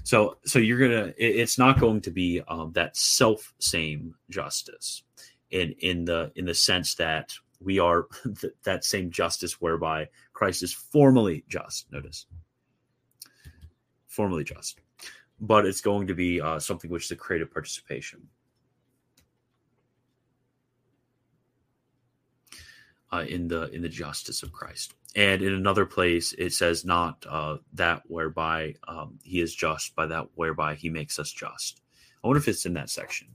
So 0.05 0.39
so 0.45 0.59
you're 0.59 0.79
gonna 0.79 1.13
it, 1.19 1.37
it's 1.37 1.59
not 1.59 1.79
going 1.79 2.01
to 2.03 2.11
be 2.11 2.41
um, 2.49 2.73
that 2.73 2.97
self 2.97 3.53
same 3.59 4.15
justice 4.31 5.03
in 5.51 5.75
in 5.81 6.07
the 6.07 6.33
in 6.35 6.47
the 6.47 6.55
sense 6.55 6.95
that 6.95 7.35
we 7.61 7.79
are 7.79 8.07
th- 8.41 8.55
that 8.65 8.85
same 8.85 9.11
justice 9.11 9.61
whereby 9.61 10.09
Christ 10.33 10.63
is 10.63 10.73
formally 10.73 11.45
just. 11.47 11.93
Notice 11.93 12.25
formally 14.07 14.43
just 14.43 14.81
but 15.41 15.65
it's 15.65 15.81
going 15.81 16.07
to 16.07 16.15
be 16.15 16.41
uh, 16.41 16.59
something 16.59 16.91
which 16.91 17.07
is 17.07 17.11
a 17.11 17.17
creative 17.17 17.51
participation. 17.51 18.29
Uh, 23.13 23.25
in 23.29 23.49
the 23.49 23.69
in 23.71 23.83
the 23.83 23.89
justice 23.89 24.45
of 24.45 24.53
Christ, 24.53 24.95
and 25.17 25.43
in 25.43 25.53
another 25.53 25.85
place 25.85 26.33
it 26.35 26.53
says 26.53 26.85
not 26.85 27.27
uh, 27.29 27.57
that 27.73 28.03
whereby 28.07 28.77
um, 28.87 29.19
he 29.25 29.41
is 29.41 29.53
just, 29.53 29.97
by 29.97 30.07
that 30.07 30.29
whereby 30.37 30.77
he 30.77 30.91
makes 30.91 31.19
us 31.19 31.33
just. 31.33 31.81
I 32.23 32.29
wonder 32.29 32.39
if 32.39 32.47
it's 32.47 32.67
in 32.67 32.75
that 32.75 32.89
section. 32.89 33.27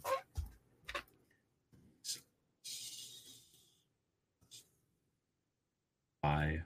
By 6.23 6.61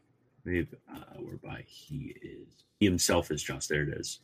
maybe 0.46 0.68
uh, 0.94 1.00
whereby 1.18 1.64
he 1.66 2.16
is 2.22 2.48
he 2.80 2.86
himself 2.86 3.32
is 3.32 3.42
just. 3.42 3.70
There 3.70 3.82
it 3.82 3.98
is. 3.98 4.20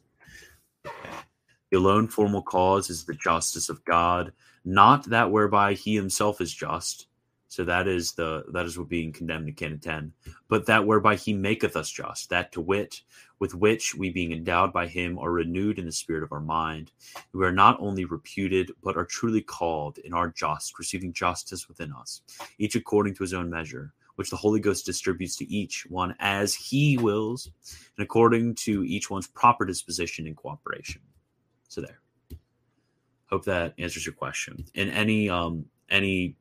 The 1.71 1.77
alone 1.77 2.07
formal 2.07 2.41
cause 2.41 2.89
is 2.89 3.03
the 3.03 3.13
justice 3.13 3.69
of 3.69 3.83
God, 3.85 4.31
not 4.63 5.03
that 5.09 5.31
whereby 5.31 5.73
he 5.73 5.95
himself 5.95 6.41
is 6.41 6.53
just. 6.53 7.07
So 7.47 7.63
that 7.63 7.87
is 7.87 8.11
the 8.13 8.43
that 8.49 8.65
is 8.65 8.77
what 8.77 8.89
being 8.89 9.13
condemned 9.13 9.47
in 9.47 9.55
canon 9.55 9.79
10, 9.79 10.11
but 10.49 10.65
that 10.65 10.85
whereby 10.85 11.15
he 11.15 11.31
maketh 11.31 11.75
us 11.75 11.89
just, 11.89 12.29
that 12.29 12.51
to 12.51 12.59
wit, 12.61 13.01
with 13.39 13.55
which 13.55 13.95
we 13.95 14.09
being 14.09 14.31
endowed 14.31 14.73
by 14.73 14.87
him 14.87 15.17
are 15.19 15.31
renewed 15.31 15.79
in 15.79 15.85
the 15.85 15.91
spirit 15.91 16.23
of 16.23 16.33
our 16.33 16.41
mind. 16.41 16.91
We 17.33 17.45
are 17.45 17.53
not 17.53 17.77
only 17.79 18.03
reputed, 18.03 18.71
but 18.83 18.97
are 18.97 19.05
truly 19.05 19.41
called 19.41 19.99
and 20.03 20.13
are 20.13 20.29
just, 20.29 20.77
receiving 20.77 21.13
justice 21.13 21.69
within 21.69 21.93
us, 21.93 22.21
each 22.57 22.75
according 22.75 23.13
to 23.15 23.23
his 23.23 23.33
own 23.33 23.49
measure 23.49 23.93
which 24.15 24.29
the 24.29 24.35
Holy 24.35 24.59
Ghost 24.59 24.85
distributes 24.85 25.35
to 25.37 25.51
each 25.51 25.85
one 25.89 26.15
as 26.19 26.55
he 26.55 26.97
wills 26.97 27.51
and 27.97 28.03
according 28.03 28.55
to 28.55 28.83
each 28.83 29.09
one's 29.09 29.27
proper 29.27 29.65
disposition 29.65 30.27
and 30.27 30.35
cooperation. 30.35 31.01
So 31.67 31.81
there. 31.81 31.99
Hope 33.29 33.45
that 33.45 33.73
answers 33.77 34.05
your 34.05 34.13
question. 34.13 34.65
And 34.75 34.89
any 34.91 35.29
um 35.29 35.65
any 35.89 36.35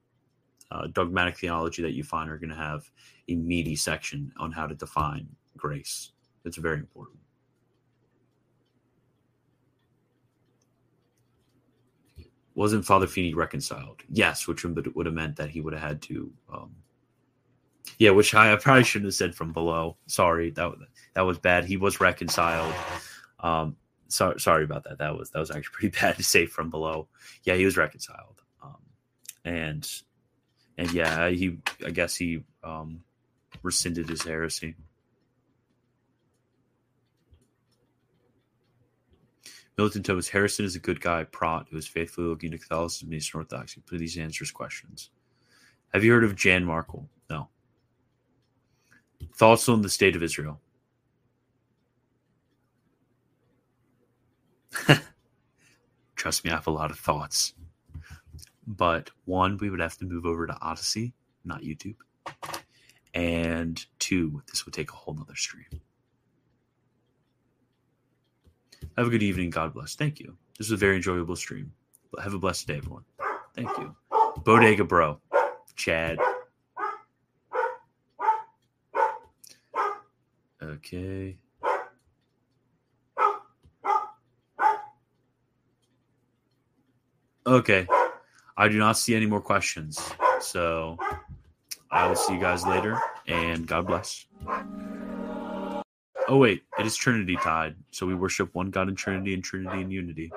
uh, 0.70 0.86
dogmatic 0.88 1.36
theology 1.36 1.82
that 1.82 1.92
you 1.92 2.02
find 2.02 2.30
are 2.30 2.38
going 2.38 2.50
to 2.50 2.56
have 2.56 2.90
a 3.28 3.34
meaty 3.34 3.76
section 3.76 4.32
on 4.38 4.50
how 4.50 4.66
to 4.66 4.74
define 4.74 5.28
grace. 5.56 6.12
It's 6.44 6.56
very 6.56 6.78
important. 6.78 7.18
Wasn't 12.54 12.84
Father 12.84 13.06
Feeney 13.06 13.34
reconciled? 13.34 14.02
Yes, 14.08 14.46
which 14.46 14.64
would 14.64 15.06
have 15.06 15.14
meant 15.14 15.36
that 15.36 15.50
he 15.50 15.60
would 15.60 15.72
have 15.72 15.82
had 15.82 16.02
to 16.02 16.32
um, 16.52 16.70
yeah, 17.98 18.10
which 18.10 18.34
I, 18.34 18.54
probably 18.56 18.84
shouldn't 18.84 19.08
have 19.08 19.14
said 19.14 19.34
from 19.34 19.52
below. 19.52 19.96
Sorry, 20.06 20.50
that 20.50 20.72
that 21.14 21.22
was 21.22 21.38
bad. 21.38 21.64
He 21.64 21.76
was 21.76 22.00
reconciled. 22.00 22.74
Um, 23.40 23.76
so, 24.08 24.34
sorry 24.38 24.64
about 24.64 24.84
that. 24.84 24.98
That 24.98 25.16
was 25.16 25.30
that 25.30 25.38
was 25.38 25.50
actually 25.50 25.72
pretty 25.72 25.98
bad 26.00 26.16
to 26.16 26.22
say 26.22 26.46
from 26.46 26.70
below. 26.70 27.08
Yeah, 27.44 27.54
he 27.54 27.64
was 27.64 27.76
reconciled. 27.76 28.42
Um, 28.62 28.76
and 29.44 29.88
and 30.78 30.92
yeah, 30.92 31.28
he 31.28 31.58
I 31.84 31.90
guess 31.90 32.16
he 32.16 32.44
um, 32.62 33.02
rescinded 33.62 34.08
his 34.08 34.22
heresy. 34.22 34.74
Militant 39.76 40.06
Thomist 40.06 40.30
Harrison 40.30 40.64
is 40.64 40.76
a 40.76 40.80
good 40.80 41.00
guy, 41.00 41.24
prot, 41.24 41.66
who 41.68 41.76
is 41.76 41.88
faithfully 41.88 42.28
looking 42.28 42.52
to 42.52 42.58
Catholicism 42.58 43.08
and 43.08 43.16
Eastern 43.16 43.40
Orthodoxy. 43.40 43.82
Please 43.84 44.16
answer 44.16 44.44
his 44.44 44.52
questions. 44.52 45.10
Have 45.92 46.04
you 46.04 46.12
heard 46.12 46.22
of 46.22 46.36
Jan 46.36 46.64
Markell? 46.64 47.08
No. 47.28 47.48
Thoughts 49.36 49.68
on 49.68 49.82
the 49.82 49.88
state 49.88 50.16
of 50.16 50.22
Israel? 50.22 50.60
Trust 56.16 56.44
me, 56.44 56.50
I 56.50 56.54
have 56.54 56.66
a 56.66 56.70
lot 56.70 56.90
of 56.90 56.98
thoughts. 56.98 57.54
But 58.66 59.10
one, 59.24 59.58
we 59.58 59.70
would 59.70 59.80
have 59.80 59.98
to 59.98 60.04
move 60.04 60.24
over 60.26 60.46
to 60.46 60.56
Odysee, 60.62 61.12
not 61.44 61.62
YouTube. 61.62 61.96
And 63.14 63.84
two, 63.98 64.42
this 64.48 64.64
would 64.64 64.74
take 64.74 64.90
a 64.90 64.94
whole 64.94 65.14
nother 65.14 65.36
stream. 65.36 65.80
Have 68.96 69.06
a 69.06 69.10
good 69.10 69.22
evening. 69.22 69.50
God 69.50 69.74
bless. 69.74 69.94
Thank 69.94 70.20
you. 70.20 70.36
This 70.58 70.70
was 70.70 70.72
a 70.72 70.76
very 70.76 70.96
enjoyable 70.96 71.36
stream. 71.36 71.72
Have 72.22 72.34
a 72.34 72.38
blessed 72.38 72.66
day, 72.66 72.76
everyone. 72.76 73.04
Thank 73.54 73.68
you. 73.78 73.94
Bodega 74.44 74.84
Bro, 74.84 75.20
Chad. 75.76 76.18
Okay. 80.74 81.36
Okay. 87.46 87.86
I 88.56 88.68
do 88.68 88.78
not 88.78 88.98
see 88.98 89.14
any 89.14 89.26
more 89.26 89.40
questions. 89.40 90.00
So 90.40 90.96
I 91.90 92.08
will 92.08 92.16
see 92.16 92.34
you 92.34 92.40
guys 92.40 92.66
later 92.66 92.98
and 93.26 93.66
God 93.66 93.86
bless. 93.86 94.26
Oh, 96.26 96.38
wait. 96.38 96.62
It 96.78 96.86
is 96.86 96.96
Trinity 96.96 97.36
Tide. 97.36 97.76
So 97.90 98.06
we 98.06 98.14
worship 98.14 98.54
one 98.54 98.70
God 98.70 98.88
in 98.88 98.96
Trinity 98.96 99.34
and 99.34 99.44
Trinity 99.44 99.80
in 99.80 99.90
unity. 99.90 100.32